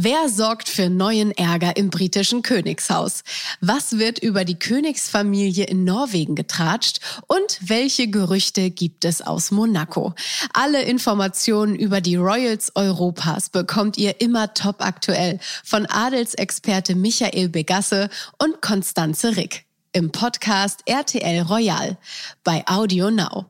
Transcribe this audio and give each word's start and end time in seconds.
Wer 0.00 0.28
sorgt 0.28 0.68
für 0.68 0.88
neuen 0.90 1.32
Ärger 1.32 1.76
im 1.76 1.90
britischen 1.90 2.42
Königshaus? 2.42 3.24
Was 3.60 3.98
wird 3.98 4.20
über 4.20 4.44
die 4.44 4.56
Königsfamilie 4.56 5.64
in 5.64 5.82
Norwegen 5.82 6.36
getratscht? 6.36 7.00
Und 7.26 7.58
welche 7.62 8.06
Gerüchte 8.06 8.70
gibt 8.70 9.04
es 9.04 9.20
aus 9.20 9.50
Monaco? 9.50 10.14
Alle 10.52 10.82
Informationen 10.82 11.74
über 11.74 12.00
die 12.00 12.14
Royals 12.14 12.70
Europas 12.76 13.48
bekommt 13.48 13.98
ihr 13.98 14.20
immer 14.20 14.54
top 14.54 14.86
aktuell 14.86 15.40
von 15.64 15.84
Adelsexperte 15.86 16.94
Michael 16.94 17.48
Begasse 17.48 18.08
und 18.40 18.62
Konstanze 18.62 19.36
Rick 19.36 19.64
im 19.92 20.12
Podcast 20.12 20.82
RTL 20.86 21.42
Royal 21.42 21.96
bei 22.44 22.62
Audio 22.68 23.10
Now. 23.10 23.46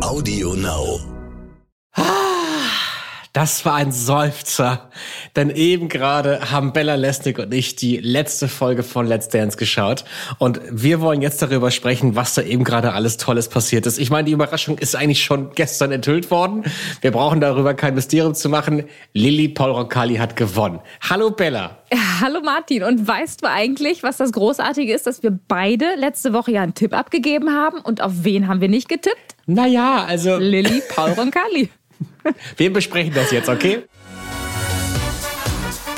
Audio 0.00 0.54
Now. 0.54 0.98
Das 3.36 3.66
war 3.66 3.74
ein 3.74 3.92
Seufzer, 3.92 4.88
denn 5.36 5.50
eben 5.50 5.90
gerade 5.90 6.50
haben 6.50 6.72
Bella 6.72 6.94
Lesnick 6.94 7.38
und 7.38 7.52
ich 7.52 7.76
die 7.76 7.98
letzte 7.98 8.48
Folge 8.48 8.82
von 8.82 9.06
Let's 9.06 9.28
Dance 9.28 9.58
geschaut 9.58 10.06
und 10.38 10.58
wir 10.70 11.02
wollen 11.02 11.20
jetzt 11.20 11.42
darüber 11.42 11.70
sprechen, 11.70 12.16
was 12.16 12.32
da 12.32 12.40
eben 12.40 12.64
gerade 12.64 12.94
alles 12.94 13.18
Tolles 13.18 13.50
passiert 13.50 13.84
ist. 13.84 13.98
Ich 13.98 14.08
meine, 14.08 14.24
die 14.24 14.32
Überraschung 14.32 14.78
ist 14.78 14.96
eigentlich 14.96 15.22
schon 15.22 15.50
gestern 15.54 15.92
enthüllt 15.92 16.30
worden. 16.30 16.64
Wir 17.02 17.10
brauchen 17.10 17.42
darüber 17.42 17.74
kein 17.74 17.94
Mysterium 17.94 18.34
zu 18.34 18.48
machen. 18.48 18.84
Lilly 19.12 19.48
Paul 19.48 19.72
Roncalli 19.72 20.16
hat 20.16 20.34
gewonnen. 20.34 20.80
Hallo 21.02 21.30
Bella. 21.30 21.82
Hallo 22.22 22.40
Martin. 22.40 22.84
Und 22.84 23.06
weißt 23.06 23.42
du 23.42 23.50
eigentlich, 23.50 24.02
was 24.02 24.16
das 24.16 24.32
Großartige 24.32 24.94
ist, 24.94 25.06
dass 25.06 25.22
wir 25.22 25.38
beide 25.46 25.94
letzte 25.96 26.32
Woche 26.32 26.52
ja 26.52 26.62
einen 26.62 26.72
Tipp 26.72 26.94
abgegeben 26.94 27.50
haben 27.50 27.80
und 27.80 28.00
auf 28.00 28.12
wen 28.22 28.48
haben 28.48 28.62
wir 28.62 28.70
nicht 28.70 28.88
getippt? 28.88 29.36
Naja, 29.44 30.06
also... 30.08 30.38
Lilly 30.38 30.80
Paul 30.94 31.10
Roncalli. 31.10 31.68
Wir 32.56 32.72
besprechen 32.72 33.14
das 33.14 33.30
jetzt, 33.30 33.48
okay? 33.48 33.84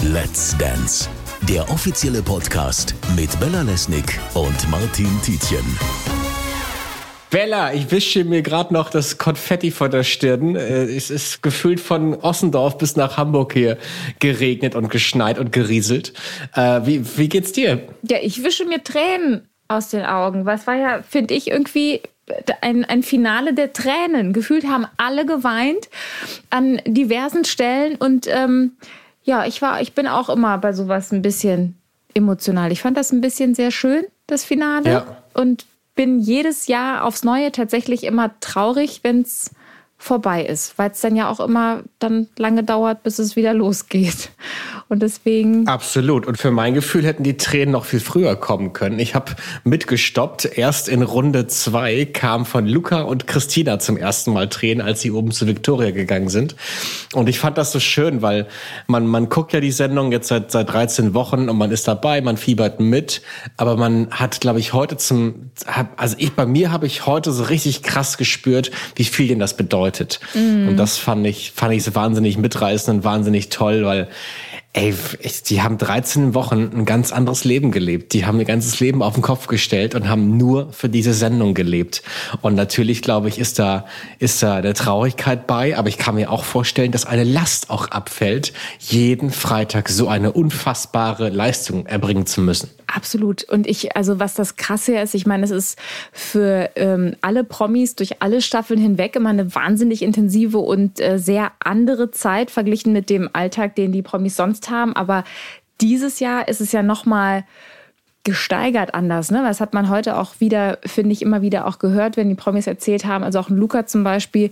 Let's 0.02 0.56
Dance, 0.58 1.08
der 1.48 1.68
offizielle 1.70 2.22
Podcast 2.22 2.94
mit 3.16 3.38
Bella 3.40 3.62
Lesnick 3.62 4.18
und 4.34 4.70
Martin 4.70 5.10
Tietjen. 5.22 5.64
Bella, 7.30 7.74
ich 7.74 7.90
wische 7.90 8.24
mir 8.24 8.40
gerade 8.40 8.72
noch 8.72 8.88
das 8.88 9.18
Konfetti 9.18 9.70
von 9.70 9.90
der 9.90 10.02
Stirn. 10.02 10.56
Äh, 10.56 10.84
es 10.84 11.10
ist 11.10 11.42
gefühlt 11.42 11.78
von 11.78 12.14
Ossendorf 12.14 12.78
bis 12.78 12.96
nach 12.96 13.18
Hamburg 13.18 13.52
hier 13.52 13.76
geregnet 14.18 14.74
und 14.74 14.88
geschneit 14.88 15.38
und 15.38 15.52
gerieselt. 15.52 16.14
Äh, 16.54 16.80
wie, 16.84 17.18
wie 17.18 17.28
geht's 17.28 17.52
dir? 17.52 17.82
Ja, 18.02 18.18
ich 18.22 18.42
wische 18.44 18.64
mir 18.64 18.82
Tränen 18.82 19.46
aus 19.68 19.90
den 19.90 20.06
Augen. 20.06 20.46
Was 20.46 20.66
war 20.66 20.76
ja, 20.76 21.02
finde 21.02 21.34
ich, 21.34 21.50
irgendwie 21.50 22.00
ein, 22.60 22.84
ein 22.84 23.02
Finale 23.02 23.54
der 23.54 23.72
Tränen. 23.72 24.32
Gefühlt 24.32 24.66
haben 24.66 24.86
alle 24.96 25.26
geweint 25.26 25.88
an 26.50 26.80
diversen 26.86 27.44
Stellen. 27.44 27.96
Und 27.96 28.26
ähm, 28.28 28.72
ja, 29.24 29.46
ich 29.46 29.60
war, 29.62 29.80
ich 29.80 29.94
bin 29.94 30.06
auch 30.06 30.28
immer 30.28 30.58
bei 30.58 30.72
sowas 30.72 31.12
ein 31.12 31.22
bisschen 31.22 31.76
emotional. 32.14 32.72
Ich 32.72 32.82
fand 32.82 32.96
das 32.96 33.12
ein 33.12 33.20
bisschen 33.20 33.54
sehr 33.54 33.70
schön, 33.70 34.04
das 34.26 34.44
Finale. 34.44 34.90
Ja. 34.90 35.16
Und 35.34 35.66
bin 35.94 36.20
jedes 36.20 36.68
Jahr 36.68 37.04
aufs 37.04 37.24
Neue 37.24 37.50
tatsächlich 37.50 38.04
immer 38.04 38.38
traurig, 38.40 39.00
wenn 39.02 39.22
es 39.22 39.50
vorbei 40.00 40.44
ist, 40.44 40.78
weil 40.78 40.92
es 40.92 41.00
dann 41.00 41.16
ja 41.16 41.28
auch 41.28 41.40
immer 41.40 41.82
dann 41.98 42.28
lange 42.38 42.62
dauert, 42.62 43.02
bis 43.02 43.18
es 43.18 43.34
wieder 43.34 43.52
losgeht. 43.52 44.30
Und 44.88 45.02
deswegen. 45.02 45.66
Absolut. 45.66 46.24
Und 46.24 46.38
für 46.38 46.52
mein 46.52 46.72
Gefühl 46.72 47.04
hätten 47.04 47.24
die 47.24 47.36
Tränen 47.36 47.72
noch 47.72 47.84
viel 47.84 48.00
früher 48.00 48.36
kommen 48.36 48.72
können. 48.72 49.00
Ich 49.00 49.14
habe 49.14 49.32
mitgestoppt. 49.64 50.56
Erst 50.56 50.88
in 50.88 51.02
Runde 51.02 51.48
zwei 51.48 52.06
kam 52.06 52.46
von 52.46 52.66
Luca 52.66 53.02
und 53.02 53.26
Christina 53.26 53.80
zum 53.80 53.96
ersten 53.96 54.32
Mal 54.32 54.48
Tränen, 54.48 54.86
als 54.86 55.00
sie 55.00 55.10
oben 55.10 55.32
zu 55.32 55.46
Victoria 55.46 55.90
gegangen 55.90 56.28
sind. 56.28 56.54
Und 57.12 57.28
ich 57.28 57.38
fand 57.38 57.58
das 57.58 57.72
so 57.72 57.80
schön, 57.80 58.22
weil 58.22 58.46
man, 58.86 59.06
man 59.06 59.28
guckt 59.28 59.52
ja 59.52 59.60
die 59.60 59.72
Sendung 59.72 60.12
jetzt 60.12 60.28
seit, 60.28 60.52
seit 60.52 60.72
13 60.72 61.12
Wochen 61.12 61.48
und 61.48 61.58
man 61.58 61.70
ist 61.70 61.88
dabei, 61.88 62.22
man 62.22 62.36
fiebert 62.36 62.80
mit. 62.80 63.20
Aber 63.56 63.76
man 63.76 64.10
hat, 64.10 64.40
glaube 64.40 64.60
ich, 64.60 64.72
heute 64.72 64.96
zum, 64.96 65.50
also 65.96 66.14
ich, 66.18 66.32
bei 66.32 66.46
mir 66.46 66.70
habe 66.70 66.86
ich 66.86 67.04
heute 67.04 67.32
so 67.32 67.42
richtig 67.42 67.82
krass 67.82 68.16
gespürt, 68.16 68.70
wie 68.94 69.04
viel 69.04 69.28
denn 69.28 69.40
das 69.40 69.56
bedeutet. 69.56 69.87
Mhm. 70.34 70.68
Und 70.68 70.76
das 70.76 70.98
fand 70.98 71.26
ich, 71.26 71.52
fand 71.54 71.74
ich 71.74 71.84
so 71.84 71.94
wahnsinnig 71.94 72.38
mitreißend 72.38 72.98
und 72.98 73.04
wahnsinnig 73.04 73.48
toll, 73.48 73.84
weil 73.84 74.08
Ey, 74.74 74.94
die 75.48 75.62
haben 75.62 75.78
13 75.78 76.34
Wochen 76.34 76.70
ein 76.72 76.84
ganz 76.84 77.10
anderes 77.10 77.44
Leben 77.44 77.72
gelebt. 77.72 78.12
Die 78.12 78.26
haben 78.26 78.38
ihr 78.38 78.44
ganzes 78.44 78.78
Leben 78.80 79.02
auf 79.02 79.14
den 79.14 79.22
Kopf 79.22 79.46
gestellt 79.46 79.94
und 79.94 80.10
haben 80.10 80.36
nur 80.36 80.72
für 80.72 80.90
diese 80.90 81.14
Sendung 81.14 81.54
gelebt. 81.54 82.02
Und 82.42 82.54
natürlich, 82.54 83.00
glaube 83.00 83.28
ich, 83.28 83.38
ist 83.38 83.58
da, 83.58 83.86
ist 84.18 84.42
da 84.42 84.60
der 84.60 84.74
Traurigkeit 84.74 85.46
bei. 85.46 85.76
Aber 85.76 85.88
ich 85.88 85.96
kann 85.96 86.16
mir 86.16 86.30
auch 86.30 86.44
vorstellen, 86.44 86.92
dass 86.92 87.06
eine 87.06 87.24
Last 87.24 87.70
auch 87.70 87.88
abfällt, 87.88 88.52
jeden 88.78 89.30
Freitag 89.30 89.88
so 89.88 90.06
eine 90.06 90.32
unfassbare 90.32 91.30
Leistung 91.30 91.86
erbringen 91.86 92.26
zu 92.26 92.42
müssen. 92.42 92.68
Absolut. 92.98 93.44
Und 93.44 93.68
ich, 93.68 93.96
also 93.96 94.18
was 94.18 94.34
das 94.34 94.56
Krasse 94.56 94.96
ist, 94.96 95.14
ich 95.14 95.24
meine, 95.24 95.44
es 95.44 95.52
ist 95.52 95.78
für 96.10 96.70
ähm, 96.74 97.14
alle 97.20 97.44
Promis 97.44 97.94
durch 97.94 98.20
alle 98.20 98.42
Staffeln 98.42 98.80
hinweg 98.80 99.14
immer 99.14 99.28
eine 99.28 99.54
wahnsinnig 99.54 100.02
intensive 100.02 100.58
und 100.58 101.00
äh, 101.00 101.16
sehr 101.16 101.52
andere 101.60 102.10
Zeit 102.10 102.50
verglichen 102.50 102.92
mit 102.92 103.08
dem 103.08 103.30
Alltag, 103.32 103.76
den 103.76 103.92
die 103.92 104.02
Promis 104.02 104.34
sonst 104.34 104.68
haben. 104.68 104.96
Aber 104.96 105.22
dieses 105.80 106.18
Jahr 106.18 106.48
ist 106.48 106.60
es 106.60 106.72
ja 106.72 106.82
noch 106.82 107.06
mal 107.06 107.44
gesteigert 108.24 108.94
anders. 108.94 109.30
Ne? 109.30 109.44
Das 109.44 109.60
hat 109.60 109.74
man 109.74 109.88
heute 109.88 110.16
auch 110.16 110.34
wieder, 110.40 110.78
finde 110.84 111.12
ich, 111.12 111.22
immer 111.22 111.40
wieder 111.40 111.68
auch 111.68 111.78
gehört, 111.78 112.16
wenn 112.16 112.28
die 112.28 112.34
Promis 112.34 112.66
erzählt 112.66 113.04
haben. 113.04 113.22
Also 113.22 113.38
auch 113.38 113.48
Luca 113.48 113.86
zum 113.86 114.02
Beispiel, 114.02 114.50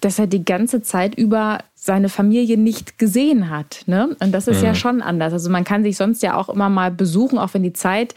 dass 0.00 0.18
er 0.18 0.26
die 0.26 0.44
ganze 0.44 0.82
Zeit 0.82 1.14
über 1.14 1.58
seine 1.84 2.08
Familie 2.08 2.56
nicht 2.56 2.98
gesehen 2.98 3.50
hat. 3.50 3.82
Ne? 3.84 4.16
Und 4.18 4.32
das 4.32 4.48
ist 4.48 4.60
mhm. 4.60 4.68
ja 4.68 4.74
schon 4.74 5.02
anders. 5.02 5.34
Also 5.34 5.50
man 5.50 5.64
kann 5.64 5.82
sich 5.82 5.98
sonst 5.98 6.22
ja 6.22 6.34
auch 6.34 6.48
immer 6.48 6.70
mal 6.70 6.90
besuchen, 6.90 7.38
auch 7.38 7.52
wenn 7.52 7.62
die 7.62 7.74
Zeit 7.74 8.14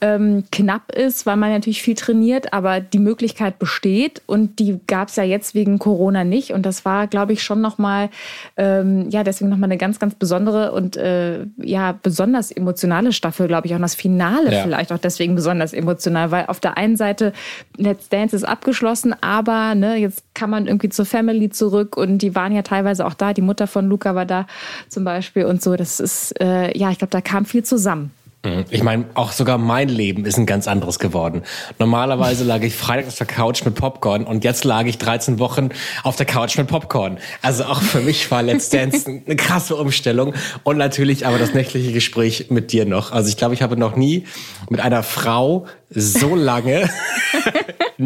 ähm, 0.00 0.42
knapp 0.50 0.90
ist, 0.90 1.24
weil 1.24 1.36
man 1.36 1.52
natürlich 1.52 1.80
viel 1.80 1.94
trainiert, 1.94 2.52
aber 2.52 2.80
die 2.80 2.98
Möglichkeit 2.98 3.60
besteht 3.60 4.20
und 4.26 4.58
die 4.58 4.80
gab 4.88 5.10
es 5.10 5.16
ja 5.16 5.22
jetzt 5.22 5.54
wegen 5.54 5.78
Corona 5.78 6.24
nicht. 6.24 6.50
Und 6.50 6.66
das 6.66 6.84
war, 6.84 7.06
glaube 7.06 7.32
ich, 7.32 7.44
schon 7.44 7.60
nochmal, 7.60 8.10
ähm, 8.56 9.08
ja, 9.10 9.22
deswegen 9.22 9.48
nochmal 9.48 9.68
eine 9.68 9.78
ganz, 9.78 10.00
ganz 10.00 10.16
besondere 10.16 10.72
und 10.72 10.96
äh, 10.96 11.46
ja, 11.58 11.96
besonders 12.02 12.50
emotionale 12.50 13.12
Staffel, 13.12 13.46
glaube 13.46 13.68
ich, 13.68 13.76
auch 13.76 13.78
das 13.78 13.94
Finale 13.94 14.52
ja. 14.52 14.62
vielleicht 14.64 14.92
auch 14.92 14.98
deswegen 14.98 15.36
besonders 15.36 15.72
emotional, 15.72 16.32
weil 16.32 16.46
auf 16.46 16.58
der 16.58 16.76
einen 16.76 16.96
Seite 16.96 17.32
Let's 17.76 18.08
Dance 18.08 18.34
ist 18.34 18.44
abgeschlossen, 18.44 19.14
aber 19.20 19.76
ne, 19.76 19.98
jetzt 19.98 20.24
kann 20.34 20.50
man 20.50 20.66
irgendwie 20.66 20.88
zur 20.88 21.06
Family 21.06 21.48
zurück 21.50 21.96
und 21.96 22.18
die 22.18 22.34
waren 22.34 22.52
ja 22.52 22.62
teilweise 22.62 23.03
auch 23.04 23.14
da. 23.14 23.32
Die 23.32 23.42
Mutter 23.42 23.66
von 23.66 23.86
Luca 23.86 24.14
war 24.14 24.26
da 24.26 24.46
zum 24.88 25.04
Beispiel 25.04 25.44
und 25.44 25.62
so. 25.62 25.76
Das 25.76 26.00
ist, 26.00 26.40
äh, 26.40 26.76
ja, 26.76 26.90
ich 26.90 26.98
glaube, 26.98 27.10
da 27.10 27.20
kam 27.20 27.44
viel 27.44 27.64
zusammen. 27.64 28.10
Mhm. 28.44 28.64
Ich 28.70 28.82
meine, 28.82 29.06
auch 29.14 29.32
sogar 29.32 29.58
mein 29.58 29.88
Leben 29.88 30.24
ist 30.26 30.38
ein 30.38 30.46
ganz 30.46 30.68
anderes 30.68 30.98
geworden. 30.98 31.42
Normalerweise 31.78 32.44
lag 32.44 32.62
ich 32.62 32.74
Freitag 32.74 33.08
auf 33.08 33.16
der 33.16 33.26
Couch 33.26 33.64
mit 33.64 33.74
Popcorn 33.74 34.24
und 34.24 34.44
jetzt 34.44 34.64
lag 34.64 34.84
ich 34.84 34.98
13 34.98 35.38
Wochen 35.38 35.70
auf 36.02 36.16
der 36.16 36.26
Couch 36.26 36.56
mit 36.58 36.68
Popcorn. 36.68 37.18
Also 37.42 37.64
auch 37.64 37.82
für 37.82 38.00
mich 38.00 38.30
war 38.30 38.42
Let's 38.42 38.68
Dance 38.68 39.06
eine 39.26 39.36
krasse 39.36 39.76
Umstellung 39.76 40.34
und 40.62 40.76
natürlich 40.76 41.26
aber 41.26 41.38
das 41.38 41.54
nächtliche 41.54 41.92
Gespräch 41.92 42.50
mit 42.50 42.72
dir 42.72 42.84
noch. 42.84 43.12
Also 43.12 43.28
ich 43.28 43.36
glaube, 43.36 43.54
ich 43.54 43.62
habe 43.62 43.76
noch 43.76 43.96
nie 43.96 44.24
mit 44.68 44.80
einer 44.80 45.02
Frau 45.02 45.66
so 45.90 46.34
lange 46.34 46.90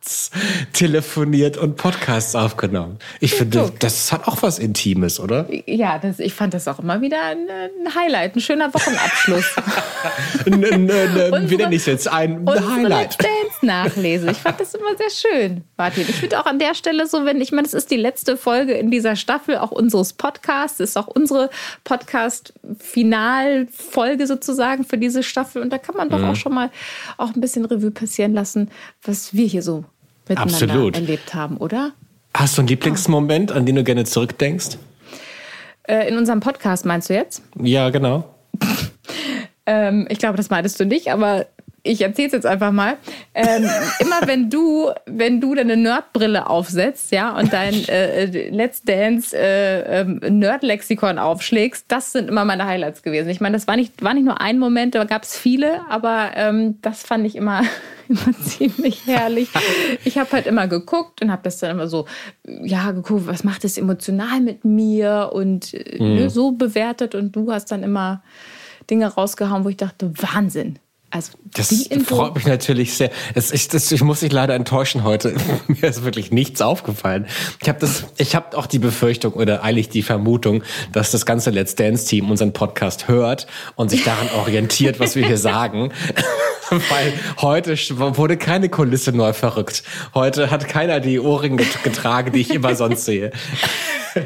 nachts 0.00 0.30
telefoniert 0.72 1.58
und 1.58 1.76
Podcasts 1.76 2.34
aufgenommen. 2.34 2.98
Ich 3.20 3.34
finde, 3.34 3.70
das 3.78 4.10
hat 4.12 4.26
auch 4.26 4.42
was 4.42 4.58
Intimes, 4.58 5.20
oder? 5.20 5.46
Ja, 5.66 5.98
das, 5.98 6.18
ich 6.18 6.32
fand 6.32 6.54
das 6.54 6.66
auch 6.68 6.78
immer 6.78 7.02
wieder 7.02 7.22
ein, 7.22 7.46
ein 7.50 7.94
Highlight, 7.94 8.36
ein 8.36 8.40
schöner 8.40 8.72
Wochenabschluss. 8.72 9.44
n, 10.46 10.62
n, 10.62 10.88
n, 10.88 11.50
wie 11.50 11.56
nenne 11.56 11.74
ich 11.74 11.82
es 11.82 11.86
jetzt? 11.86 12.08
Ein 12.08 12.48
Highlight. 12.48 13.18
Dance-Nachlese. 13.22 14.30
Ich 14.30 14.38
fand 14.38 14.58
das 14.60 14.74
immer 14.74 14.96
sehr 14.96 15.10
schön, 15.10 15.64
Martin. 15.76 16.06
Ich 16.08 16.16
finde 16.16 16.40
auch 16.40 16.46
an 16.46 16.58
der 16.58 16.74
Stelle 16.74 17.06
so, 17.06 17.26
wenn, 17.26 17.38
ich 17.40 17.52
meine, 17.52 17.64
das 17.64 17.74
ist 17.74 17.90
die 17.90 17.96
letzte 17.96 18.38
Folge 18.38 18.72
in 18.72 18.90
dieser 18.90 19.16
Staffel, 19.16 19.58
auch 19.58 19.70
unseres 19.70 20.14
Podcasts, 20.14 20.80
ist 20.80 20.96
auch 20.96 21.08
unsere 21.08 21.50
Podcast-Finalfolge 21.84 24.26
sozusagen 24.26 24.84
für 24.84 24.96
diese 24.96 25.22
Staffel. 25.22 25.60
Und 25.62 25.70
da 25.70 25.78
kann 25.78 25.96
man 25.96 26.08
doch 26.08 26.18
mhm. 26.18 26.30
auch 26.30 26.36
schon 26.36 26.54
mal 26.54 26.70
auch 27.18 27.34
ein 27.34 27.40
bisschen 27.40 27.64
Revue 27.64 27.90
passieren 27.90 28.32
lassen, 28.32 28.70
was 29.02 29.34
wir 29.34 29.46
hier 29.46 29.62
so 29.62 29.84
miteinander 30.28 30.54
Absolut. 30.54 30.94
erlebt 30.94 31.34
haben, 31.34 31.56
oder? 31.56 31.92
Hast 32.34 32.56
du 32.56 32.62
einen 32.62 32.68
Lieblingsmoment, 32.68 33.52
an 33.52 33.66
den 33.66 33.76
du 33.76 33.84
gerne 33.84 34.04
zurückdenkst? 34.04 34.78
Äh, 35.82 36.08
in 36.08 36.16
unserem 36.16 36.40
Podcast 36.40 36.86
meinst 36.86 37.10
du 37.10 37.14
jetzt? 37.14 37.42
Ja, 37.60 37.90
genau. 37.90 38.34
ähm, 39.66 40.06
ich 40.08 40.18
glaube, 40.18 40.36
das 40.36 40.50
meintest 40.50 40.78
du 40.78 40.84
nicht, 40.84 41.10
aber 41.12 41.46
ich 41.82 42.00
erzähle 42.02 42.28
es 42.28 42.32
jetzt 42.32 42.46
einfach 42.46 42.72
mal. 42.72 42.96
Ähm, 43.34 43.68
immer 44.00 44.26
wenn 44.26 44.50
du, 44.50 44.90
wenn 45.06 45.40
du 45.40 45.54
deine 45.54 45.76
Nerdbrille 45.76 46.48
aufsetzt, 46.48 47.12
ja, 47.12 47.36
und 47.36 47.52
dein 47.52 47.74
äh, 47.88 48.24
äh 48.24 48.50
Let's 48.50 48.82
Dance 48.82 49.36
äh, 49.36 50.00
ähm, 50.00 50.20
Nerd-Lexikon 50.28 51.18
aufschlägst, 51.18 51.86
das 51.88 52.12
sind 52.12 52.28
immer 52.28 52.44
meine 52.44 52.66
Highlights 52.66 53.02
gewesen. 53.02 53.28
Ich 53.30 53.40
meine, 53.40 53.56
das 53.56 53.66
war 53.66 53.76
nicht, 53.76 54.02
war 54.02 54.14
nicht 54.14 54.24
nur 54.24 54.40
ein 54.40 54.58
Moment, 54.58 54.94
da 54.94 55.04
gab 55.04 55.22
es 55.22 55.36
viele, 55.36 55.80
aber 55.88 56.30
ähm, 56.34 56.78
das 56.82 57.02
fand 57.02 57.26
ich 57.26 57.36
immer, 57.36 57.62
immer 58.08 58.36
ziemlich 58.42 59.06
herrlich. 59.06 59.48
Ich 60.04 60.18
habe 60.18 60.30
halt 60.32 60.46
immer 60.46 60.68
geguckt 60.68 61.22
und 61.22 61.30
habe 61.30 61.42
das 61.42 61.58
dann 61.58 61.70
immer 61.70 61.88
so, 61.88 62.06
ja, 62.46 62.90
geguckt, 62.90 63.26
was 63.26 63.44
macht 63.44 63.64
das 63.64 63.78
emotional 63.78 64.40
mit 64.40 64.64
mir 64.64 65.30
und 65.32 65.72
äh, 65.74 66.02
mhm. 66.02 66.28
so 66.28 66.52
bewertet 66.52 67.14
und 67.14 67.34
du 67.34 67.52
hast 67.52 67.72
dann 67.72 67.82
immer 67.82 68.22
Dinge 68.90 69.06
rausgehauen, 69.06 69.64
wo 69.64 69.68
ich 69.68 69.76
dachte, 69.76 70.12
Wahnsinn. 70.16 70.78
Also 71.12 71.32
das 71.54 71.88
freut 72.06 72.36
mich 72.36 72.46
natürlich 72.46 72.94
sehr. 72.94 73.10
Es, 73.34 73.50
ich, 73.50 73.66
das, 73.66 73.90
ich 73.90 74.00
muss 74.02 74.20
dich 74.20 74.30
leider 74.30 74.54
enttäuschen 74.54 75.02
heute. 75.02 75.34
Mir 75.66 75.82
ist 75.88 76.04
wirklich 76.04 76.30
nichts 76.30 76.62
aufgefallen. 76.62 77.26
Ich 77.60 77.68
habe 77.68 77.80
das, 77.80 78.04
ich 78.16 78.36
habe 78.36 78.56
auch 78.56 78.66
die 78.66 78.78
Befürchtung 78.78 79.32
oder 79.32 79.64
eigentlich 79.64 79.88
die 79.88 80.02
Vermutung, 80.02 80.62
dass 80.92 81.10
das 81.10 81.26
ganze 81.26 81.50
Let's 81.50 81.74
Dance 81.74 82.06
Team 82.06 82.30
unseren 82.30 82.52
Podcast 82.52 83.08
hört 83.08 83.48
und 83.74 83.90
sich 83.90 84.04
daran 84.04 84.28
orientiert, 84.38 85.00
was 85.00 85.16
wir 85.16 85.26
hier 85.26 85.38
sagen. 85.38 85.92
Weil 86.70 87.12
heute 87.40 87.76
wurde 88.16 88.36
keine 88.36 88.68
Kulisse 88.68 89.10
neu 89.10 89.32
verrückt. 89.32 89.82
Heute 90.14 90.52
hat 90.52 90.68
keiner 90.68 91.00
die 91.00 91.18
Ohrringe 91.18 91.64
getragen, 91.82 92.30
die 92.30 92.42
ich 92.42 92.54
immer 92.54 92.76
sonst 92.76 93.04
sehe. 93.04 93.32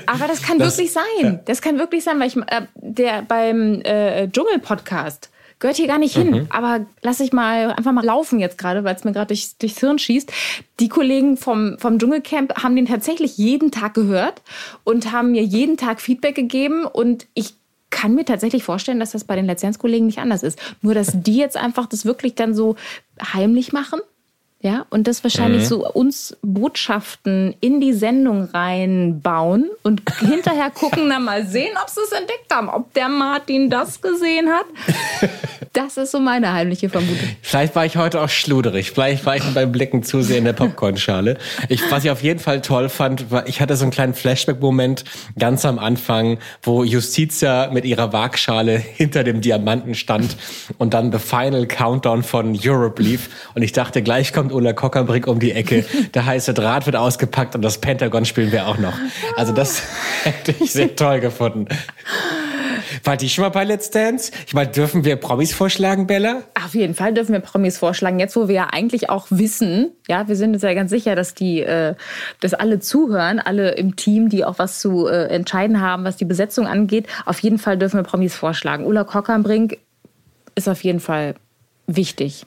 Aber 0.05 0.29
das 0.29 0.43
kann 0.43 0.59
das, 0.59 0.77
wirklich 0.77 0.93
sein. 0.93 1.03
Ja. 1.23 1.41
Das 1.47 1.63
kann 1.63 1.79
wirklich 1.79 2.05
sein, 2.05 2.21
weil 2.21 2.29
ich 2.29 2.37
äh, 2.37 2.67
der 2.77 3.23
beim 3.23 3.81
äh, 3.81 4.29
Dschungel 4.29 4.59
Podcast 4.59 5.31
gehört 5.65 5.79
hier 5.79 5.87
gar 5.87 5.99
nicht 5.99 6.15
hin. 6.15 6.31
Mhm. 6.31 6.47
Aber 6.51 6.85
lass 7.01 7.21
ich 7.21 7.33
mal 7.33 7.73
einfach 7.73 7.93
mal 7.93 8.05
laufen 8.05 8.39
jetzt 8.39 8.59
gerade, 8.59 8.85
weil 8.85 8.95
es 8.95 9.05
mir 9.05 9.13
gerade 9.13 9.29
durch, 9.29 9.57
durchs 9.59 9.81
Hirn 9.81 9.99
schießt. 9.99 10.31
Die 10.79 10.91
Kollegen 10.91 11.39
vom, 11.39 11.79
vom 11.79 11.99
Dschungelcamp 11.99 12.63
haben 12.63 12.77
den 12.77 12.85
tatsächlich 12.85 13.39
jeden 13.39 13.71
Tag 13.71 13.95
gehört 13.95 14.43
und 14.85 15.11
haben 15.11 15.31
mir 15.31 15.43
jeden 15.43 15.79
Tag 15.79 16.03
Feedback 16.03 16.35
gegeben. 16.35 16.85
Und 16.85 17.27
ich 17.33 17.55
kann 17.89 18.15
mir 18.15 18.27
tatsächlich 18.27 18.63
vorstellen, 18.63 19.01
dass 19.01 19.13
das 19.13 19.25
bei 19.25 19.37
den 19.37 19.47
Lizenzkollegen 19.47 20.05
nicht 20.05 20.19
anders 20.19 20.43
ist. 20.43 20.59
Nur, 20.83 20.93
dass 20.93 21.13
die 21.15 21.37
jetzt 21.37 21.57
einfach 21.57 21.87
das 21.87 22.05
wirklich 22.05 22.35
dann 22.35 22.55
so 22.55 22.77
heimlich 23.33 23.73
machen 23.73 24.01
ja, 24.65 24.87
und 24.89 25.07
das 25.07 25.23
wahrscheinlich 25.23 25.65
mhm. 25.65 25.67
so 25.67 25.93
uns 25.93 26.39
Botschaften 26.41 27.55
in 27.61 27.83
die 27.83 27.93
Sendung 27.93 28.45
reinbauen 28.45 29.69
und 29.83 30.01
hinterher 30.21 30.71
gucken, 30.71 31.07
dann 31.11 31.25
mal 31.25 31.47
sehen, 31.47 31.77
ob 31.83 31.91
sie 31.91 32.01
es 32.01 32.13
entdeckt 32.13 32.51
haben, 32.51 32.71
ob 32.71 32.95
der 32.95 33.11
Martin 33.11 33.69
das 33.69 34.01
gesehen 34.01 34.49
hat. 34.49 34.65
Das 35.75 35.97
ist 35.97 36.13
so 36.13 36.21
meine 36.21 36.53
heimliche 36.53 36.89
Vermutung. 36.89 37.29
Vielleicht 37.43 37.75
war 37.75 37.85
ich 37.85 37.97
heute 37.97 38.21
auch 38.21 38.29
schluderig. 38.29 38.93
Vielleicht 38.93 39.27
war 39.27 39.37
ich 39.37 39.43
beim 39.43 39.73
Blicken 39.73 40.05
zu 40.05 40.23
sehr 40.23 40.39
in 40.39 40.45
der 40.45 40.53
Popcornschale. 40.53 41.37
Ich, 41.69 41.83
was 41.91 42.05
ich 42.05 42.13
auf 42.13 42.23
jeden 42.23 42.39
Fall 42.39 42.61
toll 42.61 42.89
fand, 42.89 43.33
war, 43.33 43.49
ich 43.49 43.61
hatte 43.61 43.75
so 43.75 43.83
einen 43.83 43.91
kleinen 43.91 44.15
Flashback-Moment 44.15 45.03
ganz 45.37 45.65
am 45.65 45.81
Anfang, 45.81 46.39
wo 46.63 46.85
Justitia 46.85 47.71
mit 47.73 47.85
ihrer 47.85 48.13
Waagschale 48.13 48.79
hinter 48.79 49.25
dem 49.25 49.41
Diamanten 49.41 49.97
stand 49.97 50.37
und 50.79 50.95
dann 50.95 51.11
The 51.11 51.19
Final 51.19 51.67
Countdown 51.67 52.23
von 52.23 52.57
Europe 52.65 53.03
lief. 53.03 53.29
Und 53.57 53.63
ich 53.63 53.73
dachte, 53.73 54.01
gleich 54.01 54.33
kommt 54.33 54.53
Ulla 54.53 54.75
Kockerbrick 54.75 55.27
um 55.27 55.41
die 55.41 55.51
Ecke, 55.51 55.85
der 56.15 56.25
heiße 56.25 56.55
Draht 56.55 56.87
wird 56.87 56.95
ausgepackt 56.95 57.57
und 57.57 57.63
das 57.63 57.79
Pentagon 57.79 58.25
spielen 58.25 58.53
wir 58.53 58.69
auch 58.69 58.79
noch. 58.79 58.95
Also 59.37 59.53
das 59.53 59.83
hätte 60.23 60.55
ich 60.61 60.71
sehr 60.71 60.95
toll 60.95 61.19
gefunden. 61.19 61.67
War 63.03 63.17
die 63.17 63.29
schon 63.29 63.43
mal 63.43 63.49
bei 63.49 63.65
Let's 63.65 63.91
Dance? 63.91 64.31
Ich 64.47 64.55
meine, 64.55 64.71
dürfen 64.71 65.05
wir 65.05 65.17
Promis 65.17 65.53
vorschlagen, 65.53 66.07
Bella? 66.07 66.43
Auf 66.65 66.75
jeden 66.75 66.95
Fall 66.95 67.13
dürfen 67.13 67.33
wir 67.33 67.41
Promis 67.41 67.79
vorschlagen. 67.79 68.19
Jetzt, 68.19 68.37
wo 68.37 68.49
wir 68.49 68.55
ja 68.55 68.69
eigentlich 68.71 69.11
auch 69.11 69.27
wissen, 69.31 69.93
ja, 70.09 70.29
wir 70.29 70.37
sind 70.37 70.55
uns 70.55 70.63
ja 70.63 70.75
ganz 70.75 70.91
sicher, 70.91 71.15
dass 71.17 71.35
die, 71.35 71.61
äh, 71.61 71.95
dass 72.41 72.55
alle 72.55 72.81
zuhören, 72.81 73.39
alle 73.39 73.73
im 73.73 73.97
Team, 73.97 74.29
die 74.29 74.45
auch 74.45 74.59
was 74.59 74.79
zu 74.79 75.07
äh, 75.07 75.27
entscheiden 75.29 75.81
haben, 75.81 76.05
was 76.05 76.17
die 76.17 76.25
Besetzung 76.25 76.67
angeht. 76.67 77.07
Auf 77.27 77.41
jeden 77.41 77.59
Fall 77.59 77.79
dürfen 77.79 77.99
wir 77.99 78.05
Promis 78.05 78.35
vorschlagen. 78.35 78.85
Ulla 78.85 79.05
Kockernbrink 79.05 79.79
ist 80.55 80.69
auf 80.69 80.85
jeden 80.85 81.01
Fall 81.01 81.35
wichtig 81.87 82.47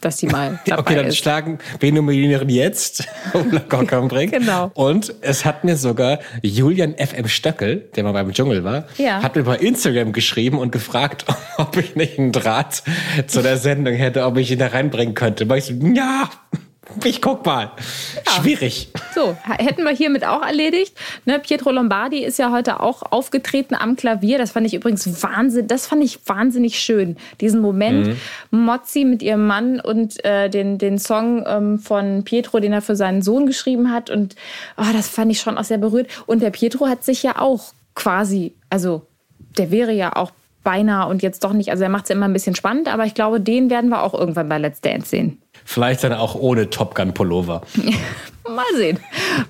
dass 0.00 0.18
sie 0.18 0.26
mal 0.26 0.58
dabei 0.66 0.80
Okay, 0.80 0.94
dann 0.94 1.06
ist. 1.06 1.16
schlagen 1.18 1.58
wir 1.80 1.92
nominieren 1.92 2.48
jetzt 2.48 3.06
Ulla 3.34 3.60
Kockambrink. 3.60 4.32
genau. 4.38 4.70
Und 4.74 5.14
es 5.20 5.44
hat 5.44 5.64
mir 5.64 5.76
sogar 5.76 6.20
Julian 6.42 6.94
FM 6.94 7.28
Stöckel, 7.28 7.88
der 7.96 8.04
mal 8.04 8.12
beim 8.12 8.32
Dschungel 8.32 8.64
war, 8.64 8.84
ja. 8.96 9.22
hat 9.22 9.36
mir 9.36 9.42
bei 9.44 9.56
Instagram 9.56 10.12
geschrieben 10.12 10.58
und 10.58 10.72
gefragt, 10.72 11.24
ob 11.56 11.76
ich 11.76 11.96
nicht 11.96 12.18
einen 12.18 12.32
Draht 12.32 12.82
zu 13.26 13.42
der 13.42 13.56
Sendung 13.56 13.94
hätte, 13.94 14.24
ob 14.24 14.36
ich 14.36 14.50
ihn 14.50 14.58
da 14.58 14.68
reinbringen 14.68 15.14
könnte. 15.14 15.48
Weil 15.48 15.58
ich 15.58 15.64
so, 15.64 15.74
ja, 15.74 16.28
ich 17.04 17.20
guck 17.20 17.44
mal. 17.44 17.70
Ja. 18.26 18.32
Schwierig. 18.32 18.88
So, 19.14 19.36
hätten 19.44 19.84
wir 19.84 19.90
hiermit 19.90 20.24
auch 20.24 20.42
erledigt. 20.42 20.96
Ne, 21.24 21.38
Pietro 21.38 21.70
Lombardi 21.70 22.24
ist 22.24 22.38
ja 22.38 22.50
heute 22.50 22.80
auch 22.80 23.02
aufgetreten 23.02 23.74
am 23.74 23.96
Klavier. 23.96 24.38
Das 24.38 24.52
fand 24.52 24.66
ich 24.66 24.74
übrigens 24.74 25.22
wahnsinnig, 25.22 25.68
das 25.68 25.86
fand 25.86 26.02
ich 26.02 26.26
wahnsinnig 26.26 26.78
schön. 26.78 27.16
Diesen 27.40 27.60
Moment, 27.60 28.18
mhm. 28.50 28.64
Mozzi 28.64 29.04
mit 29.04 29.22
ihrem 29.22 29.46
Mann 29.46 29.80
und 29.80 30.24
äh, 30.24 30.48
den, 30.48 30.78
den 30.78 30.98
Song 30.98 31.44
ähm, 31.46 31.78
von 31.78 32.24
Pietro, 32.24 32.60
den 32.60 32.72
er 32.72 32.82
für 32.82 32.96
seinen 32.96 33.22
Sohn 33.22 33.46
geschrieben 33.46 33.92
hat. 33.92 34.10
Und 34.10 34.36
oh, 34.76 34.92
das 34.92 35.08
fand 35.08 35.30
ich 35.30 35.40
schon 35.40 35.58
auch 35.58 35.64
sehr 35.64 35.78
berührt. 35.78 36.08
Und 36.26 36.42
der 36.42 36.50
Pietro 36.50 36.86
hat 36.86 37.04
sich 37.04 37.22
ja 37.22 37.38
auch 37.38 37.72
quasi, 37.94 38.54
also 38.70 39.02
der 39.58 39.70
wäre 39.70 39.92
ja 39.92 40.16
auch 40.16 40.32
beinahe 40.62 41.08
und 41.08 41.22
jetzt 41.22 41.44
doch 41.44 41.52
nicht, 41.52 41.70
also 41.70 41.82
er 41.82 41.88
macht 41.88 42.04
es 42.04 42.08
ja 42.10 42.14
immer 42.14 42.26
ein 42.26 42.32
bisschen 42.32 42.54
spannend, 42.54 42.92
aber 42.92 43.04
ich 43.06 43.14
glaube, 43.14 43.40
den 43.40 43.70
werden 43.70 43.90
wir 43.90 44.02
auch 44.02 44.12
irgendwann 44.12 44.48
bei 44.48 44.58
Let's 44.58 44.80
Dance 44.80 45.08
sehen. 45.08 45.40
Vielleicht 45.70 46.02
dann 46.02 46.14
auch 46.14 46.34
ohne 46.34 46.70
Top 46.70 46.94
Gun 46.94 47.12
Pullover. 47.12 47.60
Mal 48.48 48.64
sehen, 48.74 48.98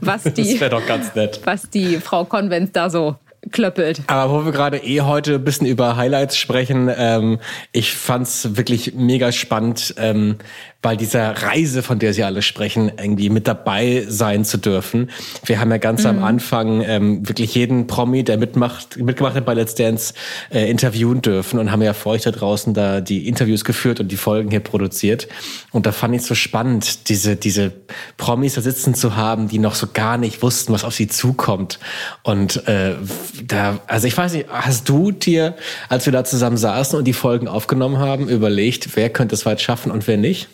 was 0.01 0.25
die, 0.35 0.59
das 0.59 0.69
doch 0.71 0.85
ganz 0.85 1.15
nett. 1.15 1.41
was 1.45 1.71
die 1.71 1.99
Frau 1.99 2.25
Konvent 2.25 2.75
da 2.75 2.91
so 2.91 3.15
klöppelt. 3.53 4.03
Aber 4.09 4.33
wo 4.33 4.45
wir 4.45 4.51
gerade 4.51 4.79
eh 4.79 5.03
heute 5.03 5.37
ein 5.37 5.45
bisschen 5.45 5.69
über 5.69 5.97
Highlights 5.97 6.37
sprechen, 6.37 6.91
ähm, 6.93 7.39
ich 7.71 7.95
fand's 7.95 8.57
wirklich 8.57 8.95
mega 8.95 9.31
spannend, 9.31 9.95
ähm, 9.97 10.39
bei 10.81 10.95
dieser 10.95 11.43
Reise, 11.43 11.83
von 11.83 11.99
der 11.99 12.15
Sie 12.15 12.23
alle 12.23 12.41
sprechen, 12.41 12.93
irgendwie 12.97 13.31
mit 13.31 13.49
dabei 13.49 14.05
sein 14.09 14.45
zu 14.45 14.59
dürfen. 14.59 15.11
Wir 15.45 15.59
haben 15.59 15.73
ja 15.73 15.79
ganz 15.79 16.05
mhm. 16.05 16.11
am 16.11 16.23
Anfang 16.23 16.83
ähm, 16.83 17.29
wirklich 17.29 17.53
jeden 17.57 17.89
Promi, 17.89 18.23
der 18.23 18.39
mitmacht, 18.39 18.97
mitgemacht 18.97 19.35
hat 19.35 19.45
bei 19.45 19.55
Let's 19.55 19.75
Dance, 19.75 20.15
äh, 20.51 20.71
interviewen 20.71 21.21
dürfen 21.21 21.59
und 21.59 21.73
haben 21.73 21.83
ja 21.83 21.95
für 21.95 22.11
euch 22.11 22.23
da 22.23 22.31
draußen 22.31 22.75
da 22.75 23.01
die 23.01 23.27
Interviews 23.27 23.65
geführt 23.65 23.99
und 23.99 24.13
die 24.13 24.17
Folgen 24.17 24.51
hier 24.51 24.61
produziert. 24.61 25.27
Und 25.73 25.85
da 25.85 25.91
fand 25.91 26.15
ich 26.15 26.23
so 26.23 26.37
spannend, 26.37 27.09
diese, 27.09 27.35
diese 27.35 27.73
Promis 28.17 28.55
da 28.55 28.61
sitzen 28.61 28.95
zu 28.95 29.17
haben, 29.17 29.49
die 29.49 29.59
noch 29.59 29.75
so 29.75 29.89
gar 29.93 30.17
nicht 30.17 30.43
wussten, 30.43 30.73
was 30.73 30.85
auf 30.85 30.95
sie 30.95 31.09
zukommt. 31.09 31.81
Und 32.23 32.69
äh, 32.69 32.95
da, 33.45 33.81
also 33.89 34.07
ich 34.07 34.17
weiß 34.17 34.33
nicht, 34.33 34.47
hast 34.49 34.89
du 34.89 35.11
dir, 35.11 35.57
als 35.89 36.07
wir 36.07 36.13
da 36.13 36.23
zusammen 36.23 36.57
saßen 36.57 36.97
und 36.97 37.05
die 37.05 37.13
Folgen 37.15 37.49
aufgenommen 37.49 37.99
haben, 37.99 38.29
überlegt, 38.29 38.91
wer 38.95 39.11
könnte 39.11 39.35
es 39.35 39.45
weit 39.45 39.61
schaffen 39.61 39.91
und 39.91 40.07
wer 40.07 40.19
nicht? 40.19 40.49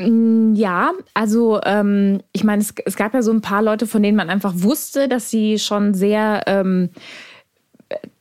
Mm, 0.00 0.54
ja, 0.54 0.92
also 1.14 1.60
ähm, 1.64 2.20
ich 2.32 2.42
meine, 2.42 2.62
es, 2.62 2.74
es, 2.84 2.96
gab 2.96 3.12
ja 3.12 3.22
so 3.22 3.32
ein 3.32 3.42
paar 3.42 3.62
Leute, 3.62 3.86
von 3.86 4.02
denen 4.02 4.16
man 4.16 4.30
einfach 4.30 4.54
wusste, 4.56 5.08
dass 5.08 5.30
sie 5.30 5.58
schon 5.58 5.94
sehr 5.94 6.42
ähm, 6.46 6.90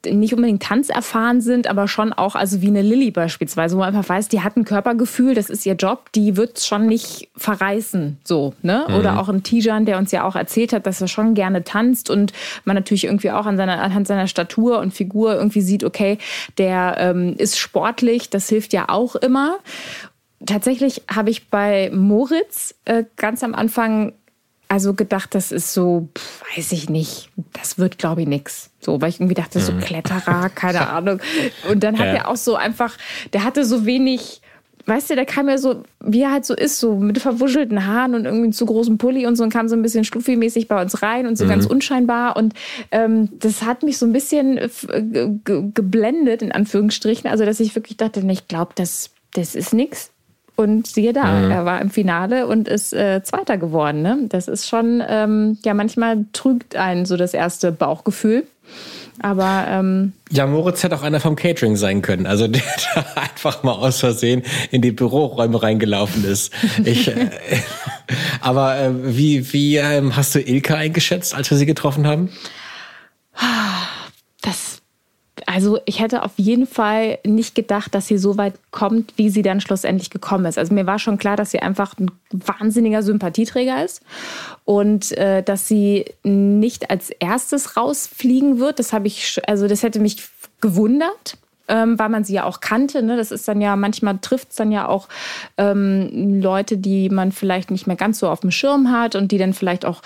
nicht 0.05 0.33
unbedingt 0.33 0.63
tanzerfahren 0.63 1.41
sind, 1.41 1.67
aber 1.67 1.87
schon 1.87 2.13
auch, 2.13 2.35
also 2.35 2.61
wie 2.61 2.67
eine 2.67 2.81
Lilly 2.81 3.11
beispielsweise, 3.11 3.75
wo 3.75 3.79
man 3.79 3.93
einfach 3.93 4.07
weiß, 4.07 4.29
die 4.29 4.41
hat 4.41 4.55
ein 4.55 4.63
Körpergefühl, 4.63 5.35
das 5.35 5.49
ist 5.49 5.65
ihr 5.65 5.73
Job, 5.73 6.11
die 6.13 6.37
wird 6.37 6.61
schon 6.61 6.87
nicht 6.87 7.29
verreißen, 7.35 8.17
so, 8.23 8.53
ne? 8.61 8.85
Mhm. 8.87 8.95
Oder 8.95 9.19
auch 9.19 9.27
ein 9.27 9.43
Tijan, 9.43 9.85
der 9.85 9.97
uns 9.97 10.11
ja 10.11 10.23
auch 10.23 10.35
erzählt 10.35 10.71
hat, 10.71 10.87
dass 10.87 11.01
er 11.01 11.09
schon 11.09 11.33
gerne 11.33 11.65
tanzt 11.65 12.09
und 12.09 12.31
man 12.63 12.75
natürlich 12.75 13.03
irgendwie 13.03 13.31
auch 13.31 13.45
an 13.45 13.57
seiner, 13.57 13.81
anhand 13.81 14.07
seiner 14.07 14.27
Statur 14.27 14.79
und 14.79 14.93
Figur 14.93 15.35
irgendwie 15.35 15.61
sieht, 15.61 15.83
okay, 15.83 16.17
der 16.57 16.95
ähm, 16.97 17.35
ist 17.37 17.59
sportlich, 17.59 18.29
das 18.29 18.47
hilft 18.47 18.71
ja 18.71 18.87
auch 18.87 19.15
immer 19.15 19.57
tatsächlich 20.45 21.03
habe 21.09 21.29
ich 21.29 21.49
bei 21.49 21.91
Moritz 21.93 22.75
äh, 22.85 23.03
ganz 23.15 23.43
am 23.43 23.53
Anfang 23.53 24.13
also 24.71 24.93
gedacht, 24.93 25.33
das 25.33 25.51
ist 25.51 25.73
so, 25.73 26.09
pff, 26.15 26.43
weiß 26.55 26.71
ich 26.73 26.89
nicht, 26.89 27.29
das 27.53 27.79
wird, 27.79 27.97
glaube 27.97 28.21
ich, 28.21 28.27
nix. 28.27 28.69
So, 28.79 29.01
weil 29.01 29.09
ich 29.09 29.19
irgendwie 29.19 29.33
dachte, 29.33 29.59
so 29.59 29.73
mhm. 29.73 29.79
Kletterer, 29.79 30.49
keine 30.55 30.89
Ahnung. 30.89 31.19
Und 31.69 31.83
dann 31.83 31.97
hat 31.97 32.05
ja. 32.05 32.13
er 32.13 32.27
auch 32.27 32.35
so 32.35 32.55
einfach, 32.55 32.95
der 33.33 33.43
hatte 33.43 33.65
so 33.65 33.87
wenig, 33.87 34.41
weißt 34.85 35.09
du, 35.09 35.15
der 35.15 35.25
kam 35.25 35.49
ja 35.49 35.57
so, 35.57 35.83
wie 36.01 36.21
er 36.21 36.31
halt 36.31 36.45
so 36.45 36.55
ist, 36.55 36.79
so 36.79 36.95
mit 36.95 37.17
verwuschelten 37.17 37.87
Haaren 37.87 38.13
und 38.13 38.25
irgendwie 38.25 38.51
zu 38.51 38.67
großem 38.67 38.99
Pulli 38.99 39.25
und 39.25 39.37
so 39.37 39.43
und 39.43 39.51
kam 39.51 39.67
so 39.67 39.75
ein 39.75 39.81
bisschen 39.81 40.03
stuffi-mäßig 40.03 40.67
bei 40.67 40.79
uns 40.79 41.01
rein 41.01 41.25
und 41.25 41.35
so 41.35 41.45
mhm. 41.45 41.49
ganz 41.49 41.65
unscheinbar. 41.65 42.37
Und 42.37 42.53
ähm, 42.91 43.29
das 43.39 43.63
hat 43.63 43.81
mich 43.81 43.97
so 43.97 44.05
ein 44.05 44.13
bisschen 44.13 44.59
äh, 44.59 44.69
geblendet, 45.73 46.43
in 46.43 46.51
Anführungsstrichen. 46.51 47.27
Also, 47.27 47.43
dass 47.43 47.59
ich 47.59 47.73
wirklich 47.73 47.97
dachte, 47.97 48.19
ich 48.19 48.47
glaube, 48.47 48.73
das, 48.75 49.09
das 49.33 49.55
ist 49.55 49.73
nix. 49.73 50.11
Und 50.59 50.87
siehe 50.87 51.13
da, 51.13 51.23
mhm. 51.23 51.51
er 51.51 51.63
war 51.63 51.79
im 51.79 51.89
Finale 51.89 52.45
und 52.45 52.67
ist 52.67 52.91
äh, 52.91 53.23
Zweiter 53.23 53.57
geworden. 53.57 54.01
Ne? 54.01 54.17
Das 54.27 54.49
ist 54.49 54.67
schon, 54.67 55.01
ähm, 55.07 55.57
ja, 55.63 55.73
manchmal 55.73 56.25
trügt 56.33 56.75
einen 56.75 57.05
so 57.05 57.15
das 57.15 57.33
erste 57.33 57.71
Bauchgefühl. 57.71 58.43
Aber 59.21 59.67
ähm, 59.69 60.11
ja, 60.29 60.45
Moritz 60.47 60.83
hätte 60.83 60.97
auch 60.97 61.01
einer 61.01 61.21
vom 61.21 61.37
Catering 61.37 61.77
sein 61.77 62.01
können. 62.01 62.25
Also 62.25 62.49
der 62.49 62.61
da 62.93 63.05
einfach 63.15 63.63
mal 63.63 63.71
aus 63.71 64.01
Versehen 64.01 64.43
in 64.69 64.81
die 64.81 64.91
Büroräume 64.91 65.63
reingelaufen 65.63 66.25
ist. 66.25 66.51
Ich, 66.83 67.07
äh, 67.07 67.29
aber 68.41 68.77
äh, 68.79 68.89
wie 69.15 69.53
wie 69.53 69.77
ähm, 69.77 70.17
hast 70.17 70.35
du 70.35 70.41
Ilka 70.41 70.75
eingeschätzt, 70.75 71.33
als 71.33 71.49
wir 71.49 71.57
sie 71.57 71.67
getroffen 71.67 72.05
haben? 72.05 72.31
Also 75.51 75.79
ich 75.85 75.99
hätte 75.99 76.21
auf 76.21 76.33
jeden 76.35 76.67
Fall 76.67 77.17
nicht 77.25 77.55
gedacht, 77.55 77.95
dass 77.95 78.05
sie 78.05 78.19
so 78.19 78.37
weit 78.37 78.53
kommt, 78.69 79.13
wie 79.15 79.31
sie 79.31 79.41
dann 79.41 79.61
schlussendlich 79.61 80.11
gekommen 80.11 80.45
ist. 80.45 80.59
Also 80.59 80.75
mir 80.75 80.85
war 80.85 80.99
schon 80.99 81.17
klar, 81.17 81.35
dass 81.35 81.49
sie 81.49 81.59
einfach 81.59 81.97
ein 81.97 82.11
wahnsinniger 82.31 83.01
Sympathieträger 83.01 83.83
ist 83.83 84.03
und 84.63 85.11
äh, 85.17 85.41
dass 85.41 85.67
sie 85.67 86.05
nicht 86.21 86.91
als 86.91 87.09
erstes 87.09 87.75
rausfliegen 87.77 88.59
wird. 88.59 88.77
Das 88.77 88.93
habe 88.93 89.07
ich, 89.07 89.41
also 89.47 89.67
das 89.67 89.81
hätte 89.81 89.99
mich 89.99 90.21
gewundert. 90.61 91.37
Ähm, 91.71 91.99
weil 91.99 92.09
man 92.09 92.23
sie 92.23 92.33
ja 92.33 92.45
auch 92.45 92.61
kannte. 92.61 93.03
Ne? 93.03 93.15
Das 93.15 93.31
ist 93.31 93.47
dann 93.47 93.61
ja, 93.61 93.75
manchmal 93.75 94.17
trifft 94.17 94.49
es 94.49 94.55
dann 94.55 94.71
ja 94.71 94.87
auch 94.87 95.07
ähm, 95.57 96.41
Leute, 96.41 96.77
die 96.77 97.09
man 97.09 97.31
vielleicht 97.31 97.69
nicht 97.69 97.85
mehr 97.85 97.95
ganz 97.95 98.17
so 98.17 98.27
auf 98.27 98.39
dem 98.39 98.49
Schirm 98.49 98.89
hat 98.89 99.13
und 99.13 99.31
die 99.31 99.37
dann 99.37 99.53
vielleicht 99.53 99.85
auch 99.85 100.01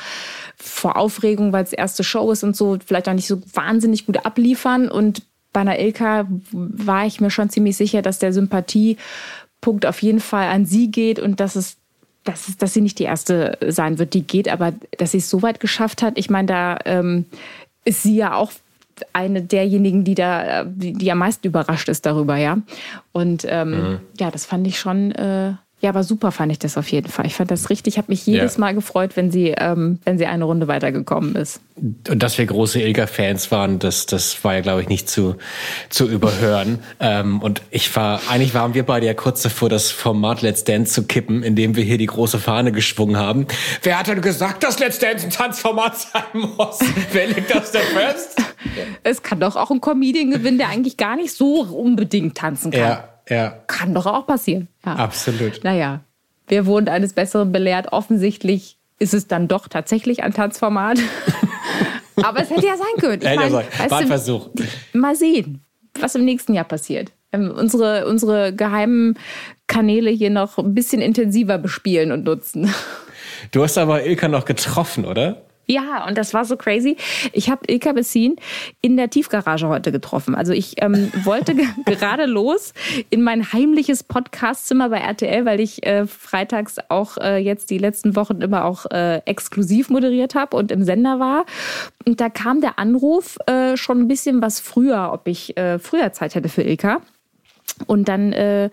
vor 0.58 0.98
Aufregung, 0.98 1.54
weil 1.54 1.64
es 1.64 1.72
erste 1.72 2.04
Show 2.04 2.32
ist 2.32 2.44
und 2.44 2.58
so, 2.58 2.78
vielleicht 2.86 3.08
auch 3.08 3.14
nicht 3.14 3.30
so 3.30 3.42
wahnsinnig 3.54 4.06
gut 4.06 4.26
abliefern. 4.26 4.92
Und 4.92 5.22
bei 5.54 5.62
einer 5.62 5.80
Ilka 5.80 6.28
war 6.52 7.06
ich 7.06 7.22
mir 7.22 7.30
schon 7.30 7.50
ziemlich 7.50 7.78
sicher, 7.78 8.02
dass 8.02 8.20
der 8.20 8.34
Sympathiepunkt 8.34 9.86
auf 9.86 10.02
jeden 10.02 10.20
Fall 10.20 10.48
an 10.48 10.66
sie 10.66 10.92
geht 10.92 11.20
und 11.20 11.40
dass 11.40 11.56
es 11.56 11.78
dass, 12.24 12.48
es, 12.48 12.58
dass 12.58 12.74
sie 12.74 12.82
nicht 12.82 13.00
die 13.00 13.04
erste 13.04 13.58
sein 13.68 14.00
wird, 14.00 14.14
die 14.14 14.24
geht, 14.24 14.48
aber 14.48 14.74
dass 14.98 15.12
sie 15.12 15.18
es 15.18 15.30
so 15.30 15.42
weit 15.42 15.60
geschafft 15.60 16.02
hat, 16.02 16.18
ich 16.18 16.30
meine, 16.30 16.48
da 16.48 16.80
ähm, 16.86 17.26
ist 17.84 18.04
sie 18.04 18.16
ja 18.16 18.36
auch 18.36 18.52
eine 19.12 19.42
derjenigen, 19.42 20.04
die 20.04 20.16
da, 20.16 20.64
die, 20.64 20.94
die 20.94 21.12
am 21.12 21.18
meisten 21.18 21.48
überrascht 21.48 21.90
ist 21.90 22.06
darüber, 22.06 22.38
ja. 22.38 22.60
Und 23.12 23.46
ähm, 23.50 23.70
mhm. 23.70 24.00
ja, 24.20 24.32
das 24.32 24.46
fand 24.46 24.68
ich 24.68 24.80
schon 24.80 25.12
äh, 25.12 25.54
ja, 25.84 25.90
aber 25.90 26.04
super 26.06 26.32
fand 26.32 26.50
ich 26.50 26.60
das 26.60 26.78
auf 26.78 26.88
jeden 26.88 27.10
Fall. 27.10 27.26
Ich 27.26 27.36
fand 27.36 27.52
das 27.52 27.70
richtig. 27.70 27.96
Ich 27.96 27.98
habe 27.98 28.10
mich 28.10 28.26
jedes 28.26 28.54
ja. 28.54 28.62
Mal 28.62 28.74
gefreut, 28.74 29.18
wenn 29.18 29.32
sie, 29.32 29.50
ähm, 29.50 30.00
wenn 30.06 30.18
sie 30.18 30.26
eine 30.26 30.46
Runde 30.46 30.70
weitergekommen 30.70 31.36
ist. 31.36 31.60
Und 31.76 32.24
dass 32.24 32.38
wir 32.38 32.46
große 32.46 32.82
Ilga-Fans 32.82 33.52
waren, 33.52 33.80
das, 33.80 34.06
das 34.06 34.42
war 34.46 34.54
ja, 34.54 34.62
glaube 34.62 34.82
ich, 34.82 34.88
nicht 34.88 35.10
zu, 35.10 35.36
zu 35.90 36.08
überhören. 36.08 36.80
ähm, 37.02 37.42
und 37.42 37.62
ich 37.70 37.94
war, 37.98 38.22
eigentlich 38.30 38.54
waren 38.54 38.74
wir 38.76 38.84
beide 38.84 39.08
ja 39.08 39.14
kurz 39.14 39.42
davor, 39.42 39.68
das 39.68 39.92
Format 39.92 40.42
Let's 40.42 40.64
Dance 40.64 40.94
zu 40.94 41.04
kippen, 41.04 41.44
indem 41.44 41.76
wir 41.76 41.84
hier 41.84 41.98
die 41.98 42.06
große 42.06 42.40
Fahne 42.40 42.72
geschwungen 42.72 43.18
haben. 43.18 43.46
Wer 43.82 44.00
hat 44.00 44.08
denn 44.08 44.22
gesagt, 44.22 44.64
dass 44.64 44.80
Let's 44.80 45.00
Dance 45.00 45.26
ein 45.26 45.32
Tanzformat 45.32 45.98
sein 45.98 46.44
muss? 46.56 46.80
Wer 47.12 47.28
legt 47.28 47.54
das 47.54 47.72
denn 47.74 47.82
fest? 47.94 48.42
es 49.04 49.22
kann 49.22 49.42
doch 49.42 49.58
auch 49.58 49.70
ein 49.70 49.82
Comedian 49.82 50.32
gewinnen, 50.32 50.60
der 50.60 50.70
eigentlich 50.70 50.96
gar 50.96 51.18
nicht 51.18 51.34
so 51.34 51.64
unbedingt 51.64 52.38
tanzen 52.38 52.72
kann. 52.72 52.80
Ja. 52.80 53.13
Ja. 53.30 53.60
Kann 53.68 53.94
doch 53.94 54.06
auch 54.06 54.28
passieren. 54.28 54.68
Ja. 54.86 54.96
Absolut. 54.96 55.64
Naja, 55.64 56.02
wir 56.48 56.66
wurden 56.66 56.90
eines 56.90 57.14
Besseren 57.14 57.52
belehrt. 57.52 57.92
Offensichtlich 57.92 58.78
ist 59.00 59.14
es 59.14 59.28
dann 59.28 59.48
doch 59.48 59.68
tatsächlich 59.68 60.24
ein 60.24 60.34
Tanzformat. 60.34 61.00
Aber 62.24 62.42
es 62.42 62.50
hätte 62.50 62.66
ja 62.66 62.78
sein 62.78 63.00
können. 63.00 63.22
Ich 63.22 63.36
mein, 63.36 63.52
War 63.52 64.00
ein 64.00 64.08
Versuch. 64.08 64.50
Mal 64.94 65.16
sehen, 65.16 65.64
was 66.00 66.16
im 66.16 66.26
nächsten 66.26 66.54
Jahr 66.54 66.66
passiert. 66.66 67.12
Ähm, 67.32 67.52
unsere, 67.52 68.08
unsere 68.08 68.54
geheimen 68.54 69.18
Kanäle 69.68 70.12
hier 70.12 70.30
noch 70.30 70.60
ein 70.60 70.76
bisschen 70.76 71.02
intensiver 71.02 71.58
bespielen 71.58 72.12
und 72.12 72.24
nutzen. 72.24 72.74
Du 73.52 73.64
hast 73.64 73.78
aber 73.78 74.06
Ilka 74.06 74.28
noch 74.28 74.46
getroffen, 74.46 75.06
oder? 75.06 75.42
Ja, 75.66 76.06
und 76.08 76.18
das 76.18 76.34
war 76.34 76.44
so 76.44 76.58
crazy. 76.58 76.98
Ich 77.32 77.50
habe 77.50 77.62
Ilka 77.68 77.94
Bessin 77.94 78.36
in 78.82 78.98
der 78.98 79.10
Tiefgarage 79.10 79.68
heute 79.68 79.92
getroffen. 79.92 80.36
Also 80.36 80.52
ich 80.52 80.82
ähm, 80.82 81.12
wollte 81.24 81.56
gerade 81.86 82.26
los 82.26 82.74
in 83.10 83.22
mein 83.22 83.54
heimliches 83.54 84.04
Podcastzimmer 84.04 84.90
bei 84.90 84.98
RTL, 84.98 85.46
weil 85.46 85.60
ich 85.60 85.86
äh, 85.86 86.06
freitags 86.06 86.78
auch 86.90 87.18
äh, 87.18 87.38
jetzt 87.38 87.70
die 87.70 87.78
letzten 87.78 88.16
Wochen 88.16 88.42
immer 88.42 88.66
auch 88.66 88.86
äh, 88.92 89.18
exklusiv 89.26 89.90
moderiert 89.90 90.36
habe 90.36 90.58
und 90.58 90.72
im 90.72 90.84
Sender 90.84 91.20
war. 91.20 91.46
Und 92.06 92.20
da 92.20 92.30
kam 92.30 92.60
der 92.60 92.78
Anruf 92.78 93.38
äh, 93.48 93.78
schon 93.78 94.02
ein 94.02 94.08
bisschen 94.08 94.42
was 94.42 94.60
früher, 94.60 95.12
ob 95.14 95.28
ich 95.28 95.56
äh, 95.58 95.80
früher 95.80 96.12
Zeit 96.12 96.36
hätte 96.36 96.50
für 96.50 96.64
Ilka. 96.64 97.02
Und 97.88 98.08
dann, 98.08 98.34
äh, 98.34 98.70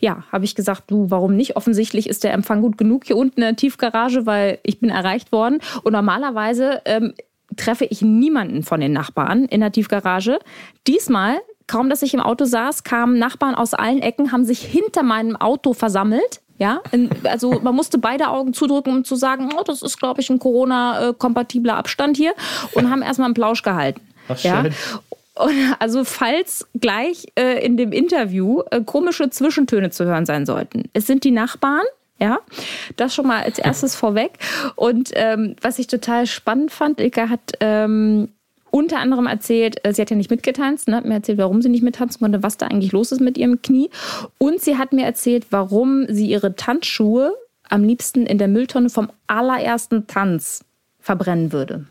ja, 0.00 0.24
habe 0.30 0.44
ich 0.44 0.54
gesagt, 0.54 0.84
du, 0.88 1.10
warum 1.10 1.36
nicht? 1.36 1.56
Offensichtlich 1.56 2.08
ist 2.08 2.24
der 2.24 2.32
Empfang 2.32 2.60
gut 2.60 2.76
genug 2.76 3.06
hier 3.06 3.16
unten 3.16 3.40
in 3.40 3.46
der 3.46 3.56
Tiefgarage, 3.56 4.26
weil 4.26 4.58
ich 4.62 4.80
bin 4.80 4.90
erreicht 4.90 5.32
worden. 5.32 5.60
Und 5.82 5.92
normalerweise 5.92 6.82
ähm, 6.84 7.14
treffe 7.56 7.84
ich 7.84 8.02
niemanden 8.02 8.62
von 8.62 8.80
den 8.80 8.92
Nachbarn 8.92 9.44
in 9.46 9.60
der 9.60 9.72
Tiefgarage. 9.72 10.38
Diesmal, 10.86 11.38
kaum 11.66 11.88
dass 11.88 12.02
ich 12.02 12.14
im 12.14 12.20
Auto 12.20 12.44
saß, 12.44 12.84
kamen 12.84 13.18
Nachbarn 13.18 13.54
aus 13.54 13.74
allen 13.74 14.02
Ecken, 14.02 14.32
haben 14.32 14.44
sich 14.44 14.62
hinter 14.62 15.02
meinem 15.02 15.36
Auto 15.36 15.72
versammelt. 15.72 16.40
Ja, 16.58 16.80
also 17.24 17.58
man 17.60 17.74
musste 17.74 17.98
beide 17.98 18.28
Augen 18.28 18.54
zudrücken, 18.54 18.92
um 18.92 19.04
zu 19.04 19.16
sagen, 19.16 19.50
oh, 19.58 19.62
das 19.64 19.82
ist, 19.82 19.98
glaube 19.98 20.20
ich, 20.20 20.30
ein 20.30 20.38
Corona-kompatibler 20.38 21.76
Abstand 21.76 22.16
hier 22.16 22.34
und 22.74 22.88
haben 22.88 23.02
erstmal 23.02 23.26
einen 23.26 23.34
Plausch 23.34 23.62
gehalten. 23.62 24.00
Ach, 24.28 24.38
ja. 24.38 24.60
Und 24.60 24.72
also 25.78 26.04
falls 26.04 26.66
gleich 26.74 27.26
äh, 27.38 27.64
in 27.64 27.76
dem 27.76 27.92
Interview 27.92 28.62
äh, 28.70 28.82
komische 28.82 29.30
Zwischentöne 29.30 29.90
zu 29.90 30.04
hören 30.04 30.26
sein 30.26 30.46
sollten. 30.46 30.84
Es 30.92 31.06
sind 31.06 31.24
die 31.24 31.30
Nachbarn, 31.30 31.84
ja, 32.18 32.38
das 32.96 33.14
schon 33.14 33.26
mal 33.26 33.42
als 33.42 33.58
erstes 33.58 33.96
vorweg. 33.96 34.38
Und 34.76 35.10
ähm, 35.14 35.56
was 35.60 35.78
ich 35.78 35.86
total 35.86 36.26
spannend 36.26 36.70
fand, 36.70 37.00
Ilka 37.00 37.28
hat 37.28 37.52
ähm, 37.60 38.28
unter 38.70 38.98
anderem 38.98 39.26
erzählt, 39.26 39.84
äh, 39.84 39.92
sie 39.92 40.00
hat 40.00 40.10
ja 40.10 40.16
nicht 40.16 40.30
mitgetanzt, 40.30 40.88
ne, 40.88 40.96
hat 40.96 41.04
mir 41.04 41.14
erzählt, 41.14 41.38
warum 41.38 41.62
sie 41.62 41.68
nicht 41.68 41.82
mittanzen 41.82 42.20
konnte, 42.20 42.42
was 42.42 42.56
da 42.56 42.66
eigentlich 42.66 42.92
los 42.92 43.12
ist 43.12 43.20
mit 43.20 43.36
ihrem 43.36 43.60
Knie. 43.60 43.90
Und 44.38 44.60
sie 44.60 44.78
hat 44.78 44.92
mir 44.92 45.04
erzählt, 45.04 45.46
warum 45.50 46.06
sie 46.08 46.26
ihre 46.26 46.56
Tanzschuhe 46.56 47.34
am 47.68 47.84
liebsten 47.84 48.26
in 48.26 48.38
der 48.38 48.48
Mülltonne 48.48 48.90
vom 48.90 49.10
allerersten 49.26 50.06
Tanz 50.06 50.64
verbrennen 51.00 51.52
würde. 51.52 51.86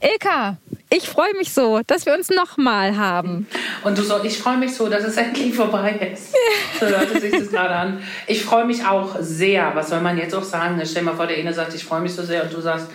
Ilka, 0.00 0.58
ich 0.88 1.08
freue 1.08 1.34
mich 1.36 1.52
so, 1.52 1.80
dass 1.86 2.06
wir 2.06 2.14
uns 2.14 2.30
nochmal 2.30 2.96
haben. 2.96 3.46
Und 3.82 3.98
du 3.98 4.02
so, 4.02 4.22
ich 4.22 4.38
freue 4.38 4.56
mich 4.56 4.74
so, 4.74 4.88
dass 4.88 5.04
es 5.04 5.16
endlich 5.16 5.54
vorbei 5.54 6.10
ist. 6.12 6.34
So 6.78 6.86
hörte 6.86 7.20
sich 7.20 7.32
das 7.32 7.50
gerade 7.50 7.74
an. 7.74 8.02
Ich 8.26 8.44
freue 8.44 8.64
mich 8.64 8.84
auch 8.84 9.16
sehr. 9.20 9.72
Was 9.74 9.90
soll 9.90 10.00
man 10.00 10.16
jetzt 10.16 10.34
auch 10.34 10.44
sagen? 10.44 10.80
Stell 10.84 11.02
dir 11.02 11.10
mal 11.10 11.16
vor, 11.16 11.26
der 11.26 11.38
eine 11.38 11.52
sagt, 11.52 11.74
ich 11.74 11.84
freue 11.84 12.00
mich 12.00 12.14
so 12.14 12.22
sehr 12.22 12.44
und 12.44 12.52
du 12.52 12.60
sagst, 12.60 12.86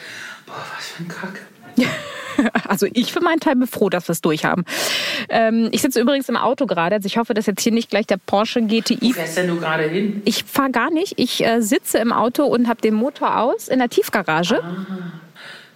boah, 0.45 0.55
was 0.75 0.87
für 0.87 1.03
ein 1.03 1.07
Kack. 1.07 1.41
Also 2.67 2.87
ich 2.93 3.11
für 3.11 3.19
meinen 3.19 3.41
Teil 3.41 3.57
bin 3.57 3.67
froh, 3.67 3.89
dass 3.89 4.07
wir 4.07 4.13
es 4.13 4.21
durchhaben. 4.21 4.63
Ähm, 5.29 5.67
ich 5.73 5.81
sitze 5.81 5.99
übrigens 5.99 6.29
im 6.29 6.37
Auto 6.37 6.65
gerade. 6.65 6.95
Also 6.95 7.05
ich 7.05 7.17
hoffe, 7.17 7.33
dass 7.33 7.45
jetzt 7.45 7.61
hier 7.61 7.73
nicht 7.73 7.89
gleich 7.89 8.07
der 8.07 8.17
Porsche 8.17 8.61
GTI. 8.61 8.97
Wo 9.01 9.11
fährst 9.11 9.37
denn 9.37 9.47
du 9.47 9.57
gerade 9.57 9.83
hin? 9.83 10.21
Ich 10.23 10.45
fahre 10.45 10.71
gar 10.71 10.91
nicht. 10.91 11.15
Ich 11.17 11.43
äh, 11.43 11.61
sitze 11.61 11.97
im 11.97 12.13
Auto 12.13 12.45
und 12.45 12.69
habe 12.69 12.81
den 12.81 12.93
Motor 12.93 13.37
aus 13.37 13.67
in 13.67 13.79
der 13.79 13.89
Tiefgarage. 13.89 14.63
Ah. 14.63 14.85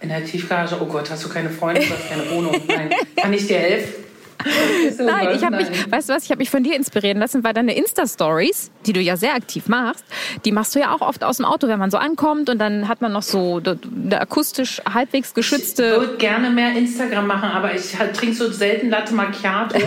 In 0.00 0.08
der 0.10 0.24
Tiefgarage, 0.24 0.76
oh 0.80 0.86
Gott, 0.86 1.10
hast 1.10 1.24
du 1.24 1.28
keine 1.28 1.50
Freunde, 1.50 1.80
du 1.80 1.90
hast 1.90 2.08
keine 2.08 2.30
Wohnung. 2.30 2.60
Nein. 2.68 2.90
Kann 3.16 3.32
ich 3.32 3.46
dir 3.46 3.58
helfen? 3.58 3.94
Nein, 4.98 5.28
ich 5.34 5.44
habe 5.44 5.56
mich, 5.56 5.90
weißt 5.90 6.08
du 6.08 6.12
was, 6.12 6.24
ich 6.24 6.30
habe 6.30 6.38
mich 6.38 6.50
von 6.50 6.62
dir 6.62 6.76
inspirieren 6.76 7.18
lassen, 7.18 7.42
weil 7.42 7.54
deine 7.54 7.74
Insta-Stories, 7.74 8.70
die 8.84 8.92
du 8.92 9.00
ja 9.00 9.16
sehr 9.16 9.34
aktiv 9.34 9.66
machst, 9.66 10.04
die 10.44 10.52
machst 10.52 10.74
du 10.74 10.78
ja 10.78 10.94
auch 10.94 11.00
oft 11.00 11.24
aus 11.24 11.38
dem 11.38 11.46
Auto, 11.46 11.68
wenn 11.68 11.78
man 11.78 11.90
so 11.90 11.96
ankommt 11.96 12.50
und 12.50 12.58
dann 12.58 12.86
hat 12.86 13.00
man 13.00 13.12
noch 13.12 13.22
so 13.22 13.60
eine 13.64 14.20
akustisch 14.20 14.82
halbwegs 14.92 15.34
geschützte. 15.34 15.84
Ich 15.94 16.00
würde 16.00 16.16
gerne 16.18 16.50
mehr 16.50 16.76
Instagram 16.76 17.26
machen, 17.26 17.48
aber 17.48 17.74
ich 17.74 17.92
trinke 18.12 18.36
so 18.36 18.50
selten 18.52 18.90
Latte 18.90 19.14
Macchiato. 19.14 19.78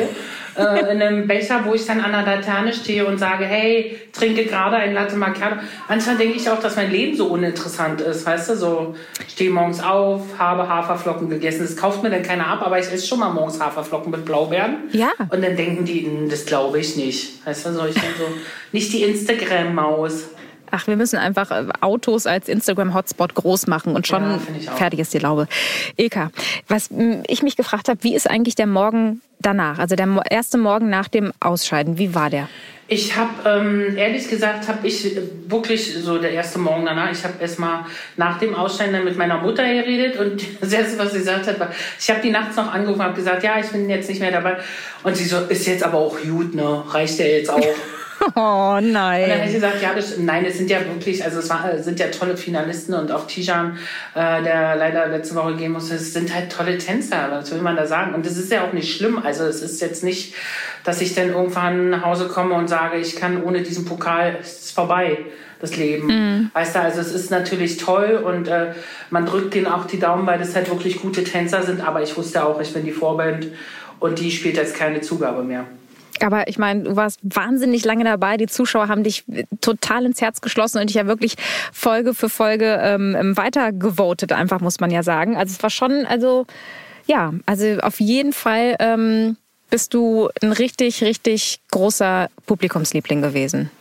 Äh, 0.59 0.91
in 0.91 1.01
einem 1.01 1.27
Becher, 1.27 1.61
wo 1.65 1.73
ich 1.73 1.85
dann 1.85 2.01
an 2.01 2.11
der 2.11 2.23
Laterne 2.23 2.73
stehe 2.73 3.05
und 3.05 3.17
sage, 3.17 3.45
hey, 3.45 3.97
trinke 4.11 4.45
gerade 4.45 4.75
ein 4.75 4.93
Latte 4.93 5.15
Macchiato. 5.15 5.55
Manchmal 5.87 6.17
denke 6.17 6.37
ich 6.37 6.49
auch, 6.49 6.59
dass 6.59 6.75
mein 6.75 6.91
Leben 6.91 7.15
so 7.15 7.27
uninteressant 7.27 8.01
ist, 8.01 8.25
weißt 8.25 8.49
du, 8.49 8.55
so 8.55 8.95
stehe 9.27 9.49
morgens 9.49 9.81
auf, 9.81 10.21
habe 10.37 10.67
Haferflocken 10.67 11.29
gegessen. 11.29 11.61
Das 11.61 11.77
kauft 11.77 12.03
mir 12.03 12.09
dann 12.09 12.23
keiner 12.23 12.47
ab, 12.47 12.61
aber 12.65 12.77
ich 12.77 12.91
esse 12.91 13.07
schon 13.07 13.19
mal 13.19 13.29
morgens 13.29 13.59
Haferflocken 13.59 14.11
mit 14.11 14.25
Blaubeeren. 14.25 14.89
Ja. 14.91 15.11
Und 15.29 15.43
dann 15.43 15.55
denken 15.55 15.85
die, 15.85 16.05
hm, 16.05 16.29
das 16.29 16.45
glaube 16.45 16.79
ich 16.79 16.95
nicht. 16.97 17.45
Weißt 17.45 17.65
du, 17.65 17.73
so, 17.73 17.85
ich 17.85 17.95
denke 17.95 18.17
so, 18.17 18.25
nicht 18.71 18.91
die 18.91 19.03
Instagram-Maus. 19.03 20.29
Ach, 20.71 20.87
wir 20.87 20.95
müssen 20.95 21.17
einfach 21.17 21.51
äh, 21.51 21.65
Autos 21.81 22.25
als 22.27 22.47
Instagram-Hotspot 22.47 23.35
groß 23.35 23.67
machen 23.67 23.95
und 23.95 24.07
schon 24.07 24.23
ja, 24.59 24.71
fertig 24.71 24.99
ist 24.99 25.13
die 25.13 25.19
Laube. 25.19 25.47
Ilka, 25.97 26.31
was 26.67 26.89
ich 27.27 27.43
mich 27.43 27.55
gefragt 27.55 27.89
habe, 27.89 28.03
wie 28.03 28.15
ist 28.15 28.29
eigentlich 28.29 28.55
der 28.55 28.67
Morgen 28.67 29.21
danach, 29.39 29.79
also 29.79 29.95
der 29.95 30.07
erste 30.29 30.57
Morgen 30.57 30.89
nach 30.89 31.07
dem 31.07 31.31
Ausscheiden, 31.39 31.97
wie 31.97 32.13
war 32.13 32.29
der? 32.29 32.49
Ich 32.91 33.15
habe, 33.15 33.29
ähm, 33.45 33.97
ehrlich 33.97 34.27
gesagt, 34.27 34.67
habe 34.67 34.87
ich 34.87 35.15
wirklich 35.47 35.93
so 35.93 36.17
der 36.17 36.31
erste 36.31 36.57
Morgen 36.57 36.85
danach, 36.85 37.11
ich 37.11 37.23
habe 37.23 37.35
erstmal 37.39 37.85
nach 38.17 38.39
dem 38.39 38.55
Ausscheiden 38.55 38.93
dann 38.93 39.05
mit 39.05 39.15
meiner 39.15 39.37
Mutter 39.37 39.63
geredet 39.63 40.17
und 40.17 40.43
das 40.61 40.73
Erste, 40.73 40.97
was 40.97 41.11
sie 41.11 41.19
gesagt 41.19 41.45
hat, 41.45 41.59
war, 41.59 41.69
ich 41.99 42.09
habe 42.09 42.19
die 42.21 42.31
nachts 42.31 42.55
noch 42.55 42.73
angerufen 42.73 42.99
und 42.99 43.05
habe 43.05 43.15
gesagt, 43.15 43.43
ja, 43.43 43.59
ich 43.59 43.67
bin 43.67 43.87
jetzt 43.89 44.09
nicht 44.09 44.19
mehr 44.19 44.31
dabei. 44.31 44.57
Und 45.03 45.15
sie 45.15 45.25
so, 45.25 45.37
ist 45.41 45.67
jetzt 45.67 45.83
aber 45.83 45.99
auch 45.99 46.17
gut, 46.19 46.55
ne? 46.55 46.83
Reicht 46.89 47.19
ja 47.19 47.25
jetzt 47.25 47.51
auch. 47.51 47.59
Oh 48.35 48.79
nein. 48.81 49.23
Und 49.23 49.29
dann 49.29 49.39
hätte 49.39 49.47
ich 49.47 49.55
gesagt, 49.55 49.81
ja, 49.81 49.93
das, 49.93 50.17
nein, 50.17 50.45
es 50.45 50.57
sind 50.57 50.69
ja 50.69 50.79
wirklich, 50.85 51.23
also 51.23 51.39
es 51.39 51.49
war, 51.49 51.77
sind 51.79 51.99
ja 51.99 52.07
tolle 52.07 52.37
Finalisten 52.37 52.93
und 52.93 53.11
auch 53.11 53.27
Tijan, 53.27 53.77
äh, 54.15 54.43
der 54.43 54.75
leider 54.75 55.07
letzte 55.07 55.35
Woche 55.35 55.55
gehen 55.55 55.71
musste, 55.71 55.95
es 55.95 56.13
sind 56.13 56.33
halt 56.33 56.51
tolle 56.51 56.77
Tänzer, 56.77 57.29
was 57.31 57.51
will 57.51 57.61
man 57.61 57.75
da 57.75 57.85
sagen? 57.85 58.13
Und 58.13 58.25
das 58.25 58.37
ist 58.37 58.51
ja 58.51 58.63
auch 58.63 58.73
nicht 58.73 58.95
schlimm. 58.95 59.19
Also 59.23 59.45
es 59.45 59.61
ist 59.61 59.81
jetzt 59.81 60.03
nicht, 60.03 60.35
dass 60.83 61.01
ich 61.01 61.15
dann 61.15 61.29
irgendwann 61.29 61.89
nach 61.89 62.05
Hause 62.05 62.27
komme 62.27 62.55
und 62.55 62.67
sage, 62.67 62.97
ich 62.97 63.15
kann 63.15 63.43
ohne 63.43 63.61
diesen 63.61 63.85
Pokal, 63.85 64.37
es 64.41 64.65
ist 64.65 64.71
vorbei 64.71 65.17
das 65.59 65.75
Leben. 65.75 66.07
Mhm. 66.07 66.51
Weißt 66.53 66.75
du, 66.75 66.79
also 66.79 67.01
es 67.01 67.11
ist 67.11 67.31
natürlich 67.31 67.77
toll 67.77 68.21
und 68.23 68.47
äh, 68.47 68.73
man 69.09 69.25
drückt 69.25 69.53
denen 69.53 69.67
auch 69.67 69.85
die 69.85 69.99
Daumen, 69.99 70.25
weil 70.25 70.39
das 70.39 70.55
halt 70.55 70.69
wirklich 70.69 71.01
gute 71.01 71.23
Tänzer 71.23 71.63
sind. 71.63 71.85
Aber 71.85 72.01
ich 72.01 72.15
wusste 72.15 72.45
auch, 72.45 72.61
ich 72.61 72.73
bin 72.73 72.85
die 72.85 72.91
Vorband 72.91 73.47
und 73.99 74.19
die 74.19 74.31
spielt 74.31 74.55
jetzt 74.55 74.75
keine 74.75 75.01
Zugabe 75.01 75.43
mehr. 75.43 75.65
Aber 76.23 76.47
ich 76.47 76.57
meine, 76.57 76.83
du 76.83 76.95
warst 76.95 77.19
wahnsinnig 77.23 77.85
lange 77.85 78.03
dabei. 78.03 78.37
Die 78.37 78.47
Zuschauer 78.47 78.87
haben 78.87 79.03
dich 79.03 79.23
total 79.61 80.05
ins 80.05 80.21
Herz 80.21 80.41
geschlossen 80.41 80.79
und 80.79 80.89
dich 80.89 80.95
ja 80.95 81.07
wirklich 81.07 81.35
Folge 81.73 82.13
für 82.13 82.29
Folge 82.29 82.79
ähm, 82.81 83.35
weiter 83.37 83.71
gewotet, 83.71 84.31
einfach 84.31 84.59
muss 84.59 84.79
man 84.79 84.91
ja 84.91 85.03
sagen. 85.03 85.37
Also 85.37 85.53
es 85.55 85.63
war 85.63 85.69
schon, 85.69 86.05
also 86.05 86.45
ja, 87.05 87.33
also 87.45 87.79
auf 87.81 87.99
jeden 87.99 88.33
Fall 88.33 88.75
ähm, 88.79 89.37
bist 89.69 89.93
du 89.93 90.29
ein 90.41 90.51
richtig, 90.51 91.03
richtig 91.03 91.59
großer 91.71 92.29
Publikumsliebling 92.45 93.21
gewesen. 93.21 93.71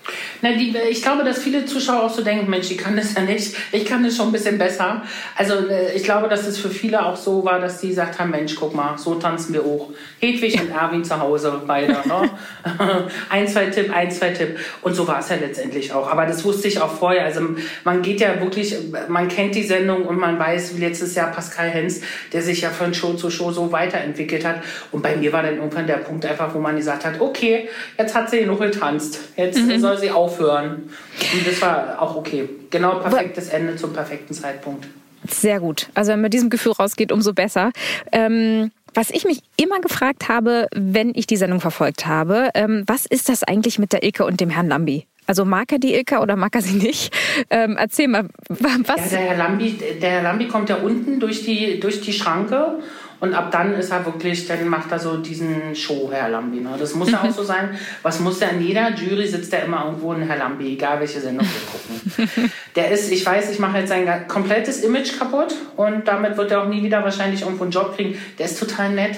Na, 0.43 0.53
die, 0.53 0.75
ich 0.91 1.03
glaube, 1.03 1.25
dass 1.25 1.39
viele 1.39 1.65
Zuschauer 1.65 2.05
auch 2.05 2.15
so 2.15 2.23
denken, 2.23 2.49
Mensch, 2.49 2.71
ich 2.71 2.79
kann 2.79 2.97
das 2.97 3.15
ja 3.15 3.23
nicht, 3.23 3.57
ich 3.73 3.85
kann 3.85 4.05
das 4.05 4.17
schon 4.17 4.29
ein 4.29 4.33
bisschen 4.33 4.59
besser. 4.59 5.03
Also 5.37 5.69
äh, 5.69 5.95
ich 5.95 6.05
glaube, 6.05 6.29
dass 6.29 6.47
es 6.47 6.59
für 6.59 6.71
viele 6.71 7.05
auch 7.05 7.17
so 7.17 7.45
war, 7.45 7.61
dass 7.61 7.81
die 7.81 7.89
gesagt 7.89 8.19
haben, 8.19 8.31
Mensch, 8.31 8.55
guck 8.55 8.75
mal, 8.75 8.97
so 8.97 9.17
tanzen 9.17 9.53
wir 9.55 9.65
hoch. 9.65 9.91
Hedwig 10.21 10.61
und 10.61 10.71
Erwin 10.71 11.05
zu 11.05 11.19
Hause, 11.19 11.61
beide. 11.67 11.93
Ne? 11.93 12.31
ein, 13.29 13.49
zwei 13.49 13.67
Tipp, 13.67 13.95
ein, 13.95 14.11
zwei 14.11 14.31
Tipp. 14.31 14.59
Und 14.83 14.95
so 14.95 15.07
war 15.09 15.21
es 15.21 15.29
ja 15.29 15.37
letztendlich 15.37 15.93
auch. 15.93 16.11
Aber 16.11 16.27
das 16.27 16.45
wusste 16.45 16.69
ich 16.69 16.81
auch 16.81 16.91
vorher. 16.93 17.25
Also 17.25 17.41
man 17.85 18.03
geht 18.03 18.21
ja 18.21 18.41
wirklich, 18.41 18.77
man 19.09 19.29
kennt 19.29 19.55
die 19.55 19.65
Sendung 19.65 20.05
und 20.05 20.19
man 20.19 20.39
weiß, 20.39 20.77
wie 20.77 20.81
letztes 20.81 21.15
Jahr 21.15 21.31
Pascal 21.33 21.69
Hens, 21.69 22.01
der 22.33 22.43
sich 22.43 22.61
ja 22.61 22.71
von 22.71 22.95
Show 22.95 23.15
zu 23.15 23.31
Show 23.31 23.51
so 23.53 23.73
weiterentwickelt 23.73 24.45
hat. 24.45 24.63
Und 24.93 25.03
bei 25.03 25.17
mir 25.17 25.33
war 25.33 25.43
dann 25.43 25.57
irgendwann 25.57 25.87
der 25.87 25.99
Punkt 25.99 26.25
einfach, 26.25 26.55
wo 26.55 26.59
man 26.59 26.77
gesagt 26.77 27.05
hat, 27.05 27.21
okay, 27.21 27.69
jetzt 27.99 28.15
hat 28.15 28.31
sie 28.31 28.41
genug 28.41 28.61
getanzt. 28.61 29.21
Jetzt 29.37 29.59
mhm. 29.59 29.79
soll 29.79 29.98
sie 29.99 30.11
aufhören. 30.11 30.91
Und 31.33 31.47
das 31.47 31.61
war 31.61 32.01
auch 32.01 32.17
okay. 32.17 32.49
Genau 32.71 32.97
perfektes 33.01 33.49
Ende 33.49 33.77
zum 33.77 33.93
perfekten 33.93 34.35
Zeitpunkt. 34.35 34.87
Sehr 35.29 35.61
gut. 35.61 35.89
Also 35.95 36.13
wenn 36.13 36.19
man 36.19 36.25
mit 36.25 36.35
diesem 36.35 36.51
Gefühl 36.51 36.73
rausgeht, 36.73 37.13
umso 37.13 37.33
besser. 37.33 37.73
Ähm, 38.13 38.71
was 38.95 39.11
ich 39.11 39.25
mich 39.25 39.43
immer 39.57 39.81
gefragt 39.81 40.29
habe, 40.29 40.69
wenn 40.75 41.13
ich 41.15 41.27
die 41.27 41.37
Sendung 41.37 41.61
verfolgt 41.61 42.07
habe, 42.07 42.51
ähm, 42.55 42.85
was 42.87 43.07
ist 43.07 43.29
das 43.29 43.43
eigentlich 43.43 43.79
mit 43.79 43.93
der 43.93 44.03
Ilke 44.03 44.25
und 44.25 44.41
dem 44.41 44.51
Herrn 44.51 44.69
Lambi? 44.69 45.07
Also 45.27 45.45
mag 45.45 45.71
er 45.73 45.79
die 45.79 45.95
Ilka 45.95 46.23
oder 46.23 46.37
mag 46.37 46.55
er 46.55 46.63
sie 46.63 46.79
nicht? 46.79 47.15
Ähm, 47.51 47.77
erzähl 47.79 48.09
mal, 48.09 48.29
was? 48.49 49.13
Ja, 49.13 49.19
der 49.19 49.29
Herr 49.29 49.37
Lambi, 49.37 49.79
der 50.01 50.11
Herr 50.11 50.23
Lambi 50.23 50.49
kommt 50.49 50.71
ja 50.71 50.77
unten 50.77 51.21
durch 51.21 51.45
die, 51.45 51.81
durch 51.81 52.01
die 52.01 52.15
Schranke 52.15 52.79
und 53.21 53.35
ab 53.35 53.51
dann 53.51 53.75
ist 53.75 53.91
er 53.91 54.07
wirklich, 54.07 54.47
dann 54.47 54.69
macht 54.69 54.93
er 54.93 54.99
so 54.99 55.17
diesen 55.17 55.75
Show, 55.75 56.09
Herr 56.13 56.29
Lambi. 56.29 56.61
Ne? 56.61 56.71
Das 56.79 56.95
muss 56.95 57.11
ja 57.11 57.23
auch 57.23 57.31
so 57.31 57.43
sein. 57.45 57.71
Was 58.03 58.21
muss 58.21 58.41
er 58.41 58.51
in 58.51 58.63
jeder 58.65 58.95
Jury 58.95 59.27
sitzt 59.27 59.53
da 59.53 59.59
immer 59.59 59.87
irgendwo 59.87 60.13
ein 60.13 60.23
Herr 60.23 60.37
Lambi, 60.37 60.75
egal 60.75 61.01
welche 61.01 61.21
Sendung 61.21 61.47
wir 61.47 62.27
gucken. 62.27 62.53
Der 62.77 62.91
ist, 62.91 63.11
ich 63.11 63.27
weiß, 63.27 63.51
ich 63.51 63.59
mache 63.59 63.79
jetzt 63.79 63.89
sein 63.89 64.29
komplettes 64.29 64.85
Image 64.85 65.19
kaputt 65.19 65.55
und 65.77 66.07
damit 66.07 66.37
wird 66.37 66.53
er 66.53 66.63
auch 66.63 66.69
nie 66.69 66.83
wieder 66.83 67.03
wahrscheinlich 67.03 67.43
irgendwo 67.43 67.65
einen 67.65 67.73
Job 67.73 67.97
kriegen. 67.97 68.17
Der 68.39 68.47
ist 68.47 68.59
total 68.59 68.91
nett. 68.91 69.17